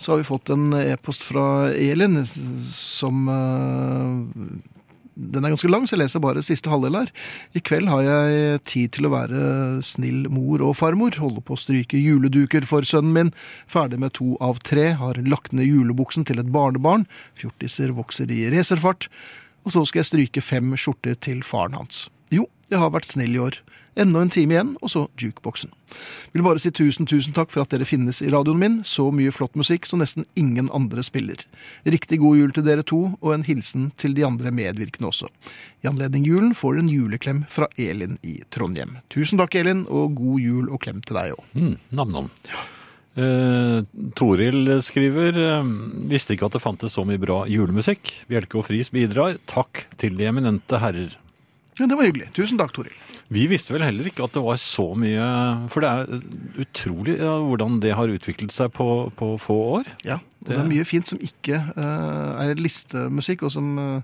så 0.00 0.12
har 0.12 0.18
vi 0.20 0.24
fått 0.28 0.50
en 0.52 0.72
e-post 0.76 1.24
fra 1.28 1.70
Elin 1.76 2.22
som 2.26 3.26
uh, 3.28 4.20
Den 5.20 5.44
er 5.44 5.52
ganske 5.52 5.68
lang, 5.68 5.84
så 5.84 5.96
jeg 5.96 6.00
leser 6.06 6.22
bare 6.24 6.40
siste 6.44 6.70
halvdel 6.72 6.96
her. 6.96 7.10
I 7.52 7.60
kveld 7.60 7.90
har 7.92 8.00
jeg 8.06 8.60
tid 8.64 8.92
til 8.96 9.08
å 9.08 9.12
være 9.12 9.40
snill 9.84 10.22
mor 10.32 10.62
og 10.64 10.72
farmor. 10.80 11.18
Holde 11.20 11.42
på 11.44 11.52
å 11.56 11.60
stryke 11.60 12.00
juleduker 12.00 12.64
for 12.68 12.86
sønnen 12.88 13.12
min. 13.12 13.32
Ferdig 13.68 14.00
med 14.00 14.14
to 14.16 14.38
av 14.40 14.62
tre. 14.64 14.94
Har 14.96 15.20
lagt 15.28 15.52
ned 15.52 15.68
julebuksen 15.68 16.24
til 16.28 16.40
et 16.40 16.48
barnebarn. 16.54 17.04
Fjortiser 17.36 17.92
vokser 17.96 18.32
i 18.32 18.46
racerfart. 18.54 19.10
Og 19.68 19.74
så 19.76 19.84
skal 19.84 20.00
jeg 20.00 20.08
stryke 20.14 20.40
fem 20.44 20.72
skjorter 20.80 21.18
til 21.20 21.42
faren 21.44 21.76
hans. 21.76 22.06
Jo, 22.32 22.46
jeg 22.72 22.80
har 22.80 22.94
vært 22.94 23.10
snill 23.12 23.36
i 23.36 23.42
år. 23.44 23.60
Enda 23.98 24.22
en 24.22 24.30
time 24.30 24.54
igjen, 24.54 24.72
og 24.80 24.90
så 24.92 25.04
jukeboksen. 25.18 25.72
Vil 26.32 26.44
bare 26.46 26.60
si 26.62 26.70
tusen, 26.70 27.08
tusen 27.10 27.34
takk 27.34 27.50
for 27.50 27.64
at 27.64 27.72
dere 27.72 27.88
finnes 27.88 28.20
i 28.22 28.30
radioen 28.30 28.60
min. 28.60 28.78
Så 28.86 29.08
mye 29.14 29.32
flott 29.34 29.56
musikk 29.58 29.88
som 29.88 30.02
nesten 30.02 30.26
ingen 30.38 30.70
andre 30.76 31.02
spiller. 31.06 31.42
Riktig 31.88 32.20
god 32.22 32.38
jul 32.38 32.54
til 32.54 32.66
dere 32.66 32.86
to, 32.86 33.02
og 33.18 33.34
en 33.34 33.46
hilsen 33.46 33.90
til 34.00 34.14
de 34.16 34.26
andre 34.26 34.54
medvirkende 34.54 35.10
også. 35.10 35.30
I 35.82 35.90
anledning 35.90 36.26
julen 36.28 36.54
får 36.54 36.76
dere 36.76 36.86
en 36.86 36.92
juleklem 36.94 37.46
fra 37.50 37.70
Elin 37.80 38.18
i 38.22 38.38
Trondheim. 38.54 38.98
Tusen 39.12 39.40
takk, 39.40 39.58
Elin, 39.58 39.86
og 39.88 40.14
god 40.18 40.44
jul 40.44 40.68
og 40.70 40.82
klem 40.84 41.02
til 41.02 41.18
deg 41.18 41.34
òg. 41.34 41.48
Mm, 41.58 41.74
Nam-nam. 41.98 42.30
Eh, 43.18 43.80
Toril 44.14 44.68
skriver 44.86 45.34
eh, 45.34 45.70
Visste 46.12 46.36
ikke 46.36 46.46
at 46.46 46.54
det 46.54 46.62
fantes 46.62 46.94
så 46.94 47.02
mye 47.04 47.20
bra 47.20 47.42
julemusikk. 47.50 48.12
Bjelke 48.30 48.60
og 48.60 48.68
Friis 48.68 48.92
bidrar. 48.94 49.40
Takk 49.50 49.84
til 50.00 50.14
de 50.20 50.30
eminente 50.30 50.78
herrer. 50.80 51.18
Ja, 51.78 51.86
det 51.86 51.96
var 51.96 52.04
hyggelig. 52.04 52.26
Tusen 52.36 52.58
takk, 52.60 52.72
Toril. 52.76 52.92
Vi 53.32 53.44
visste 53.48 53.72
vel 53.72 53.84
heller 53.86 54.08
ikke 54.10 54.24
at 54.26 54.34
det 54.34 54.42
var 54.42 54.58
så 54.60 54.88
mye 54.98 55.24
For 55.70 55.80
det 55.84 55.90
er 55.90 56.24
utrolig 56.64 57.14
ja, 57.20 57.36
hvordan 57.46 57.78
det 57.80 57.92
har 57.96 58.10
utviklet 58.10 58.52
seg 58.52 58.72
på, 58.76 58.86
på 59.16 59.28
få 59.40 59.56
år. 59.78 59.90
Ja, 60.04 60.18
og 60.18 60.44
det, 60.44 60.50
Det- 60.56 60.58
er 60.64 60.68
mye 60.72 60.84
fint 60.88 61.06
som 61.08 61.20
ikke 61.22 61.60
uh, 61.76 62.42
er 62.42 62.54
listemusikk, 62.60 63.44
og 63.46 63.52
som 63.54 63.70
eh, 63.78 64.02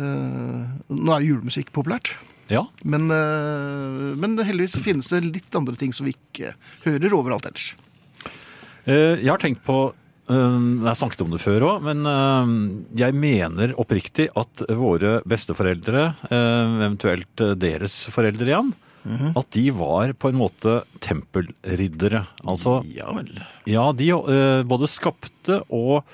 Nå 0.00 1.12
er 1.16 1.24
julemusikk 1.26 1.72
populært. 1.74 2.12
Ja. 2.50 2.64
Men, 2.84 3.08
uh, 3.10 4.14
men 4.20 4.36
heldigvis 4.38 4.78
finnes 4.84 5.08
det 5.12 5.22
litt 5.26 5.54
andre 5.58 5.76
ting 5.80 5.92
som 5.96 6.06
vi 6.06 6.14
ikke 6.14 6.54
hører 6.86 7.16
overalt 7.16 7.46
ellers. 7.50 7.72
Jeg 8.90 9.28
har 9.28 9.38
tenkt 9.42 9.60
på 9.66 9.92
Jeg 10.30 10.86
har 10.86 10.98
snakket 10.98 11.24
om 11.24 11.32
det 11.34 11.40
før 11.42 11.64
òg, 11.66 11.82
men 11.88 12.06
eh, 12.06 12.52
jeg 13.02 13.16
mener 13.18 13.72
oppriktig 13.80 14.28
at 14.38 14.62
våre 14.78 15.16
besteforeldre, 15.28 16.04
eh, 16.30 16.76
eventuelt 16.86 17.42
eh, 17.42 17.56
deres 17.58 17.96
foreldre 18.14 18.46
igjen, 18.52 18.72
at 19.34 19.46
de 19.56 19.62
var 19.72 20.10
på 20.20 20.28
en 20.28 20.36
måte 20.36 20.74
tempelriddere. 21.00 22.26
Altså 22.44 22.82
Ja 22.92 23.08
vel. 23.16 23.30
Ja, 23.66 23.86
de 23.96 24.10
eh, 24.12 24.60
både 24.68 24.88
skapte 24.92 25.62
og 25.72 26.04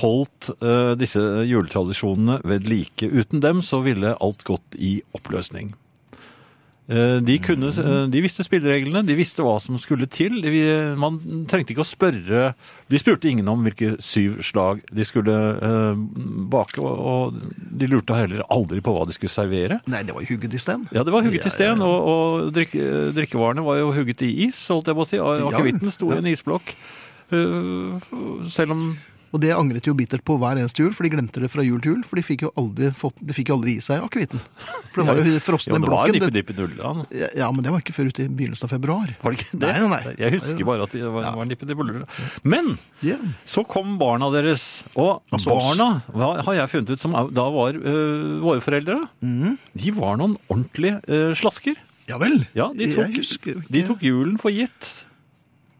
holdt 0.00 0.48
eh, 0.58 0.94
disse 0.98 1.20
juletradisjonene 1.46 2.40
ved 2.48 2.66
like. 2.66 3.06
Uten 3.12 3.40
dem 3.44 3.62
så 3.62 3.82
ville 3.84 4.16
alt 4.18 4.42
gått 4.48 4.74
i 4.74 4.96
oppløsning. 5.14 5.74
Eh, 6.90 7.20
de, 7.22 7.36
kunne, 7.38 7.68
eh, 7.70 8.06
de 8.10 8.20
visste 8.24 8.42
spillereglene, 8.42 9.04
de 9.06 9.14
visste 9.14 9.44
hva 9.44 9.54
som 9.62 9.78
skulle 9.78 10.08
til. 10.10 10.40
De, 10.42 10.50
man 10.98 11.20
trengte 11.50 11.76
ikke 11.76 11.84
å 11.84 11.86
spørre 11.86 12.40
De 12.90 12.98
spurte 12.98 13.30
ingen 13.30 13.46
om 13.48 13.62
hvilke 13.62 13.94
syv 14.02 14.40
slag 14.42 14.82
de 14.90 15.06
skulle 15.06 15.36
eh, 15.62 16.00
bake, 16.52 16.82
og, 16.82 17.38
de 17.54 17.88
lurte 17.88 18.18
heller 18.18 18.42
aldri 18.52 18.82
på 18.84 18.96
hva 18.96 19.06
de 19.06 19.14
skulle 19.14 19.32
servere. 19.32 19.78
Nei, 19.90 20.02
det 20.08 20.16
var 20.16 20.26
hugget 20.26 20.58
i 20.58 20.62
sten. 20.62 20.88
Ja, 20.90 21.06
det 21.06 21.14
var 21.14 21.24
hugget 21.24 21.46
Ja, 21.46 21.52
i 21.52 21.54
sten, 21.54 21.86
og, 21.86 22.10
og 22.12 22.50
drikke, 22.56 22.90
drikkevarene 23.14 23.64
var 23.66 23.78
jo 23.78 23.94
hugget 23.94 24.26
i 24.26 24.32
is, 24.48 24.60
holdt 24.72 24.90
jeg 24.90 24.98
på 24.98 25.06
å 25.06 25.08
si. 25.08 25.22
Akevitten 25.22 25.94
sto 25.94 26.10
i 26.12 26.18
en 26.18 26.28
isblokk. 26.34 26.74
Uh, 27.32 27.96
Selv 28.52 28.74
om 28.74 28.82
Og 29.32 29.40
det 29.40 29.52
angret 29.56 29.86
jo 29.88 29.94
bittert 29.96 30.24
på 30.28 30.36
hver 30.40 30.58
eneste 30.60 30.84
jul, 30.84 30.92
for 30.92 31.06
de 31.06 31.12
glemte 31.14 31.40
det 31.40 31.48
fra 31.52 31.64
jul 31.64 31.80
til 31.80 31.94
jul. 31.94 32.00
For 32.04 32.20
de 32.20 32.24
fikk 32.26 32.44
jo 32.44 32.50
aldri, 32.60 32.90
fått, 32.96 33.16
de 33.24 33.36
fikk 33.36 33.52
aldri 33.54 33.78
i 33.78 33.84
seg 33.84 34.04
akevitten. 34.04 34.42
For 34.92 35.00
det 35.00 35.06
var 35.08 35.20
jo 35.24 35.38
frossen 35.40 35.72
Jo, 35.72 35.78
i 35.78 35.84
det 35.84 35.92
var 35.92 36.12
nippe, 36.12 36.30
Nippe 36.36 36.56
Dullan. 36.56 37.04
ja, 37.16 37.30
ja, 37.40 37.48
men 37.54 37.64
det 37.64 37.72
var 37.72 37.80
ikke 37.80 37.94
før 37.96 38.10
ute 38.12 38.26
i 38.26 38.28
begynnelsen 38.28 38.68
av 38.68 38.74
februar. 38.74 39.14
Var 39.22 39.34
det 39.34 39.40
ikke 39.40 39.60
det? 39.62 39.70
Nei, 39.72 39.88
nei. 39.94 40.14
Jeg 40.20 40.36
husker 40.36 40.68
bare 40.68 40.88
at 40.88 40.96
det 40.96 41.12
var, 41.16 41.28
var 41.38 41.48
Nippe 41.48 41.68
Dippe 41.68 41.86
Dullan. 41.88 42.04
Men 42.44 42.74
yeah. 43.00 43.22
så 43.48 43.64
kom 43.68 43.94
barna 44.00 44.28
deres. 44.34 44.66
Og 44.92 45.22
Altså 45.32 45.56
barna 45.56 45.88
hva 46.12 46.34
har 46.44 46.58
jeg 46.60 46.72
funnet 46.74 46.92
ut 46.92 47.00
som 47.00 47.16
da 47.32 47.46
var 47.54 47.78
øh, 47.78 48.42
våre 48.44 48.60
foreldre. 48.64 48.98
Mm. 49.24 49.56
De 49.80 49.94
var 49.96 50.20
noen 50.20 50.36
ordentlige 50.48 51.00
øh, 51.08 51.32
slasker. 51.38 51.80
ja 52.10 52.20
vel. 52.20 52.42
Ja, 52.58 52.68
de 52.76 52.90
tok, 52.92 53.16
de 53.72 53.86
tok 53.88 54.04
julen 54.04 54.36
for 54.42 54.52
gitt. 54.52 54.92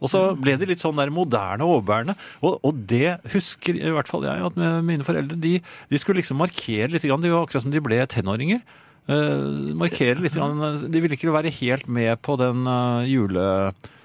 Og 0.03 0.11
så 0.11 0.21
ble 0.39 0.57
de 0.59 0.67
litt 0.69 0.83
sånn 0.83 0.99
der 0.99 1.13
moderne 1.15 1.65
og 1.67 1.73
overbærende. 1.79 2.15
Og, 2.43 2.53
og 2.67 2.73
det 2.91 3.19
husker 3.33 3.73
i 3.79 3.93
hvert 3.95 4.11
fall 4.11 4.25
jeg, 4.27 4.43
at 4.51 4.57
mine 4.85 5.07
foreldre 5.07 5.37
de, 5.39 5.55
de 5.63 5.97
skulle 6.01 6.19
liksom 6.21 6.39
markere 6.43 6.91
litt. 6.91 7.07
Grann, 7.07 7.23
De 7.23 7.31
var 7.33 7.47
akkurat 7.47 7.65
som 7.65 7.75
de 7.75 7.85
ble 7.85 7.99
tenåringer. 8.11 8.61
Uh, 9.09 9.73
markere 9.79 10.19
litt. 10.23 10.35
Grann, 10.37 10.59
de 10.91 10.99
ville 11.03 11.17
ikke 11.19 11.35
være 11.35 11.57
helt 11.63 11.87
med 11.91 12.13
på 12.27 12.33
den 12.41 12.59
uh, 12.67 13.03
julegreia 13.07 13.97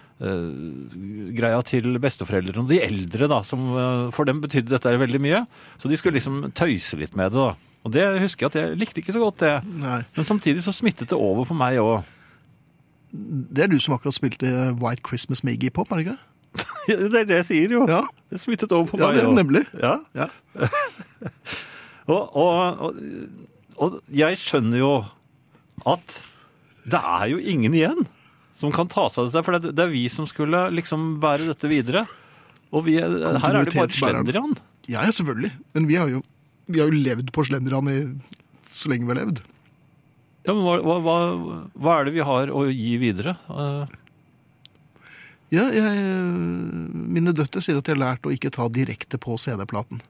til 1.65 1.97
besteforeldrene. 2.01 2.63
Og 2.65 2.69
de 2.71 2.83
eldre, 2.85 3.25
da, 3.33 3.39
som 3.45 3.59
for 4.13 4.23
dem 4.29 4.41
betydde 4.45 4.73
dette 4.75 4.99
veldig 5.01 5.21
mye. 5.23 5.41
Så 5.81 5.85
de 5.89 5.97
skulle 5.99 6.17
liksom 6.21 6.35
tøyse 6.57 6.95
litt 7.01 7.15
med 7.17 7.33
det. 7.33 7.41
da. 7.41 7.53
Og 7.87 7.93
det 7.95 8.03
husker 8.19 8.45
jeg 8.45 8.51
at 8.51 8.59
jeg 8.59 8.77
likte 8.81 8.99
ikke 9.01 9.15
så 9.15 9.21
godt, 9.23 9.43
det. 9.45 9.55
Nei. 9.79 10.01
Men 10.17 10.27
samtidig 10.27 10.63
så 10.65 10.73
smittet 10.75 11.09
det 11.13 11.17
over 11.17 11.47
på 11.47 11.55
meg 11.57 11.79
òg. 11.79 12.03
Det 13.11 13.63
er 13.63 13.71
du 13.71 13.77
som 13.79 13.95
akkurat 13.95 14.15
spilte 14.17 14.49
White 14.81 15.03
Christmas 15.07 15.43
med 15.47 15.55
Iggy 15.57 15.69
Pop, 15.73 15.91
er 15.91 16.01
det 16.01 16.07
ikke? 16.07 16.17
Det 16.87 16.97
det 17.13 17.19
er 17.21 17.27
det 17.29 17.37
jeg 17.41 17.47
sier, 17.51 17.73
jo. 17.77 17.85
Ja, 17.89 18.01
Det 18.31 18.39
smittet 18.41 18.71
over 18.75 18.87
på 18.91 18.99
ja 18.99 19.07
meg 19.07 19.15
det 19.17 19.23
er 19.23 19.27
det 19.27 19.37
nemlig. 19.39 19.63
Ja. 19.79 19.95
Ja. 20.17 20.27
Og, 22.07 22.23
og, 22.39 22.79
og, 22.79 22.99
og 23.83 23.95
jeg 24.15 24.37
skjønner 24.39 24.79
jo 24.79 24.91
at 25.91 26.21
det 26.87 27.01
er 27.03 27.25
jo 27.33 27.39
ingen 27.51 27.73
igjen 27.75 28.05
som 28.55 28.71
kan 28.71 28.87
ta 28.87 29.09
seg 29.11 29.25
av 29.25 29.27
dette. 29.27 29.43
For 29.43 29.57
det, 29.59 29.73
det 29.75 29.83
er 29.83 29.91
vi 29.91 30.05
som 30.11 30.23
skulle 30.29 30.61
liksom 30.71 31.17
bære 31.23 31.49
dette 31.49 31.67
videre. 31.67 32.05
Og 32.71 32.85
vi, 32.87 32.95
er- 33.03 33.11
her 33.43 33.59
er 33.59 33.67
det 33.67 33.75
bare 33.75 33.91
slendrian. 33.91 34.55
Ja, 34.87 35.03
selvfølgelig. 35.11 35.51
Men 35.75 35.89
vi 35.91 35.99
har 35.99 36.07
jo, 36.13 36.23
vi 36.71 36.79
har 36.79 36.87
jo 36.87 36.95
levd 37.09 37.33
på 37.35 37.43
slendrian 37.49 37.91
i 37.91 37.97
så 38.71 38.87
lenge 38.93 39.03
vi 39.09 39.11
har 39.17 39.19
levd. 39.25 39.43
Ja, 40.47 40.53
men 40.55 40.63
hva, 40.63 40.97
hva, 41.03 41.15
hva, 41.75 41.95
er 41.97 42.07
det 42.07 42.15
vi 42.15 42.23
har 42.23 42.51
å 42.55 42.65
gi 42.71 42.93
videre? 43.01 43.35
Uh... 43.51 43.83
Ja, 45.51 45.69
jeg, 45.71 46.03
mine 46.91 47.31
døtre 47.35 47.61
sier 47.63 47.79
at 47.79 47.87
de 47.87 47.93
har 47.93 47.99
lært 47.99 48.27
å 48.27 48.31
ikke 48.33 48.51
ta 48.51 48.67
direkte 48.71 49.19
på 49.19 49.37
CD-platen. 49.39 50.01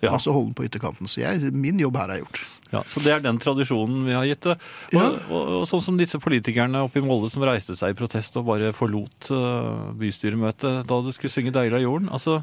Ja. 0.00 0.12
Altså 0.14 0.32
holde 0.32 0.52
den 0.52 0.56
på 0.56 0.64
ytterkanten. 0.68 1.08
Så 1.10 1.20
jeg, 1.20 1.50
min 1.56 1.80
jobb 1.82 1.96
her 1.98 2.12
er 2.14 2.20
gjort. 2.22 2.40
Ja, 2.70 2.82
Så 2.86 3.00
det 3.02 3.12
er 3.14 3.22
den 3.24 3.40
tradisjonen 3.40 4.04
vi 4.06 4.14
har 4.14 4.26
gitt 4.28 4.44
det. 4.46 4.56
Og, 4.92 4.98
Ja. 5.00 5.06
og, 5.28 5.52
og 5.58 5.64
sånn 5.68 5.82
som 5.82 5.98
disse 5.98 6.20
politikerne 6.22 6.84
oppe 6.86 7.00
i 7.00 7.04
Molde 7.04 7.30
som 7.32 7.44
reiste 7.48 7.76
seg 7.76 7.94
i 7.94 7.98
protest 7.98 8.36
og 8.38 8.46
bare 8.48 8.74
forlot 8.76 9.30
uh, 9.32 9.88
bystyremøtet 9.98 10.84
da 10.88 11.00
det 11.04 11.16
skulle 11.16 11.32
synge 11.32 11.52
'Deilig 11.52 11.80
av 11.80 11.86
jorden'. 11.86 12.12
Altså, 12.12 12.42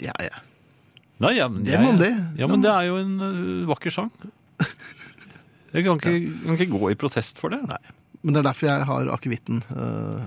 Ja, 0.00 0.12
ja. 0.20 0.44
nei, 1.18 1.36
ja, 1.38 1.48
men 1.48 1.64
om 1.64 1.98
det. 1.98 2.12
Ja, 2.36 2.46
men 2.46 2.60
det 2.60 2.70
er 2.70 2.84
jo 2.90 3.00
en 3.00 3.14
uh, 3.20 3.66
vakker 3.72 3.90
sang. 3.90 4.12
Jeg 5.76 5.86
kan 5.86 6.00
ikke, 6.00 6.42
kan 6.42 6.58
ikke 6.58 6.72
gå 6.72 6.92
i 6.92 6.98
protest 6.98 7.40
for 7.42 7.52
det. 7.52 7.60
Nei. 7.68 7.80
Men 8.24 8.34
det 8.34 8.40
er 8.40 8.46
derfor 8.48 8.66
jeg 8.70 8.86
har 8.88 9.10
akevitten 9.14 9.60
uh, 9.70 10.24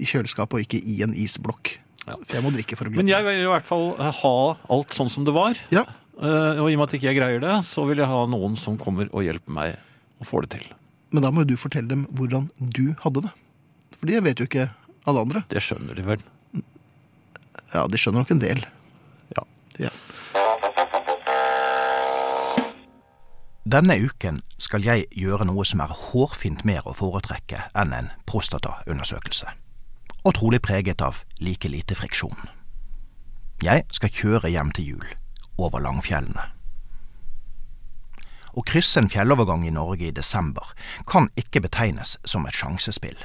i 0.00 0.06
kjøleskapet 0.08 0.56
og 0.56 0.62
ikke 0.64 0.78
i 0.78 1.02
en 1.04 1.12
isblokk. 1.18 1.74
Ja. 2.06 2.14
For 2.16 2.38
jeg 2.38 2.44
må 2.46 2.52
drikke 2.54 2.78
for 2.78 2.88
å 2.88 2.92
glemme. 2.92 3.02
Men 3.02 3.12
jeg 3.12 3.26
vil 3.26 3.42
i 3.42 3.50
hvert 3.50 3.66
fall 3.68 3.90
uh, 3.98 4.08
ha 4.22 4.36
alt 4.72 4.96
sånn 4.96 5.10
som 5.12 5.26
det 5.28 5.34
var. 5.36 5.58
Ja, 5.74 5.84
Uh, 6.22 6.60
og 6.60 6.68
i 6.68 6.74
og 6.76 6.78
med 6.78 6.90
at 6.90 6.92
ikke 6.98 7.08
jeg 7.08 7.16
greier 7.18 7.40
det, 7.42 7.54
så 7.66 7.82
vil 7.88 7.98
jeg 8.02 8.06
ha 8.06 8.20
noen 8.30 8.52
som 8.60 8.76
kommer 8.78 9.08
og 9.10 9.24
hjelper 9.24 9.54
meg 9.56 9.78
å 10.22 10.26
få 10.28 10.44
det 10.44 10.52
til. 10.58 10.66
Men 11.10 11.24
da 11.24 11.32
må 11.32 11.42
jo 11.42 11.52
du 11.52 11.60
fortelle 11.60 11.88
dem 11.90 12.04
hvordan 12.14 12.50
du 12.60 12.92
hadde 13.00 13.24
det. 13.24 13.32
For 13.96 14.10
det 14.10 14.20
vet 14.26 14.42
jo 14.42 14.46
ikke 14.46 14.68
alle 15.08 15.24
andre. 15.24 15.42
Det 15.50 15.62
skjønner 15.64 15.98
de 15.98 16.04
vel. 16.06 16.22
Ja, 17.72 17.86
de 17.88 17.98
skjønner 18.00 18.22
nok 18.22 18.34
en 18.36 18.42
del. 18.44 18.62
Ja. 19.34 19.44
Ja. 19.88 19.92
Denne 23.62 23.94
uken 23.94 24.40
skal 24.58 24.82
jeg 24.82 25.04
gjøre 25.14 25.46
noe 25.46 25.62
som 25.62 25.80
er 25.84 25.92
hårfint 25.94 26.64
mer 26.66 26.82
å 26.82 26.96
foretrekke 26.98 27.60
enn 27.78 27.92
en 27.94 28.08
prostataundersøkelse, 28.26 29.46
og 30.26 30.34
trolig 30.34 30.58
preget 30.66 31.04
av 31.06 31.20
like 31.38 31.70
lite 31.70 31.94
friksjon. 31.94 32.48
Jeg 33.62 33.84
skal 33.94 34.10
kjøre 34.10 34.50
hjem 34.50 34.72
til 34.74 34.88
jul, 34.94 35.06
over 35.62 35.78
Langfjellene. 35.84 36.48
Å 38.52 38.64
krysse 38.66 38.98
en 38.98 39.12
fjellovergang 39.12 39.62
i 39.64 39.70
Norge 39.70 40.08
i 40.10 40.16
desember 40.16 40.74
kan 41.06 41.30
ikke 41.38 41.62
betegnes 41.62 42.16
som 42.26 42.44
et 42.50 42.58
sjansespill. 42.58 43.16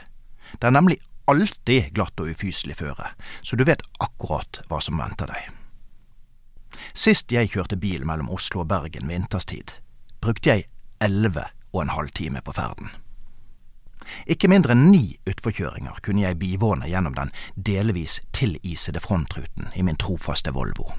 Det 0.53 0.69
er 0.69 0.77
nemlig 0.77 0.99
alltid 1.27 1.89
glatt 1.97 2.21
og 2.21 2.29
ufyselig 2.29 2.77
føre, 2.77 3.09
så 3.41 3.57
du 3.57 3.65
vet 3.65 3.81
akkurat 3.97 4.61
hva 4.69 4.79
som 4.85 5.01
venter 5.01 5.33
deg. 5.33 5.49
Sist 6.93 7.33
jeg 7.33 7.49
kjørte 7.57 7.81
bil 7.81 8.05
mellom 8.05 8.29
Oslo 8.29 8.61
og 8.61 8.69
Bergen 8.69 9.09
vinterstid, 9.09 9.73
brukte 10.27 10.51
jeg 10.51 10.67
elleve 11.03 11.47
og 11.71 11.85
en 11.85 11.95
halv 11.95 12.11
time 12.11 12.43
på 12.43 12.55
ferden. 12.57 12.91
Ikke 14.27 14.47
mindre 14.51 14.75
enn 14.75 14.87
ni 14.91 15.17
utforkjøringer 15.27 15.99
kunne 16.03 16.23
jeg 16.23 16.39
bivåne 16.39 16.87
gjennom 16.87 17.15
den 17.15 17.31
delvis 17.55 18.21
tilisede 18.35 19.01
frontruten 19.03 19.71
i 19.75 19.83
min 19.83 19.99
trofaste 19.99 20.53
Volvo. 20.55 20.91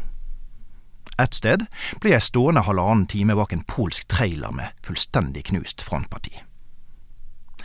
Et 1.19 1.35
sted 1.35 1.65
ble 2.01 2.13
jeg 2.13 2.27
stående 2.29 2.63
halvannen 2.63 3.09
time 3.11 3.35
bak 3.37 3.53
en 3.53 3.65
polsk 3.67 4.07
trailer 4.13 4.53
med 4.55 4.77
fullstendig 4.87 5.49
knust 5.51 5.83
frontparti. 5.83 6.37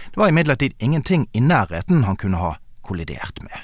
Det 0.03 0.19
var 0.19 0.31
imidlertid 0.31 0.73
ingenting 0.79 1.27
i 1.33 1.39
nærheten 1.39 2.03
han 2.03 2.17
kunne 2.17 2.41
ha 2.41 2.55
kollidert 2.81 3.43
med. 3.43 3.55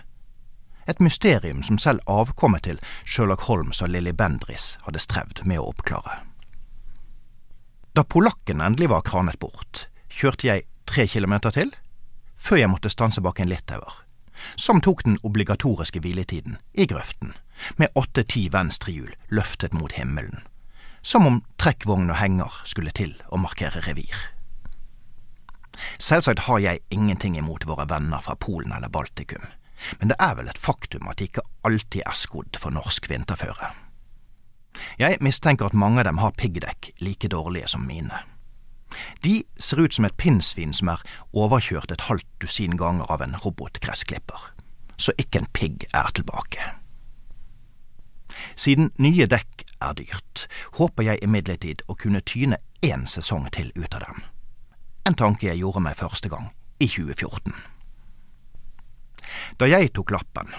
Et 0.88 1.00
mysterium 1.00 1.64
som 1.64 1.78
selv 1.78 2.00
avkommet 2.08 2.64
til 2.64 2.80
Sherlock 3.06 3.42
Holmes 3.50 3.82
og 3.82 3.90
Lilly 3.90 4.14
Bendris 4.16 4.78
hadde 4.86 5.04
strevd 5.04 5.44
med 5.46 5.60
å 5.62 5.70
oppklare. 5.74 6.29
Da 7.94 8.04
polakken 8.04 8.62
endelig 8.62 8.90
var 8.90 9.02
kranet 9.02 9.40
bort, 9.40 9.88
kjørte 10.10 10.48
jeg 10.48 10.68
tre 10.90 11.08
kilometer 11.08 11.54
til, 11.54 11.72
før 12.38 12.62
jeg 12.62 12.72
måtte 12.72 12.92
stanse 12.94 13.22
bak 13.22 13.40
en 13.42 13.50
litauer, 13.50 13.94
som 14.56 14.82
tok 14.82 15.04
den 15.06 15.18
obligatoriske 15.26 16.02
hviletiden 16.04 16.60
i 16.74 16.86
grøften, 16.90 17.34
med 17.78 17.92
åtte–ti 18.00 18.48
venstrehjul 18.54 19.12
løftet 19.36 19.74
mot 19.74 19.92
himmelen, 19.98 20.46
som 21.02 21.26
om 21.28 21.42
trekkvogn 21.60 22.12
og 22.12 22.22
henger 22.22 22.62
skulle 22.70 22.94
til 22.96 23.16
å 23.30 23.42
markere 23.42 23.84
revir. 23.88 24.16
Selvsagt 25.98 26.46
har 26.48 26.60
jeg 26.60 26.84
ingenting 26.92 27.38
imot 27.40 27.66
våre 27.68 27.88
venner 27.90 28.22
fra 28.24 28.36
Polen 28.36 28.74
eller 28.76 28.92
Baltikum, 28.92 29.44
men 30.00 30.12
det 30.12 30.20
er 30.20 30.36
vel 30.38 30.50
et 30.52 30.60
faktum 30.60 31.08
at 31.08 31.20
de 31.20 31.30
ikke 31.30 31.46
alltid 31.68 32.04
er 32.06 32.18
skodd 32.20 32.60
for 32.60 32.76
norsk 32.76 33.10
vinterføre. 33.10 33.72
Jeg 35.00 35.22
mistenker 35.24 35.70
at 35.70 35.78
mange 35.78 36.02
av 36.02 36.10
dem 36.10 36.18
har 36.20 36.36
piggdekk 36.36 36.92
like 37.00 37.30
dårlige 37.32 37.70
som 37.72 37.86
mine. 37.88 38.18
De 39.24 39.44
ser 39.56 39.80
ut 39.80 39.94
som 39.94 40.06
et 40.06 40.18
pinnsvin 40.18 40.74
som 40.76 40.90
er 40.92 41.04
overkjørt 41.32 41.94
et 41.94 42.04
halvt 42.10 42.28
dusin 42.44 42.76
ganger 42.78 43.08
av 43.08 43.24
en 43.24 43.38
robotgressklipper, 43.40 44.50
så 44.98 45.16
ikke 45.18 45.40
en 45.40 45.52
pigg 45.56 45.86
er 45.96 46.12
tilbake. 46.18 46.66
Siden 48.60 48.92
nye 49.00 49.28
dekk 49.30 49.64
er 49.80 49.96
dyrt, 49.96 50.48
håper 50.76 51.08
jeg 51.08 51.24
imidlertid 51.24 51.86
å 51.88 51.96
kunne 51.96 52.20
tyne 52.20 52.60
én 52.84 53.08
sesong 53.08 53.48
til 53.56 53.72
ut 53.80 53.96
av 53.96 54.04
dem. 54.04 54.20
En 55.08 55.16
tanke 55.16 55.48
jeg 55.48 55.62
gjorde 55.62 55.84
meg 55.86 55.96
første 56.00 56.28
gang, 56.30 56.52
i 56.80 56.88
2014. 56.92 57.56
Da 59.60 59.68
jeg 59.70 59.94
tok 59.96 60.12
lappen, 60.12 60.52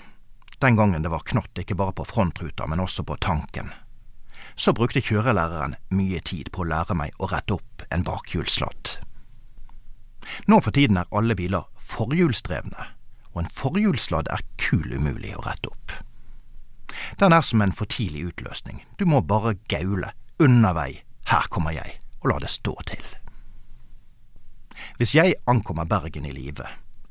den 0.61 0.77
gangen 0.81 1.05
det 1.05 1.13
var 1.13 1.29
knott 1.29 1.61
ikke 1.61 1.77
bare 1.77 1.93
på 1.97 2.09
frontruta, 2.09 2.67
men 2.67 2.81
også 2.81 3.05
på 3.05 3.21
tanken, 3.21 3.73
så 4.61 4.75
brukte 4.77 5.01
kjørelæreren 5.01 5.79
mye 5.97 6.21
tid 6.21 6.51
på 6.53 6.65
å 6.65 6.69
lære 6.69 6.97
meg 6.99 7.17
å 7.17 7.31
rette 7.33 7.57
opp 7.57 7.85
en 7.89 8.05
bakhjulsladd. 8.05 8.99
Nå 10.53 10.61
for 10.61 10.77
tiden 10.77 11.01
er 11.01 11.09
alle 11.17 11.37
biler 11.39 11.65
forhjulsdrevne, 11.91 12.89
og 13.33 13.39
en 13.43 13.53
forhjulsladd 13.57 14.29
er 14.29 14.45
kul 14.61 14.93
umulig 14.93 15.33
å 15.37 15.45
rette 15.47 15.73
opp. 15.73 15.95
Den 17.23 17.33
er 17.33 17.47
som 17.47 17.63
en 17.65 17.73
for 17.73 17.89
tidlig 17.89 18.27
utløsning, 18.33 18.83
du 19.01 19.07
må 19.09 19.23
bare 19.25 19.57
gaule, 19.73 20.13
unna 20.43 20.75
vei, 20.77 20.91
her 21.33 21.49
kommer 21.49 21.73
jeg, 21.73 21.97
og 22.21 22.35
la 22.35 22.39
det 22.45 22.53
stå 22.53 22.77
til. 22.91 23.07
Hvis 25.01 25.15
jeg 25.17 25.39
ankommer 25.49 25.89
Bergen 25.89 26.29
i 26.29 26.35
live, 26.37 26.67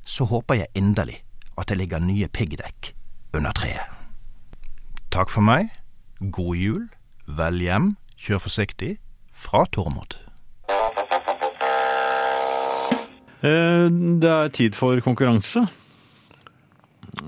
så 0.06 0.26
håper 0.30 0.62
jeg 0.62 0.74
inderlig 0.78 1.24
at 1.58 1.70
det 1.70 1.80
ligger 1.82 2.02
nye 2.04 2.30
piggdekk 2.30 2.93
under 3.34 3.54
treet. 3.58 3.89
Takk 5.10 5.34
for 5.34 5.41
meg, 5.41 5.74
god 6.22 6.56
jul, 6.58 6.88
vel 7.38 7.60
hjem, 7.62 7.92
kjør 8.20 8.42
forsiktig, 8.48 8.96
fra 9.40 9.66
Tormod. 9.72 10.16
Eh, 13.42 13.88
Det 14.20 14.30
er 14.30 14.50
tid 14.52 14.76
for 14.76 15.00
konkurranse. 15.06 15.68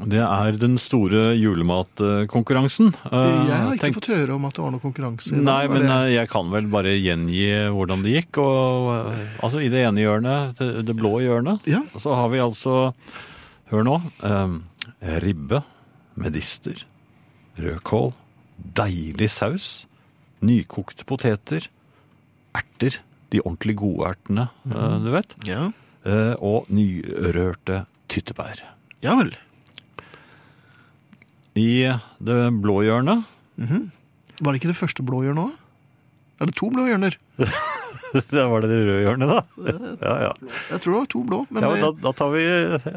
Det 0.08 0.20
er 0.22 0.56
den 0.60 0.76
store 0.80 1.34
julematkonkurransen. 1.40 2.92
Eh, 3.12 3.48
Jeg 3.48 3.58
har 3.58 3.74
ikke 3.74 3.82
tenkt- 3.86 3.96
fått 4.00 4.12
høre 4.16 4.36
om 4.36 4.46
at 4.46 4.54
det 4.54 4.62
var 4.64 4.72
noe 4.72 4.80
konkurranse. 4.80 5.32
Nei, 5.34 5.68
men 5.68 5.82
det- 5.82 5.90
eh, 5.90 6.14
jeg 6.22 6.30
kan 6.30 6.52
vel 6.52 6.68
bare 6.68 6.94
gjengi 7.00 7.70
hvordan 7.72 8.04
det 8.04 8.14
gikk. 8.14 8.38
Og, 8.38 9.14
altså 9.42 9.62
I 9.64 9.70
det 9.70 9.86
ene 9.88 10.02
hjørnet, 10.02 10.58
det, 10.58 10.86
det 10.86 10.96
blå 10.96 11.20
hjørnet, 11.22 11.62
Ja. 11.66 11.82
så 11.98 12.14
har 12.16 12.30
vi 12.30 12.38
altså 12.40 12.94
Hør 13.72 13.84
nå. 13.86 14.02
Eh, 14.22 15.20
ribbe, 15.22 15.64
medister, 16.18 16.84
rødkål, 17.58 18.14
deilig 18.74 19.30
saus, 19.30 19.86
nykokte 20.42 21.06
poteter, 21.10 21.68
erter, 22.58 23.00
de 23.32 23.40
ordentlig 23.46 23.78
gode 23.80 24.10
ertene, 24.12 24.48
mm. 24.68 25.06
du 25.06 25.12
vet, 25.14 25.36
Ja. 25.48 25.70
eh, 26.04 26.34
og 26.44 26.68
nyrørte 26.74 27.86
tyttebær. 28.12 28.64
ja 29.02 29.16
vel. 29.20 29.34
I 31.56 31.92
det 32.24 32.38
blå 32.64 32.78
hjørnet 32.86 33.26
Var 33.60 34.54
det 34.54 34.60
ikke 34.62 34.70
det 34.72 34.78
første 34.80 35.04
blå 35.04 35.20
hjørnet 35.26 35.50
òg? 35.50 35.58
Er 36.42 36.50
det 36.50 36.56
to 36.58 36.70
blå 36.74 36.88
hjørner? 36.88 37.18
Da 38.12 38.44
var 38.52 38.60
det 38.66 38.68
det 38.74 38.80
røde 38.84 39.04
hjørnet, 39.06 39.30
da. 39.30 39.38
Ja, 40.04 40.14
ja. 40.26 40.32
Jeg 40.68 40.82
tror 40.84 40.92
det 40.92 40.98
var 40.98 41.06
to 41.14 41.20
blå. 41.24 41.38
Men 41.48 41.64
ja 41.64 41.70
men 41.72 41.80
da, 41.80 41.92
da 42.04 42.12
tar 42.20 42.32
vi 42.34 42.42
eh, 42.44 42.90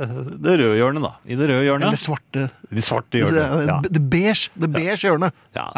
det 0.43 0.55
røde 0.59 0.73
hjørnet, 0.81 1.05
da. 1.07 1.13
I 1.23 1.37
det 1.39 1.47
røde 1.53 1.61
eller 1.61 1.69
hjørnet. 1.69 2.01
svarte 2.03 2.49
De 2.75 2.83
svarte 2.83 3.21
Det, 3.21 3.21
hjørnene. 3.23 3.77
Det 3.95 4.03
beige, 4.11 4.51
det 4.59 4.71
beige 4.75 4.97
hjørnet. 5.07 5.37
ja. 5.55 5.69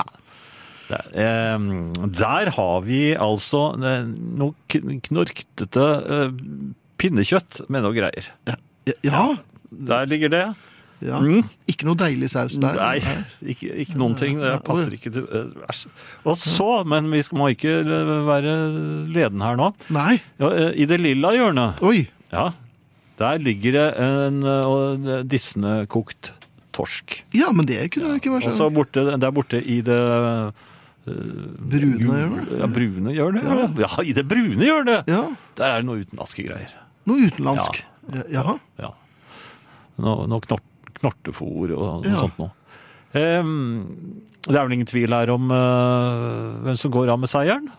Der, 0.88 2.46
eh, 2.46 2.52
har 2.54 2.84
vi 2.86 3.00
altså 3.18 3.62
eh, 3.80 4.06
noe 4.06 4.54
knorktete 4.70 5.86
eh, 6.18 6.36
pinnekjøtt 7.00 7.64
med 7.72 7.84
noe 7.86 7.96
greier. 7.96 8.30
Ja. 8.46 8.56
ja. 9.02 9.24
Der 9.70 10.06
ligger 10.06 10.32
det. 10.32 10.44
ja. 11.02 11.18
Mm. 11.20 11.42
Ikke 11.68 11.88
noe 11.88 11.98
deilig 11.98 12.30
saus 12.32 12.60
der. 12.62 12.78
Nei, 12.78 13.18
ikke, 13.52 13.72
ikke 13.84 13.98
noen 14.00 14.14
ting. 14.18 14.38
Det 14.42 14.60
passer 14.66 14.94
ikke 14.96 15.12
til 15.16 15.26
Æsj. 15.66 15.88
Og 16.24 16.38
så, 16.40 16.70
men 16.88 17.10
vi 17.12 17.24
må 17.36 17.50
ikke 17.56 17.80
være 18.28 18.54
ledende 19.10 19.50
her 19.50 19.58
nå. 19.58 19.72
Nei. 19.96 20.20
Ja, 20.42 20.52
I 20.70 20.86
det 20.88 21.02
lilla 21.02 21.34
hjørnet 21.36 21.82
Oi. 21.86 22.06
Ja, 22.30 22.50
der 23.16 23.38
ligger 23.40 23.72
det 23.72 23.84
en 24.02 24.42
uh, 24.44 25.22
dissende 25.24 25.86
kokt 25.88 26.34
torsk. 26.76 27.20
Ja, 27.36 27.50
men 27.54 27.68
det 27.68 27.80
kunne 27.94 28.18
ikke 28.18 28.34
være 28.34 28.50
Og 28.50 28.56
så 28.56 28.68
så 28.68 29.16
der 29.16 29.30
borte 29.32 29.62
i 29.62 29.80
det 29.84 30.00
brune 31.06 31.98
hjørnet. 32.02 32.52
Ja, 32.58 32.66
brune 32.66 33.12
hjørnet. 33.14 33.44
Ja. 33.46 33.66
ja, 33.86 33.90
i 34.02 34.12
det 34.16 34.24
brune 34.28 34.58
hjørnet! 34.66 35.06
Ja. 35.10 35.22
Der 35.58 35.66
er 35.76 35.82
det 35.82 35.88
noe 35.88 36.02
utenlandske 36.02 36.46
greier. 36.48 36.72
Noe 37.06 37.28
utenlandsk. 37.30 37.82
Ja. 38.14 38.24
Jaha. 38.40 38.56
Ja. 38.82 38.90
Noe, 40.02 40.26
noe 40.30 40.42
knort, 40.44 40.66
knortefòr 41.00 41.72
og 41.76 41.86
noe 42.04 42.10
Ja. 42.10 42.20
sånt 42.26 42.38
noe. 42.42 42.50
Um, 43.16 44.24
det 44.46 44.54
er 44.58 44.66
vel 44.66 44.74
ingen 44.76 44.88
tvil 44.90 45.14
her 45.14 45.30
om 45.32 45.48
uh, 45.50 46.58
hvem 46.66 46.76
som 46.78 46.92
går 46.94 47.08
av 47.14 47.22
med 47.22 47.30
seieren? 47.32 47.70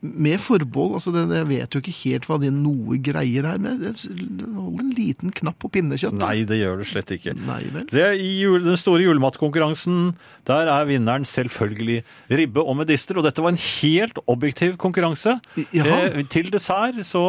Med 0.00 0.38
forbehold. 0.38 0.92
altså 0.94 1.10
det, 1.10 1.24
Jeg 1.34 1.46
vet 1.48 1.74
jo 1.74 1.80
ikke 1.82 1.94
helt 2.04 2.26
hva 2.28 2.36
det 2.38 2.52
noe 2.54 3.00
greier 3.02 3.48
her, 3.48 3.58
men 3.58 3.80
det 3.82 3.96
holder 3.98 4.84
en 4.84 4.92
liten 4.94 5.32
knapp 5.34 5.58
på 5.58 5.70
pinnekjøtt. 5.74 6.14
Nei, 6.20 6.44
det 6.46 6.60
gjør 6.60 6.78
det 6.78 6.86
slett 6.86 7.10
ikke. 7.16 7.34
Nei 7.34 7.64
vel. 7.74 7.88
Det 7.90 8.04
er 8.06 8.14
I 8.14 8.28
jul, 8.38 8.62
den 8.62 8.78
store 8.78 9.02
julematkonkurransen 9.02 10.12
der 10.46 10.70
er 10.70 10.86
vinneren 10.86 11.26
selvfølgelig 11.26 12.04
ribbe 12.30 12.62
og 12.62 12.78
medister. 12.78 13.18
Og 13.18 13.26
dette 13.26 13.42
var 13.42 13.56
en 13.56 13.58
helt 13.58 14.22
objektiv 14.30 14.78
konkurranse. 14.78 15.34
Jaha. 15.74 15.98
Eh, 16.14 16.22
til 16.30 16.52
dessert 16.54 17.02
så 17.04 17.24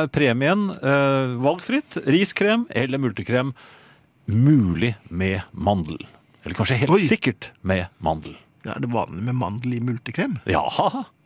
er 0.00 0.08
premien 0.08 0.70
eh, 0.80 1.36
valgfritt 1.44 2.00
riskrem 2.08 2.64
eller 2.72 3.04
multekrem. 3.04 3.52
Mulig 4.32 4.94
med 5.12 5.44
mandel. 5.52 6.00
Eller 6.44 6.56
kanskje 6.56 6.80
helt 6.86 6.96
Oi. 6.96 7.04
sikkert 7.04 7.52
med 7.60 7.92
mandel. 8.00 8.36
Er 8.74 8.80
det 8.84 8.90
vanlig 8.92 9.22
med 9.28 9.36
mandel 9.38 9.74
i 9.78 9.80
multekrem? 9.84 10.38
Ja, 10.50 10.64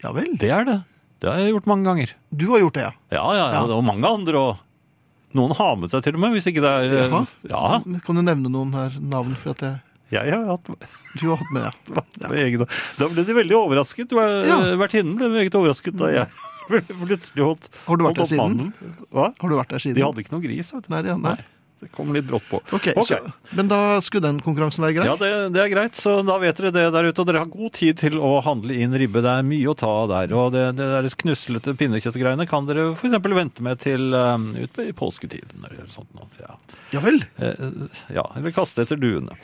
Ja 0.03 0.13
vel. 0.17 0.35
det 0.41 0.51
er 0.51 0.65
det. 0.69 0.79
Det 1.23 1.31
har 1.31 1.39
jeg 1.39 1.53
gjort 1.55 1.69
mange 1.71 1.87
ganger. 1.87 2.13
Du 2.35 2.49
har 2.51 2.59
gjort 2.65 2.75
det, 2.75 2.83
ja. 2.89 2.93
Ja, 3.15 3.25
ja, 3.39 3.47
ja. 3.55 3.63
Og 3.77 3.85
mange 3.87 4.09
andre. 4.09 4.41
Og 4.43 5.37
noen 5.39 5.55
har 5.57 5.77
med 5.79 5.93
seg 5.93 6.03
til 6.05 6.17
og 6.19 6.23
med, 6.25 6.35
hvis 6.35 6.49
ikke 6.51 6.63
det 6.65 6.73
er 6.73 6.97
Jaha. 7.07 7.21
Ja, 7.49 7.79
Kan 8.05 8.19
du 8.19 8.23
nevne 8.27 8.51
noen 8.53 8.75
her 8.75 8.97
navn 9.01 9.37
for 9.39 9.55
at 9.55 9.63
jeg, 9.63 9.79
jeg 10.13 10.35
har 10.35 10.45
hatt 10.51 10.67
du 10.69 11.23
har 11.31 11.39
hatt 11.41 11.53
med, 11.55 11.69
ja. 11.69 12.03
ja. 12.43 12.67
Da 12.99 13.09
ble 13.13 13.25
de 13.25 13.37
veldig 13.39 13.57
overrasket. 13.57 14.13
Ja. 14.19 14.59
Vertinnen 14.81 15.15
ble 15.21 15.31
meget 15.33 15.55
overrasket 15.57 15.97
da 16.01 16.11
jeg 16.13 16.27
plutselig 17.07 17.43
holdt 17.47 17.71
Har 17.87 17.99
du 17.99 18.05
vært 18.07 18.19
holdt 18.19 18.19
der 18.19 18.27
opp 18.27 18.31
siden? 18.33 18.43
mandelen. 18.43 18.99
Hva? 19.15 19.31
Har 19.41 19.51
du 19.55 19.57
vært 19.59 19.73
der 19.77 19.83
siden? 19.87 19.99
De 19.99 20.05
hadde 20.07 20.23
ikke 20.27 20.35
noe 20.35 20.45
gris, 20.45 20.73
vet 20.75 20.87
du. 20.89 20.93
Nei, 20.95 21.03
ja, 21.07 21.17
nei. 21.17 21.37
nei. 21.39 21.49
Det 21.83 21.89
kom 21.91 22.13
litt 22.15 22.29
brått 22.29 22.45
på. 22.47 22.61
Ok, 22.71 22.93
okay. 22.95 23.03
Så, 23.05 23.17
Men 23.59 23.67
da 23.67 23.99
skulle 24.07 24.29
den 24.29 24.37
konkurransen 24.45 24.85
være 24.85 24.95
grei? 25.01 25.07
Ja, 25.09 25.17
det, 25.19 25.31
det 25.57 25.65
er 25.65 25.71
greit, 25.73 25.97
så 25.99 26.21
da 26.23 26.37
vet 26.39 26.61
dere 26.61 26.71
det 26.77 26.85
der 26.95 27.09
ute. 27.09 27.25
Og 27.25 27.27
dere 27.27 27.43
har 27.43 27.51
god 27.51 27.73
tid 27.75 27.99
til 27.99 28.21
å 28.23 28.37
handle 28.47 28.77
inn 28.79 28.95
ribbe. 28.95 29.19
Det 29.25 29.33
er 29.41 29.49
mye 29.49 29.73
å 29.73 29.75
ta 29.79 29.91
av 30.05 30.13
der. 30.13 30.35
Og 30.39 30.53
det, 30.55 30.63
det 30.79 30.87
deres 30.93 31.19
knuslete 31.19 31.75
pinnekjøttgreiene 31.81 32.47
kan 32.47 32.71
dere 32.71 32.93
f.eks. 32.93 33.19
vente 33.35 33.67
med 33.67 33.83
til 33.83 34.15
um, 34.15 34.53
ut 34.55 34.79
i 34.85 34.93
påsketiden 34.95 35.67
eller 35.67 35.91
sånt 35.91 36.15
noe. 36.15 36.31
Ja. 36.39 36.55
Ja 36.95 37.03
vel. 37.03 37.25
Eh, 37.43 37.67
ja, 38.15 38.29
eller 38.37 38.55
kaste 38.55 38.87
etter 38.87 39.01
duene. 39.01 39.35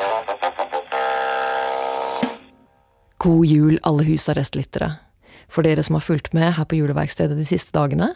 God 3.19 3.47
jul, 3.51 3.79
alle 3.83 4.07
husarrestlyttere. 4.07 4.93
For 5.49 5.65
dere 5.65 5.83
som 5.83 5.97
har 5.97 6.05
fulgt 6.05 6.35
med 6.37 6.53
her 6.59 6.67
på 6.69 6.77
juleverkstedet 6.79 7.35
de 7.39 7.47
siste 7.49 7.73
dagene, 7.75 8.13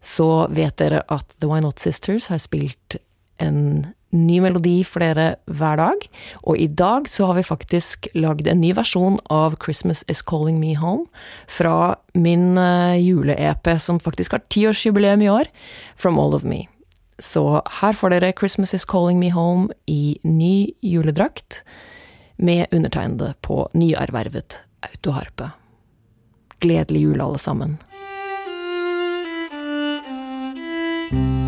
så 0.00 0.46
vet 0.54 0.78
dere 0.80 1.02
at 1.12 1.28
The 1.42 1.50
Why 1.50 1.60
Not 1.64 1.82
Sisters 1.82 2.30
har 2.30 2.40
spilt 2.40 3.00
en 3.42 3.86
ny 4.16 4.38
melodi 4.40 4.80
for 4.86 5.02
dere 5.04 5.36
hver 5.50 5.80
dag. 5.80 6.06
Og 6.46 6.60
i 6.60 6.68
dag 6.68 7.08
så 7.10 7.28
har 7.28 7.38
vi 7.38 7.46
faktisk 7.46 8.08
lagd 8.16 8.48
en 8.48 8.62
ny 8.62 8.72
versjon 8.76 9.18
av 9.32 9.58
Christmas 9.62 10.04
Is 10.12 10.22
Calling 10.22 10.60
Me 10.60 10.74
Home 10.78 11.06
fra 11.50 11.96
min 12.14 12.56
eh, 12.60 12.96
jule-EP, 13.02 13.72
som 13.82 14.00
faktisk 14.00 14.36
har 14.36 14.44
tiårsjubileum 14.52 15.24
i 15.26 15.30
år, 15.32 15.50
From 15.96 16.20
All 16.22 16.36
of 16.36 16.46
Me. 16.46 16.64
Så 17.22 17.62
her 17.80 17.96
får 17.96 18.12
dere 18.12 18.34
Christmas 18.36 18.74
Is 18.76 18.86
Calling 18.88 19.20
Me 19.20 19.32
Home 19.32 19.72
i 19.88 20.18
ny 20.22 20.72
juledrakt 20.84 21.62
med 22.36 22.66
undertegnede 22.72 23.34
på 23.40 23.64
nyervervet 23.72 24.60
autoharpe. 24.84 25.50
Gledelig 26.60 27.00
jul, 27.08 27.20
alle 27.20 27.40
sammen. 27.40 27.78
Autumn 31.12 31.45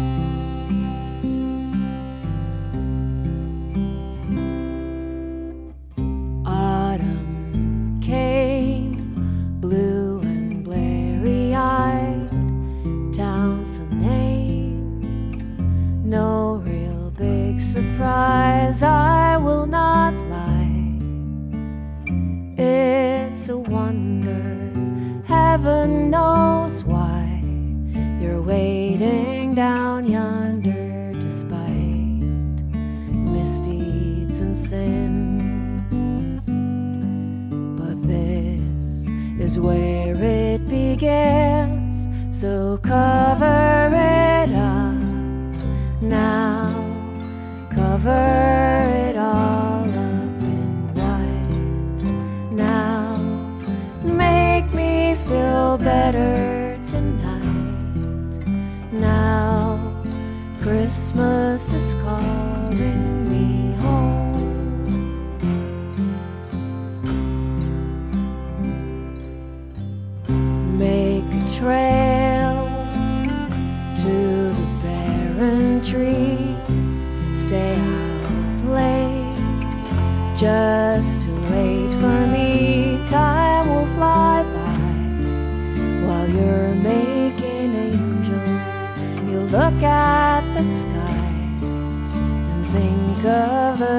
surprise, 17.58 18.82
I 18.82 19.36
will 19.36 19.66
not 19.66 20.14
lie. 20.28 20.98
It's 22.56 23.48
a 23.48 23.58
wonder, 23.58 24.72
heaven 25.24 26.10
knows 26.10 26.84
why 26.84 27.42
you're 28.20 28.42
waiting 28.42 29.54
down 29.54 30.06
yonder 30.06 31.12
despite 31.20 32.62
misdeeds 33.10 34.40
and 34.40 34.56
sins. 34.56 36.44
But 37.80 37.96
this 38.06 39.06
is 39.40 39.58
where 39.58 40.14
it 40.16 40.68
begins, 40.68 42.08
so 42.30 42.78
cover 42.82 43.90
it 43.92 44.52
up 44.54 46.02
now 46.02 46.47
lover. 48.04 48.87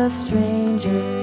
Of 0.10 1.19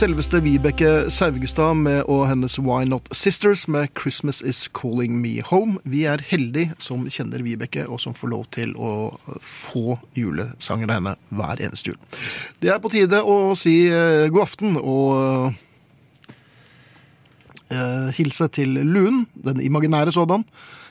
Selveste 0.00 0.38
Vibeke 0.40 1.10
Saugestad 1.12 1.74
med 1.76 2.06
og 2.08 2.22
hennes 2.30 2.54
Why 2.56 2.86
Not 2.88 3.10
Sisters 3.12 3.66
med 3.68 3.90
'Christmas 3.92 4.40
Is 4.40 4.70
Calling 4.72 5.18
Me 5.20 5.42
Home'. 5.44 5.76
Vi 5.84 6.06
er 6.08 6.22
heldige 6.24 6.72
som 6.78 7.04
kjenner 7.04 7.42
Vibeke, 7.44 7.84
og 7.84 8.00
som 8.00 8.14
får 8.16 8.30
lov 8.32 8.46
til 8.48 8.72
å 8.80 9.12
få 9.44 9.98
julesanger 10.16 10.88
av 10.88 10.94
henne 10.96 11.12
hver 11.28 11.60
eneste 11.60 11.90
jul. 11.90 11.98
Det 12.62 12.70
er 12.72 12.78
på 12.80 12.88
tide 12.88 13.20
å 13.20 13.52
si 13.52 13.90
eh, 13.92 14.30
god 14.32 14.46
aften 14.46 14.78
og 14.80 15.52
eh, 17.68 18.08
hilse 18.16 18.48
til 18.48 18.80
Luen, 18.80 19.26
den 19.34 19.60
imaginære 19.60 20.14
sådan. 20.16 20.46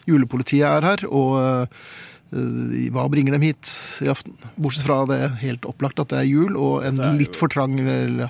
Julepolitiet 0.05 0.69
er 0.69 0.85
her, 0.85 1.07
og 1.09 1.33
eh, 1.41 2.93
hva 2.93 3.07
bringer 3.09 3.33
dem 3.33 3.41
hit 3.41 3.73
i 4.05 4.11
aften? 4.13 4.37
Bortsett 4.53 4.85
fra 4.85 5.01
det 5.09 5.41
helt 5.41 5.65
opplagt 5.65 5.97
at 5.97 6.13
det 6.13 6.21
er 6.21 6.29
jul, 6.29 6.53
og 6.53 6.85
en 6.85 7.01
litt 7.17 7.33
for 7.33 7.49
trang 7.49 7.81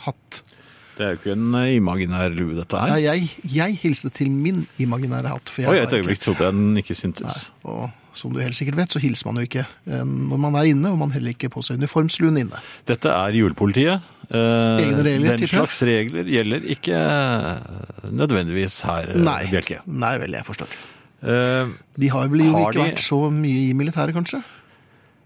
hatt. 0.08 0.40
Det 1.00 1.06
er 1.08 1.14
jo 1.16 1.20
ikke 1.22 1.32
en 1.38 1.54
eh, 1.56 1.78
imaginær 1.78 2.34
lue, 2.36 2.58
dette 2.58 2.76
her. 2.76 2.92
Nei, 2.92 3.00
jeg, 3.06 3.30
jeg 3.56 3.78
hilste 3.86 4.10
til 4.12 4.28
min 4.36 4.66
imaginære 4.84 5.32
hatt. 5.32 5.48
For 5.54 5.64
jeg 5.64 5.72
Oi, 5.72 5.80
et 5.86 5.94
øyeblikk 5.96 6.20
trodde 6.26 6.44
jeg 6.44 6.58
den 6.58 6.76
ikke 6.82 6.98
syntes. 7.00 7.24
Nei, 7.24 7.72
og 7.72 7.86
som 8.20 8.34
du 8.36 8.42
helt 8.44 8.58
sikkert 8.58 8.76
vet, 8.82 8.92
så 8.92 9.00
hilser 9.00 9.30
man 9.30 9.40
jo 9.40 9.48
ikke 9.48 9.64
eh, 9.64 10.04
når 10.04 10.42
man 10.44 10.58
er 10.60 10.68
inne, 10.74 10.92
og 10.92 11.00
man 11.00 11.14
heller 11.16 11.32
ikke 11.32 11.48
på 11.54 11.64
seg 11.64 11.80
uniformsluen 11.80 12.42
inne. 12.44 12.60
Dette 12.90 13.14
er 13.16 13.38
julepolitiet. 13.40 14.04
Eh, 14.28 14.84
Egne 14.84 15.06
regler, 15.08 15.40
Den 15.40 15.48
slags 15.50 15.80
regler 15.88 16.28
gjelder 16.36 16.68
ikke 16.76 17.00
nødvendigvis 18.12 18.82
her, 18.88 19.14
Nei, 19.24 19.44
Bjelke. 19.52 19.80
nei 19.88 20.16
vel, 20.22 20.36
jeg 20.38 20.46
forstår. 20.48 20.76
Eh, 21.24 21.72
De 22.00 22.12
har 22.14 22.28
vel 22.32 22.44
Har 22.52 22.70
ikke 22.70 22.76
de- 22.80 22.86
vært 22.92 23.04
så 23.04 23.22
mye 23.32 23.70
i 23.70 23.74
militæret, 23.74 24.14
kanskje? 24.16 24.44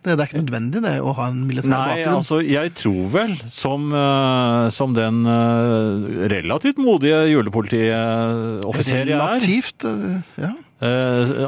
Det, 0.03 0.13
er 0.17 0.25
ikke 0.27 0.41
nødvendig 0.41 0.81
det, 0.83 0.93
å 0.99 1.13
ha 1.15 1.29
en 1.31 1.43
militær 1.47 1.71
Nei, 1.71 1.83
bakgrunn. 1.93 2.17
altså, 2.19 2.39
jeg 2.43 2.73
tror 2.75 3.05
vel, 3.13 3.35
som, 3.47 3.85
eh, 3.95 4.65
som 4.75 4.95
den 4.97 5.21
eh, 5.31 6.25
relativt 6.33 6.81
modige 6.83 7.21
julepolitioffiser 7.31 8.99
jeg 8.99 9.05
er, 9.07 9.13
Relativt, 9.13 9.85
eh, 9.87 10.17
ja. 10.43 10.51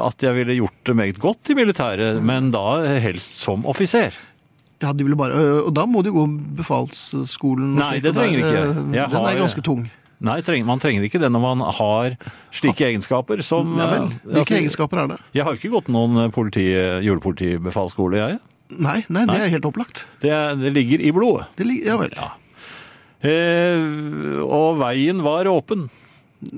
at 0.06 0.24
jeg 0.24 0.38
ville 0.38 0.56
gjort 0.62 0.80
det 0.88 0.96
meget 0.96 1.20
godt 1.20 1.52
i 1.52 1.58
militæret, 1.58 2.22
men 2.24 2.48
da 2.54 2.80
helst 3.04 3.44
som 3.44 3.68
offiser. 3.68 4.16
ja, 4.80 4.92
de 4.92 5.04
ville 5.04 5.20
bare, 5.20 5.36
og 5.66 5.72
da 5.76 5.84
må 5.88 6.00
du 6.04 6.10
gå 6.16 6.24
befalsskolen. 6.56 7.76
Nei, 7.76 7.98
det 8.00 8.16
trenger 8.16 8.40
ikke. 8.40 8.66
Jeg 8.96 9.12
Den 9.12 9.28
er 9.28 9.40
ganske 9.44 9.64
tung. 9.68 9.86
Nei, 10.24 10.38
man 10.64 10.80
trenger 10.80 11.04
ikke 11.04 11.20
det 11.20 11.28
når 11.28 11.42
man 11.44 11.60
har 11.76 12.14
slike 12.56 12.86
egenskaper 12.88 13.42
som 13.44 13.74
Ja 13.76 13.86
vel, 13.90 14.06
eh, 14.08 14.14
hvilke 14.24 14.40
altså, 14.46 14.56
egenskaper 14.62 15.02
er 15.02 15.10
det? 15.12 15.18
Jeg 15.36 15.44
har 15.44 15.58
ikke 15.58 15.72
gått 15.74 15.90
noen 15.92 16.30
politi, 16.32 16.64
julepolitibefalsskole, 17.04 18.16
jeg. 18.22 18.38
Nei, 18.72 19.04
nei, 19.12 19.26
det 19.28 19.36
er 19.44 19.52
helt 19.52 19.68
opplagt. 19.68 20.06
Det, 20.24 20.32
det 20.62 20.72
ligger 20.74 21.04
i 21.04 21.12
blodet. 21.14 21.46
Det, 21.60 21.66
lig- 21.68 21.84
ja 21.86 21.98
vel. 22.00 22.16
Ja. 22.16 22.32
Eh, 23.20 24.40
og 24.46 24.80
veien 24.80 25.20
var 25.24 25.46
åpen. 25.52 25.86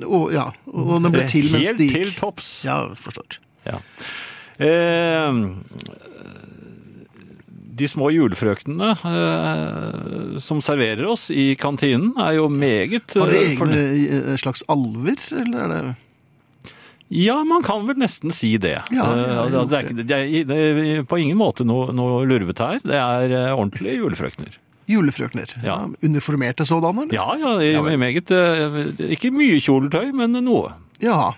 Og, 0.04 0.30
ja, 0.34 0.48
og 0.70 1.02
den 1.04 1.12
ble 1.14 1.26
til 1.30 1.50
mens 1.52 1.68
Helt 1.72 1.82
til 1.82 2.08
gikk. 2.08 2.16
topps. 2.18 2.48
Ja, 2.66 2.78
forstår. 2.98 3.38
Ja. 3.68 3.78
Eh, 4.58 5.42
de 7.78 7.88
små 7.88 8.10
julefrøknene 8.14 8.90
eh, 9.06 10.38
som 10.44 10.60
serverer 10.64 11.06
oss 11.08 11.28
i 11.30 11.52
kantinen, 11.60 12.12
er 12.20 12.36
jo 12.38 12.48
meget 12.52 13.14
Har 13.16 13.30
de 13.32 13.38
eh, 13.40 13.54
egne 13.54 13.80
eh, 14.34 14.36
slags 14.40 14.62
alver, 14.68 15.16
eller 15.38 15.64
er 15.64 15.74
det 15.74 15.96
Ja, 17.08 17.38
man 17.48 17.62
kan 17.64 17.86
vel 17.88 17.96
nesten 18.02 18.34
si 18.36 18.50
det. 18.60 18.74
Ja, 18.92 19.04
ja, 19.08 19.08
Eh, 19.16 19.38
altså, 19.46 19.62
det, 19.70 19.78
er 19.78 19.86
ikke, 19.86 20.02
det, 20.02 20.16
er, 20.18 20.48
det 20.50 20.58
er 20.98 21.06
på 21.08 21.16
ingen 21.22 21.38
måte 21.40 21.64
noe, 21.64 21.88
noe 21.96 22.26
lurvete 22.28 22.66
her. 22.68 22.82
Det 22.84 22.98
er 23.00 23.54
ordentlige 23.54 23.94
julefrøkner. 24.02 24.58
julefrøkner? 24.88 25.54
Ja. 25.64 25.78
Uniformerte 26.04 26.66
sådanne, 26.68 27.06
eller? 27.08 27.16
Ja, 27.16 27.26
ja, 27.40 27.54
i- 27.64 27.72
Ja 27.72 27.96
meget 27.96 28.30
Ikke 29.08 29.30
mye 29.32 29.56
kjoletøy, 29.60 30.12
men 30.12 30.32
noe. 30.44 30.74
Ja, 31.00 31.32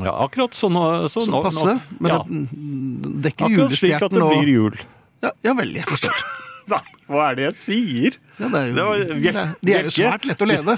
Ja, 0.00 0.10
akkurat 0.24 0.56
sånn. 0.58 0.74
Så, 1.12 1.22
så 1.28 1.42
passe. 1.44 1.76
nå- 1.76 2.00
Men 2.02 2.10
ja, 2.10 2.16
det 2.26 3.12
dekker 3.28 3.44
akkurat 3.46 3.76
slik 3.78 3.92
at 4.02 4.10
det 4.10 4.18
julestjerten 4.18 4.40
blir 4.40 4.48
jul. 4.50 4.80
Ja, 5.24 5.30
ja 5.46 5.54
vel, 5.58 5.72
jeg 5.80 5.86
forstår. 5.90 6.18
Nei, 6.72 6.80
hva 7.12 7.24
er 7.30 7.38
det 7.40 7.46
jeg 7.50 7.56
sier? 7.60 8.18
Ja, 8.40 8.48
det 8.48 8.60
er 8.60 8.68
jo, 8.68 8.74
Det 8.74 8.84
var- 8.84 9.40
er- 9.44 9.56
de 9.68 9.74
er 9.78 9.88
jo 9.88 9.94
svært 9.98 10.28
lette 10.28 10.46
å 10.46 10.48
lede. 10.48 10.76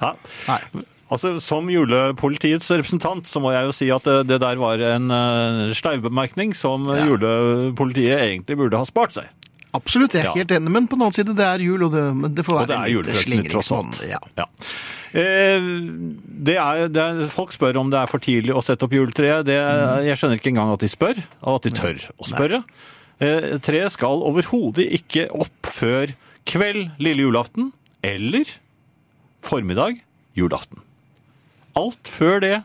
Ja. 0.00 0.10
Nei. 0.48 0.58
Altså, 1.14 1.34
Som 1.42 1.68
julepolitiets 1.70 2.70
representant 2.74 3.28
så 3.30 3.40
må 3.42 3.52
jeg 3.54 3.66
jo 3.68 3.74
si 3.76 3.88
at 3.94 4.06
det, 4.26 4.38
der 4.42 4.56
var 4.58 4.80
en 4.82 5.10
uh, 5.12 5.72
steivbemerkning 5.76 6.54
som 6.56 6.86
Ja. 6.90 7.04
julepolitiet 7.06 8.18
egentlig 8.24 8.56
burde 8.58 8.80
ha 8.80 8.86
spart 8.88 9.14
seg. 9.18 9.28
Absolutt, 9.74 10.12
jeg 10.14 10.22
er 10.22 10.28
Ja. 10.30 10.34
helt 10.38 10.52
enig, 10.54 10.70
men 10.70 10.86
på 10.86 10.94
den 10.96 11.02
annen 11.02 11.16
side, 11.16 11.34
det 11.34 11.44
er 11.44 11.58
jul, 11.64 11.82
og 11.82 11.92
det, 11.92 12.34
det 12.36 12.44
får 12.46 12.60
Og 12.60 12.68
det 12.68 12.76
være 12.76 12.84
er 12.84 13.02
litt 13.28 13.50
tross 13.50 13.72
alt. 13.74 13.94
slingringsmonn. 13.96 14.08
Ja. 14.08 14.18
Ja. 14.38 14.46
Eh, 15.14 15.60
det 16.48 16.56
er, 16.58 16.88
det 16.88 17.02
er, 17.02 17.28
folk 17.30 17.52
spør 17.54 17.76
om 17.82 17.90
det 17.90 17.98
er 18.00 18.06
for 18.10 18.18
tidlig 18.22 18.54
å 18.54 18.62
sette 18.62 18.86
opp 18.86 18.94
juletreet. 18.94 19.46
Mm. 19.46 20.04
Jeg 20.06 20.18
skjønner 20.20 20.38
ikke 20.40 20.52
engang 20.54 20.72
at 20.74 20.80
de 20.84 20.88
spør, 20.90 21.20
og 21.42 21.56
at 21.58 21.66
de 21.68 21.70
tør 21.74 22.04
å 22.18 22.28
spørre. 22.30 22.62
Eh, 23.22 23.58
treet 23.62 23.92
skal 23.94 24.22
overhodet 24.26 24.86
ikke 24.98 25.28
opp 25.30 25.70
før 25.70 26.14
kveld 26.46 26.90
lille 26.98 27.22
julaften 27.26 27.72
eller 28.02 28.44
formiddag 29.44 30.00
julaften. 30.36 30.80
Alt 31.78 32.10
før 32.10 32.40
det 32.42 32.56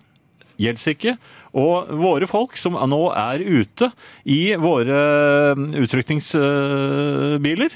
gjelder 0.59 0.93
ikke. 0.95 1.17
Og 1.57 1.87
våre 1.97 2.27
folk 2.29 2.57
som 2.57 2.73
nå 2.89 3.01
er 3.17 3.39
ute 3.41 3.91
i 4.29 4.55
våre 4.61 5.55
utrykningsbiler, 5.81 7.69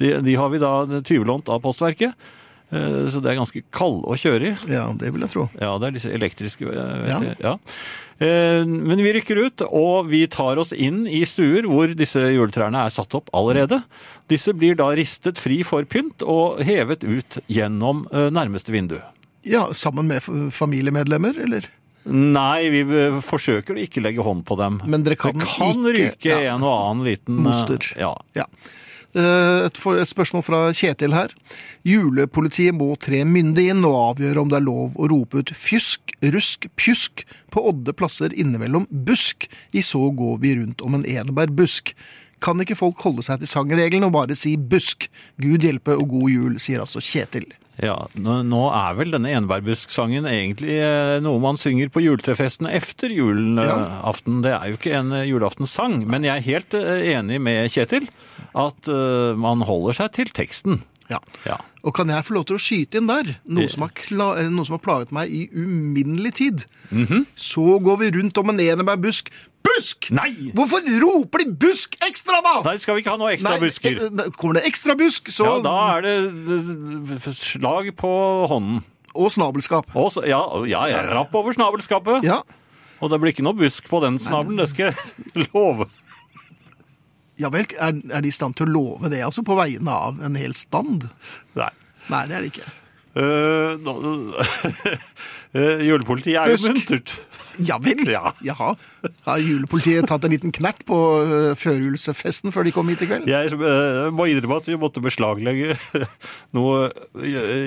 de, 0.00 0.14
de 0.26 0.34
har 0.34 0.48
vi 0.50 0.58
da 0.62 0.72
tyvelånt 1.06 1.48
av 1.48 1.60
postverket. 1.62 2.14
Eh, 2.74 3.04
Så 3.12 3.20
det 3.22 3.30
er 3.30 3.38
ganske 3.38 3.62
kald 3.74 4.02
å 4.10 4.16
kjøre 4.18 4.48
i. 4.50 4.54
ja, 4.72 4.88
det 4.98 5.12
vil 5.14 5.22
jeg 5.22 5.30
tro. 5.34 5.44
Ja, 5.60 5.76
det 5.78 5.86
er 5.86 5.94
disse 5.98 6.10
elektriske. 6.14 6.66
eh, 6.66 6.96
Vet 7.04 7.22
Ja. 7.22 7.34
Ja. 7.44 7.58
Eh, 8.18 8.64
Men 8.66 8.98
vi 8.98 9.12
rykker 9.12 9.36
ut, 9.46 9.62
og 9.70 10.08
vi 10.10 10.26
tar 10.26 10.56
oss 10.58 10.72
inn 10.72 11.06
i 11.06 11.22
stuer 11.24 11.62
hvor 11.70 11.94
disse 11.94 12.18
juletrærne 12.18 12.84
er 12.86 12.90
satt 12.90 13.14
opp 13.14 13.28
allerede. 13.34 13.82
Disse 14.28 14.52
blir 14.54 14.74
da 14.74 14.88
ristet 14.94 15.38
fri 15.38 15.62
for 15.62 15.84
pynt 15.84 16.22
og 16.26 16.58
hevet 16.64 17.04
ut 17.04 17.38
gjennom 17.48 18.06
eh, 18.12 18.30
nærmeste 18.30 18.72
vindu. 18.72 18.98
Ja, 19.44 19.68
sammen 19.76 20.06
med 20.08 20.22
familiemedlemmer, 20.54 21.36
eller? 21.44 21.68
Nei, 22.04 22.68
vi 22.72 22.84
forsøker 23.24 23.76
å 23.76 23.84
ikke 23.84 24.02
legge 24.04 24.24
hånd 24.24 24.44
på 24.48 24.58
dem. 24.60 24.80
Men 24.84 25.06
dere 25.06 25.16
kan 25.20 25.36
det 25.38 25.48
kan 25.48 25.84
ryke 25.86 26.28
ja. 26.28 26.54
en 26.54 26.64
og 26.64 26.74
annen 26.74 27.06
liten 27.08 27.38
eh, 27.38 27.46
Moster. 27.46 27.86
Ja. 27.98 28.12
Ja. 28.36 28.48
Eh, 29.14 29.66
et 29.70 30.10
spørsmål 30.10 30.42
fra 30.44 30.60
Kjetil 30.74 31.14
her. 31.14 31.32
Julepolitiet 31.86 32.74
må 32.74 32.90
tre 33.00 33.22
myndig 33.28 33.68
inn 33.70 33.86
og 33.86 33.96
avgjøre 34.00 34.42
om 34.42 34.50
det 34.50 34.58
er 34.58 34.66
lov 34.66 34.98
å 34.98 35.08
rope 35.12 35.44
ut 35.44 35.54
fjusk, 35.54 36.16
rusk, 36.34 36.68
pjusk 36.80 37.24
på 37.54 37.64
odde 37.70 37.94
plasser 37.96 38.34
innimellom 38.34 38.88
busk. 38.90 39.48
I 39.72 39.84
så 39.86 40.10
går 40.12 40.38
vi 40.42 40.56
rundt 40.58 40.84
om 40.84 40.98
en 40.98 41.06
enebærbusk. 41.08 41.94
Kan 42.44 42.60
ikke 42.60 42.76
folk 42.76 43.00
holde 43.06 43.24
seg 43.24 43.40
til 43.40 43.48
sangreglene 43.48 44.10
og 44.10 44.16
bare 44.18 44.36
si 44.36 44.56
busk? 44.58 45.06
Gud 45.40 45.64
hjelpe 45.64 45.94
og 45.96 46.10
god 46.10 46.34
jul, 46.34 46.58
sier 46.60 46.82
altså 46.82 47.00
Kjetil. 47.00 47.48
Ja, 47.82 47.96
nå, 48.14 48.60
er 48.70 48.94
vel 48.94 49.10
denne 49.10 49.32
enbærbusksangen 49.34 50.28
egentlig 50.30 50.76
eh, 50.78 51.16
noe 51.24 51.40
man 51.42 51.58
synger 51.58 51.90
på 51.90 52.04
juletrefesten 52.04 52.68
efter 52.70 53.10
julaften. 53.10 54.42
Det 54.44 54.52
er 54.54 54.70
jo 54.70 54.78
ikke 54.78 54.94
en 55.00 55.10
julaftensang, 55.26 56.04
men 56.06 56.26
jeg 56.26 56.38
er 56.38 56.46
helt 56.46 56.76
eh, 56.78 57.08
enig 57.16 57.40
med 57.42 57.72
Kjetil 57.74 58.06
at 58.54 58.90
eh, 58.90 59.34
man 59.40 59.66
holder 59.66 59.98
seg 59.98 60.14
til 60.14 60.30
teksten. 60.36 60.84
Ja. 61.10 61.18
Ja. 61.48 61.58
Og 61.84 61.92
kan 61.92 62.08
jeg 62.08 62.24
få 62.24 62.32
lov 62.38 62.46
til 62.48 62.56
å 62.56 62.62
skyte 62.64 62.96
inn 62.96 63.06
der, 63.10 63.34
noe 63.44 63.66
Eh. 63.66 63.68
som 63.68 63.82
har, 63.84 63.90
kla 63.92 64.28
eh, 64.40 64.48
noe 64.48 64.64
som 64.64 64.78
har 64.78 64.84
plaget 64.84 65.10
meg 65.12 65.28
i 65.28 65.42
uminnelig 65.52 66.32
tid? 66.40 66.64
Mhm. 66.90 67.26
Så 67.36 67.78
går 67.84 67.98
vi 68.00 68.10
rundt 68.16 68.38
om 68.40 68.48
en 68.54 68.62
enebærbusk. 68.64 69.28
Busk! 69.64 70.10
Nei! 70.12 70.50
Hvorfor 70.56 70.80
roper 71.00 71.44
de 71.44 71.52
busk 71.56 71.94
ekstra, 72.04 72.40
da? 72.44 72.56
Nei, 72.66 72.76
skal 72.80 72.96
vi 72.96 73.00
ikke 73.04 73.14
ha 73.14 73.20
noe 73.20 73.32
ekstra 73.32 73.54
Nei, 73.56 73.62
busker? 73.68 74.00
eh, 74.00 74.30
Kommer 74.36 74.58
det 74.60 74.64
ekstra 74.68 74.96
busk, 74.96 75.28
så 75.32 75.44
Ja, 75.44 75.54
da 75.64 75.76
er 75.96 76.02
det 76.04 77.34
slag 77.36 77.92
på 77.96 78.10
hånden. 78.48 78.82
Og 79.14 79.30
snabelskap. 79.30 79.86
Og 79.94 80.10
så, 80.12 80.24
ja, 80.26 80.40
ja, 80.66 80.86
jeg 80.90 81.08
rapp 81.14 81.34
over 81.38 81.52
snabelskapet. 81.54 82.24
Ja. 82.26 82.40
Og 83.00 83.10
det 83.12 83.20
blir 83.20 83.32
ikke 83.32 83.44
noe 83.46 83.54
busk 83.58 83.86
på 83.90 84.00
den 84.02 84.16
snabelen, 84.18 84.56
det 84.58 84.68
skal 84.72 84.90
jeg 84.92 85.46
love. 85.54 85.86
Ja 87.40 87.48
vel, 87.50 87.66
er, 87.82 87.96
er 88.14 88.20
de 88.22 88.28
i 88.30 88.34
stand 88.34 88.54
til 88.58 88.68
å 88.68 88.72
love 88.76 89.10
det, 89.10 89.22
altså, 89.26 89.42
på 89.46 89.56
vegne 89.58 89.90
av 89.90 90.20
en 90.22 90.36
hel 90.38 90.54
stand? 90.54 91.08
Nei. 91.58 91.70
Nei, 92.12 92.22
det 92.30 92.36
er 92.36 92.42
de 92.44 92.48
ikke. 92.52 92.68
Uh, 93.14 93.78
julepolitiet 95.86 96.34
er 96.40 96.50
jo 96.50 96.56
Busk. 96.58 96.66
muntert. 96.72 97.12
Ja 97.62 97.76
vel? 97.78 98.00
Ja. 98.10 98.32
Jaha. 98.42 98.72
Har 99.26 99.38
julepolitiet 99.38 100.08
tatt 100.10 100.24
en 100.26 100.32
liten 100.34 100.50
knert 100.54 100.80
på 100.88 100.96
uh, 101.22 101.52
førjulsfesten 101.58 102.50
før 102.54 102.66
de 102.66 102.72
kom 102.74 102.88
hit 102.90 103.04
i 103.06 103.08
kveld? 103.10 103.28
Jeg 103.30 103.54
uh, 103.54 104.10
må 104.14 104.26
innrømme 104.32 104.58
at 104.58 104.66
vi 104.70 104.74
måtte 104.80 105.02
beslaglegge 105.04 105.76
noe 106.56 106.90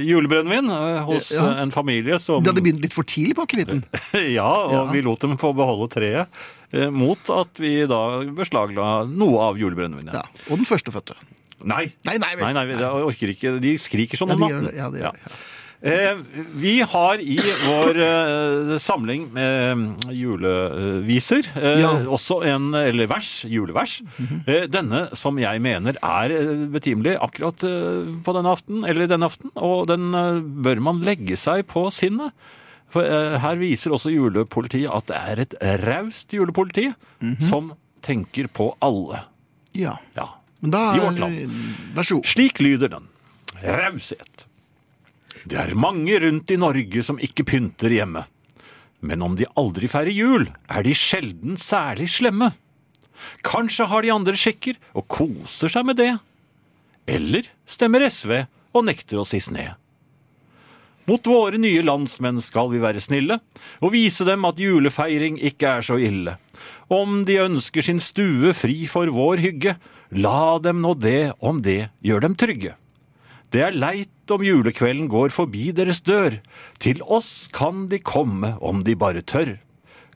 julebrennevin 0.04 0.68
hos 1.08 1.32
Ja. 1.38 1.44
en 1.64 1.72
familie 1.76 2.20
som 2.20 2.44
De 2.44 2.52
hadde 2.52 2.64
begynt 2.66 2.84
litt 2.84 2.96
for 2.96 3.08
tidlig 3.08 3.36
på 3.40 3.48
akevitten. 3.48 3.80
Ja, 4.38 4.50
og 4.68 4.74
Ja. 4.76 4.84
vi 4.92 5.00
lot 5.08 5.24
dem 5.24 5.38
få 5.40 5.54
beholde 5.56 5.88
treet. 5.96 6.28
Eh, 6.74 6.90
Mot 6.94 7.30
at 7.34 7.60
vi 7.64 7.74
da 7.90 8.02
beslagla 8.38 9.06
noe 9.10 9.42
av 9.52 9.60
julebrennevinet. 9.62 10.14
Ja. 10.18 10.24
Og 10.52 10.58
den 10.62 10.68
førstefødte. 10.70 11.16
Nei. 11.64 11.88
Nei, 12.06 12.18
nei. 12.22 12.34
Nei, 12.38 12.54
nei, 12.54 12.66
jeg 12.76 13.06
orker 13.12 13.32
ikke. 13.34 13.56
De 13.64 13.78
skriker 13.82 14.20
sånn 14.20 14.30
Ja, 14.30 14.38
om 14.38 14.44
natten. 14.48 14.74
Ja, 14.78 14.90
de 14.94 15.02
gjør 15.06 15.16
det. 15.18 15.38
Eh, 15.78 16.18
vi 16.58 16.72
har 16.90 17.20
i 17.22 17.36
vår 17.38 17.98
eh, 18.02 18.72
samling 18.82 19.28
med 19.36 20.08
juleviser 20.10 21.46
eh, 21.54 21.80
Ja. 21.84 21.92
også 22.10 22.40
en 22.50 22.72
eller 22.74 23.06
vers, 23.12 23.44
julevers. 23.46 24.00
eh, 24.48 24.66
denne 24.74 25.04
som 25.18 25.38
jeg 25.38 25.62
mener 25.62 25.98
er 26.02 26.34
eh, 26.34 26.66
betimelig 26.74 27.14
akkurat 27.22 27.62
på 28.26 28.36
denne 28.38 28.54
aften, 28.58 28.84
eller 28.90 29.06
denne 29.10 29.30
aften, 29.30 29.52
og 29.56 29.86
den 29.92 30.10
bør 30.66 30.82
man 30.82 31.04
legge 31.06 31.38
seg 31.38 31.66
på 31.70 31.88
sinnet. 31.94 32.34
For 32.94 33.04
eh, 33.04 33.38
her 33.44 33.60
viser 33.60 33.96
også 33.96 34.14
julepolitiet 34.14 34.92
at 34.94 35.10
det 35.10 35.18
er 35.20 35.42
et 35.44 35.56
raust 35.84 36.34
julepoliti 36.34 36.88
som 37.44 37.74
tenker 38.06 38.48
på 38.48 38.72
alle. 38.84 39.26
Ja. 39.76 39.98
Ja. 40.16 40.30
Men 40.64 40.74
da 40.74 40.84
I 40.96 41.02
vårt 41.04 41.20
land. 41.22 41.58
Vær 41.98 42.08
så 42.08 42.20
god. 42.20 42.30
Slik 42.32 42.62
lyder 42.64 42.94
den. 42.96 43.10
Raushet. 43.62 44.48
Det 45.48 45.60
er 45.60 45.76
mange 45.80 46.18
rundt 46.24 46.52
i 46.52 46.58
Norge 46.60 47.04
som 47.06 47.20
ikke 47.24 47.46
pynter 47.48 47.94
hjemme. 47.94 48.24
Men 49.06 49.22
om 49.22 49.36
de 49.38 49.46
aldri 49.60 49.90
feirer 49.92 50.16
jul, 50.16 50.48
er 50.68 50.84
de 50.84 50.96
sjelden 50.98 51.60
særlig 51.62 52.10
slemme. 52.16 52.52
Kanskje 53.46 53.88
har 53.90 54.06
de 54.06 54.14
andre 54.14 54.38
sjekker 54.38 54.78
og 54.98 55.08
koser 55.12 55.72
seg 55.72 55.86
med 55.88 56.00
det. 56.00 56.14
Eller 57.08 57.48
stemmer 57.70 58.04
SV 58.10 58.34
og 58.76 58.86
nekter 58.88 59.22
å 59.22 59.28
i 59.38 59.42
sne. 59.42 59.70
Mot 61.08 61.28
våre 61.30 61.56
nye 61.56 61.84
landsmenn 61.88 62.42
skal 62.44 62.68
vi 62.74 62.82
være 62.84 63.00
snille, 63.00 63.38
og 63.80 63.94
vise 63.94 64.26
dem 64.28 64.44
at 64.48 64.58
julefeiring 64.60 65.38
ikke 65.40 65.78
er 65.78 65.86
så 65.88 65.96
ille. 66.04 66.34
Om 66.92 67.22
de 67.28 67.38
ønsker 67.46 67.86
sin 67.86 68.02
stue 68.04 68.52
fri 68.52 68.82
for 68.92 69.08
vår 69.16 69.40
hygge, 69.40 69.78
la 70.12 70.58
dem 70.60 70.82
nå 70.84 70.92
det 71.00 71.32
om 71.40 71.62
det 71.64 71.88
gjør 72.04 72.28
dem 72.28 72.36
trygge. 72.36 72.74
Det 73.56 73.64
er 73.64 73.78
leit 73.80 74.34
om 74.36 74.44
julekvelden 74.44 75.08
går 75.08 75.32
forbi 75.32 75.70
deres 75.72 76.02
dør. 76.04 76.42
Til 76.84 77.00
oss 77.04 77.48
kan 77.56 77.86
de 77.88 78.02
komme 78.04 78.58
om 78.60 78.84
de 78.84 78.98
bare 79.00 79.24
tør. 79.24 79.56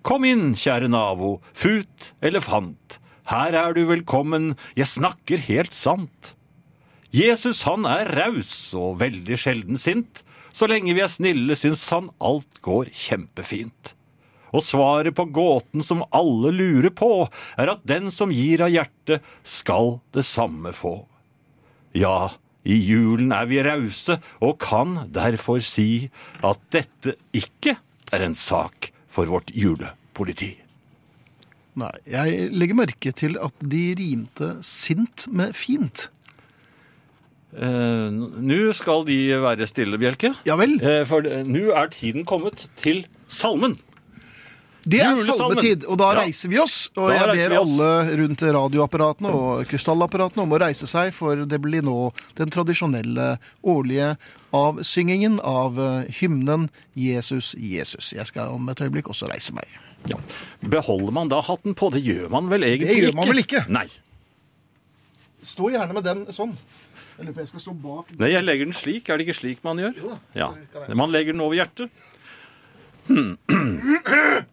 Kom 0.04 0.26
inn, 0.28 0.52
kjære 0.60 0.92
nabo, 0.92 1.38
fut 1.56 2.12
elefant. 2.20 3.00
Her 3.32 3.56
er 3.56 3.78
du 3.78 3.86
velkommen, 3.88 4.58
jeg 4.76 4.92
snakker 4.92 5.40
helt 5.48 5.72
sant. 5.78 6.34
Jesus 7.12 7.66
han 7.68 7.88
er 7.90 8.08
raus 8.16 8.72
og 8.78 9.02
veldig 9.02 9.40
sjelden 9.40 9.80
sint. 9.80 10.24
Så 10.56 10.68
lenge 10.68 10.96
vi 10.96 11.04
er 11.04 11.12
snille, 11.12 11.56
syns 11.56 11.84
han 11.92 12.10
alt 12.24 12.60
går 12.64 12.92
kjempefint. 12.96 13.94
Og 14.52 14.64
svaret 14.68 15.16
på 15.16 15.26
gåten 15.32 15.84
som 15.84 16.04
alle 16.12 16.52
lurer 16.56 16.92
på, 16.92 17.28
er 17.56 17.72
at 17.72 17.84
den 17.88 18.12
som 18.12 18.34
gir 18.36 18.64
av 18.66 18.72
hjertet, 18.72 19.24
skal 19.48 20.00
det 20.16 20.26
samme 20.28 20.74
få. 20.76 21.06
Ja, 21.96 22.34
i 22.68 22.78
julen 22.78 23.32
er 23.36 23.48
vi 23.50 23.62
rause 23.64 24.20
og 24.44 24.60
kan 24.62 25.08
derfor 25.12 25.64
si 25.66 26.12
at 26.46 26.60
dette 26.76 27.16
ikke 27.36 27.78
er 28.12 28.26
en 28.28 28.36
sak 28.38 28.92
for 29.12 29.32
vårt 29.32 29.52
julepoliti. 29.56 30.54
Nei, 31.80 31.92
jeg 32.04 32.50
legger 32.52 32.78
merke 32.78 33.14
til 33.16 33.38
at 33.40 33.56
de 33.64 33.86
rimte 33.96 34.58
sint 34.68 35.30
med 35.32 35.56
fint. 35.56 36.10
Eh, 37.52 38.10
nå 38.12 38.60
skal 38.78 39.04
de 39.08 39.18
være 39.44 39.68
stille, 39.68 39.98
Bjelke. 40.00 40.34
Ja 40.48 40.56
vel. 40.60 40.78
Eh, 40.82 41.04
for 41.10 41.26
eh, 41.28 41.42
nå 41.44 41.72
er 41.76 41.90
tiden 41.92 42.24
kommet 42.26 42.68
til 42.80 43.04
salmen. 43.28 43.78
Det 44.82 44.98
er 45.06 45.14
salmetid, 45.22 45.84
og 45.86 46.00
da 46.00 46.08
Ja. 46.16 46.22
reiser 46.24 46.50
vi 46.50 46.58
oss. 46.58 46.90
Og 46.98 47.12
Da 47.12 47.28
jeg 47.36 47.50
ber 47.50 47.58
alle 47.60 47.90
rundt 48.18 48.42
radioapparatene 48.42 49.30
og 49.30 49.68
krystallapparatene 49.70 50.42
om 50.42 50.50
å 50.56 50.60
reise 50.60 50.88
seg, 50.90 51.14
for 51.14 51.36
det 51.46 51.60
blir 51.62 51.84
nå 51.86 52.12
den 52.36 52.50
tradisjonelle 52.50 53.38
årlige 53.64 54.18
avsyngingen 54.52 55.40
av 55.44 55.76
hymnen 56.20 56.70
Jesus, 56.98 57.54
Jesus. 57.60 58.10
Jeg 58.14 58.26
skal 58.26 58.56
om 58.56 58.68
et 58.70 58.78
øyeblikk 58.82 59.06
også 59.14 59.30
reise 59.30 59.54
meg. 59.54 59.68
Ja. 60.10 60.18
Beholder 60.68 61.12
man 61.14 61.30
da 61.30 61.42
hatten 61.42 61.76
på? 61.76 61.92
Det 61.94 62.02
gjør 62.04 62.32
man 62.32 62.50
vel 62.50 62.64
egentlig 62.64 62.90
ikke? 62.90 62.96
Det 62.96 63.04
gjør 63.04 63.16
man 63.20 63.28
vel 63.28 63.44
ikke. 63.44 63.70
Nei. 63.70 63.88
Stå 65.44 65.70
gjerne 65.74 65.94
med 65.94 66.04
den 66.04 66.26
sånn. 66.34 66.58
Jeg 67.18 67.26
lurer 67.26 67.36
på 67.36 67.44
jeg 67.44 67.52
skal 67.52 67.64
stå 67.66 67.74
bak 67.84 68.14
Nei, 68.20 68.32
jeg 68.34 68.44
legger 68.44 68.66
den 68.70 68.74
slik. 68.78 69.10
Er 69.10 69.18
det 69.20 69.28
ikke 69.28 69.38
slik 69.40 69.64
man 69.68 69.82
gjør? 69.82 69.94
Jo 70.00 70.14
da, 70.14 70.18
Ja. 70.40 70.96
Man 70.96 71.12
legger 71.14 71.34
den 71.36 71.42
over 71.42 71.54
hjertet. 71.60 71.90
Hmm. 73.08 73.38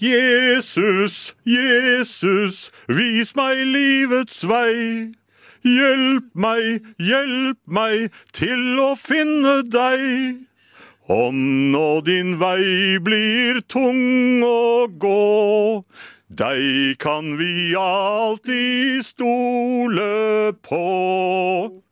Jesus, 0.00 1.34
Jesus, 1.46 2.70
vis 2.88 3.32
meg 3.36 3.62
livets 3.64 4.42
vei. 4.48 5.12
Hjelp 5.66 6.28
meg, 6.36 6.84
hjelp 7.00 7.58
meg 7.64 8.12
til 8.36 8.76
å 8.82 8.92
finne 9.00 9.62
deg. 9.66 10.42
Ånd 11.08 11.72
nå 11.72 12.00
din 12.06 12.34
vei 12.40 12.98
blir 13.02 13.62
tung 13.70 14.42
å 14.44 14.86
gå, 14.90 15.82
deg 16.28 16.98
kan 16.98 17.36
vi 17.38 17.74
alltid 17.78 19.04
stole 19.06 20.52
på. 20.62 21.82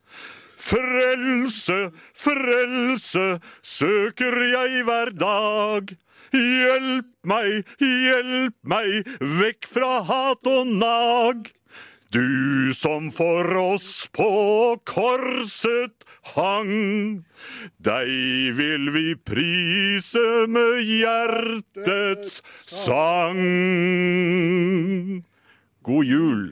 Frelse, 0.58 1.90
frelse 2.16 3.26
søker 3.62 4.40
jeg 4.48 4.84
hver 4.88 5.12
dag. 5.18 5.92
Hjelp 6.34 7.10
meg, 7.22 7.68
hjelp 7.78 8.56
meg 8.66 9.12
vekk 9.20 9.68
fra 9.70 10.00
hat 10.08 10.48
og 10.50 10.72
nag. 10.80 11.52
Du 12.14 12.72
som 12.74 13.10
for 13.14 13.56
oss 13.58 14.08
på 14.14 14.30
korset 14.86 16.03
hang. 16.32 17.24
Deg 17.84 18.10
vil 18.58 18.90
vi 18.94 19.06
prise 19.20 20.24
med 20.50 20.80
hjertets 20.88 22.40
sang. 22.64 23.42
God 25.84 26.08
jul. 26.08 26.46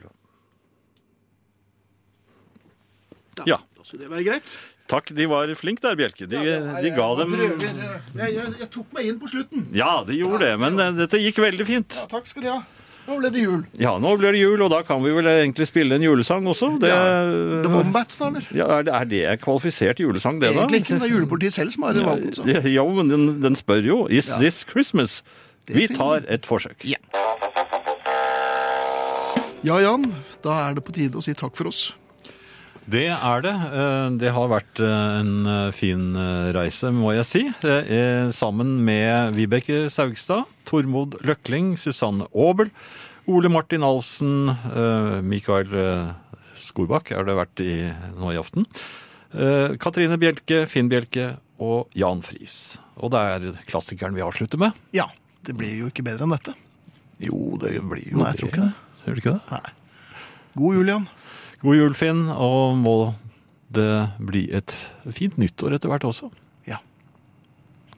Ja. 3.49 3.57
Da 3.57 3.81
skulle 3.83 4.05
det 4.05 4.13
være 4.13 4.27
greit. 4.29 4.59
Takk, 4.91 5.09
de 5.15 5.25
var 5.31 5.49
flinke 5.57 5.81
der, 5.81 5.95
Bjelke. 5.97 6.27
De, 6.29 6.39
de 6.83 6.89
ga 6.93 7.07
dem 7.17 7.33
eh, 7.33 7.43
jeg, 7.63 8.29
jeg, 8.35 8.47
jeg 8.59 8.69
tok 8.73 8.91
meg 8.93 9.07
inn 9.09 9.19
på 9.21 9.29
slutten. 9.31 9.65
Ja, 9.73 10.03
de 10.05 10.17
gjorde 10.19 10.43
det, 10.43 10.53
men 10.61 10.77
eh, 10.77 10.91
dette 10.99 11.21
gikk 11.23 11.39
veldig 11.41 11.65
fint. 11.67 11.97
Ja, 11.97 12.05
takk 12.11 12.27
skal 12.29 12.45
de 12.45 12.51
ha. 12.51 12.59
Nå 13.03 13.17
ble 13.19 13.29
det 13.35 13.41
jul. 13.43 13.61
Ja, 13.81 13.97
nå 13.99 14.13
blir 14.19 14.31
det 14.31 14.39
jul, 14.39 14.61
og 14.63 14.69
da 14.71 14.79
kan 14.87 15.01
vi 15.03 15.11
vel 15.11 15.27
egentlig 15.27 15.67
spille 15.67 15.97
en 15.99 16.05
julesang 16.05 16.45
også. 16.47 16.69
Det, 16.79 16.91
The 17.65 17.71
Wombats, 17.73 18.19
da, 18.21 18.29
eller? 18.31 18.45
ja, 18.55 18.67
er, 18.77 18.85
det, 18.87 18.93
er 18.95 19.09
det 19.11 20.05
julesang, 20.05 20.39
det, 20.39 20.53
da? 20.53 20.63
Egentlig 20.63 20.83
ikke. 20.85 20.99
Det 21.01 21.09
er 21.09 21.15
julepolitiet 21.17 21.57
selv 21.57 21.73
som 21.75 21.87
har 21.89 21.99
valgt 21.99 22.39
den. 22.39 22.53
Ja, 22.53 22.61
ja, 22.77 22.85
men 22.99 23.11
den, 23.11 23.25
den 23.43 23.59
spør 23.59 23.83
jo 23.83 23.97
Is 24.07 24.31
this 24.39 24.63
Christmas? 24.69 25.21
Vi 25.67 25.87
tar 25.91 26.23
et 26.31 26.47
forsøk. 26.47 26.83
Ja. 26.87 26.99
Ja, 29.63 29.79
Jan. 29.79 30.09
Da 30.43 30.55
er 30.67 30.75
det 30.75 30.83
på 30.83 30.95
tide 30.95 31.19
å 31.19 31.23
si 31.23 31.35
takk 31.39 31.55
for 31.55 31.71
oss. 31.71 31.93
Det 32.89 33.05
er 33.13 33.43
det. 33.45 33.53
Eh, 33.53 34.09
Det 34.19 34.31
har 34.35 34.49
vært 34.51 34.79
eh, 34.83 35.19
en 35.21 35.45
eh, 35.47 35.71
fin 35.71 36.11
reise, 36.55 36.91
må 36.91 37.13
jeg 37.15 37.25
si. 37.25 37.43
Sammen 38.35 38.75
med 38.83 39.33
Vibeke 39.37 39.85
Saugstad, 39.89 40.45
Tormod 40.67 41.15
Løkling, 41.23 41.77
Susanne 41.79 42.27
Aabel, 42.35 42.71
Ole 43.27 43.47
Martin 43.47 43.83
Alfsen, 43.87 44.51
Mikael 45.23 45.69
Skorbakk 46.59 47.13
er 47.15 47.23
det 47.23 47.37
vært 47.37 47.61
i, 47.63 47.75
nå 48.19 48.33
i 48.33 48.39
aften. 48.39 48.67
Katrine 49.79 50.17
Bjelke, 50.19 50.65
Finn 50.67 50.89
Bjelke 50.91 51.37
og 51.63 51.87
Jan 51.95 52.19
Friis. 52.25 52.75
Og 52.99 53.13
det 53.15 53.21
er 53.23 53.47
klassikeren 53.69 54.15
vi 54.17 54.25
avslutter 54.25 54.59
med. 54.59 54.75
Ja. 54.91 55.07
Det 55.43 55.55
blir 55.59 55.73
jo 55.75 55.89
ikke 55.91 56.03
bedre 56.05 56.23
enn 56.27 56.35
dette. 56.35 56.53
Jo, 57.23 57.55
det 57.59 57.73
blir 57.79 58.05
jo 58.11 58.19
Nei, 58.19 58.29
jeg 58.31 58.39
tror 58.39 58.51
ikke 58.51 58.67
det. 58.67 58.99
Gjør 59.03 59.15
du 59.15 59.21
ikke 59.23 59.33
det? 59.39 59.73
God 60.59 60.77
jul, 60.77 60.91
Jan. 60.91 61.07
God 61.63 61.77
jul, 61.77 61.93
Finn, 61.95 62.25
og 62.27 62.73
må 62.75 62.93
det 63.71 64.09
bli 64.19 64.41
et 64.51 64.73
fint 65.15 65.37
nyttår 65.39 65.77
etter 65.77 65.87
hvert 65.87 66.03
også. 66.03 66.27
Ja. 66.67 66.81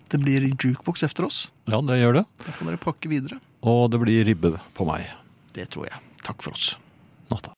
Det 0.06 0.20
blir 0.22 0.46
jukebox 0.54 1.02
efter 1.08 1.26
oss. 1.26 1.40
Ja, 1.66 1.80
det 1.82 1.98
gjør 1.98 2.20
det. 2.20 2.24
Da 2.46 2.54
får 2.54 2.70
dere 2.70 2.82
pakke 2.84 3.10
videre. 3.10 3.40
Og 3.66 3.90
det 3.90 4.04
blir 4.06 4.22
ribbe 4.30 4.54
på 4.78 4.86
meg. 4.86 5.10
Det 5.58 5.66
tror 5.74 5.90
jeg. 5.90 5.98
Takk 6.22 6.46
for 6.46 6.54
oss. 6.54 6.76
Natta. 7.34 7.58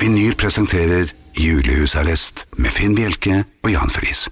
Vinyl 0.00 0.32
presenterer 0.40 1.12
Julehusarrest 1.38 2.46
med 2.56 2.70
Finn 2.74 2.94
Bjelke 2.94 3.44
og 3.62 3.72
Jan 3.72 3.90
Friis. 3.90 4.28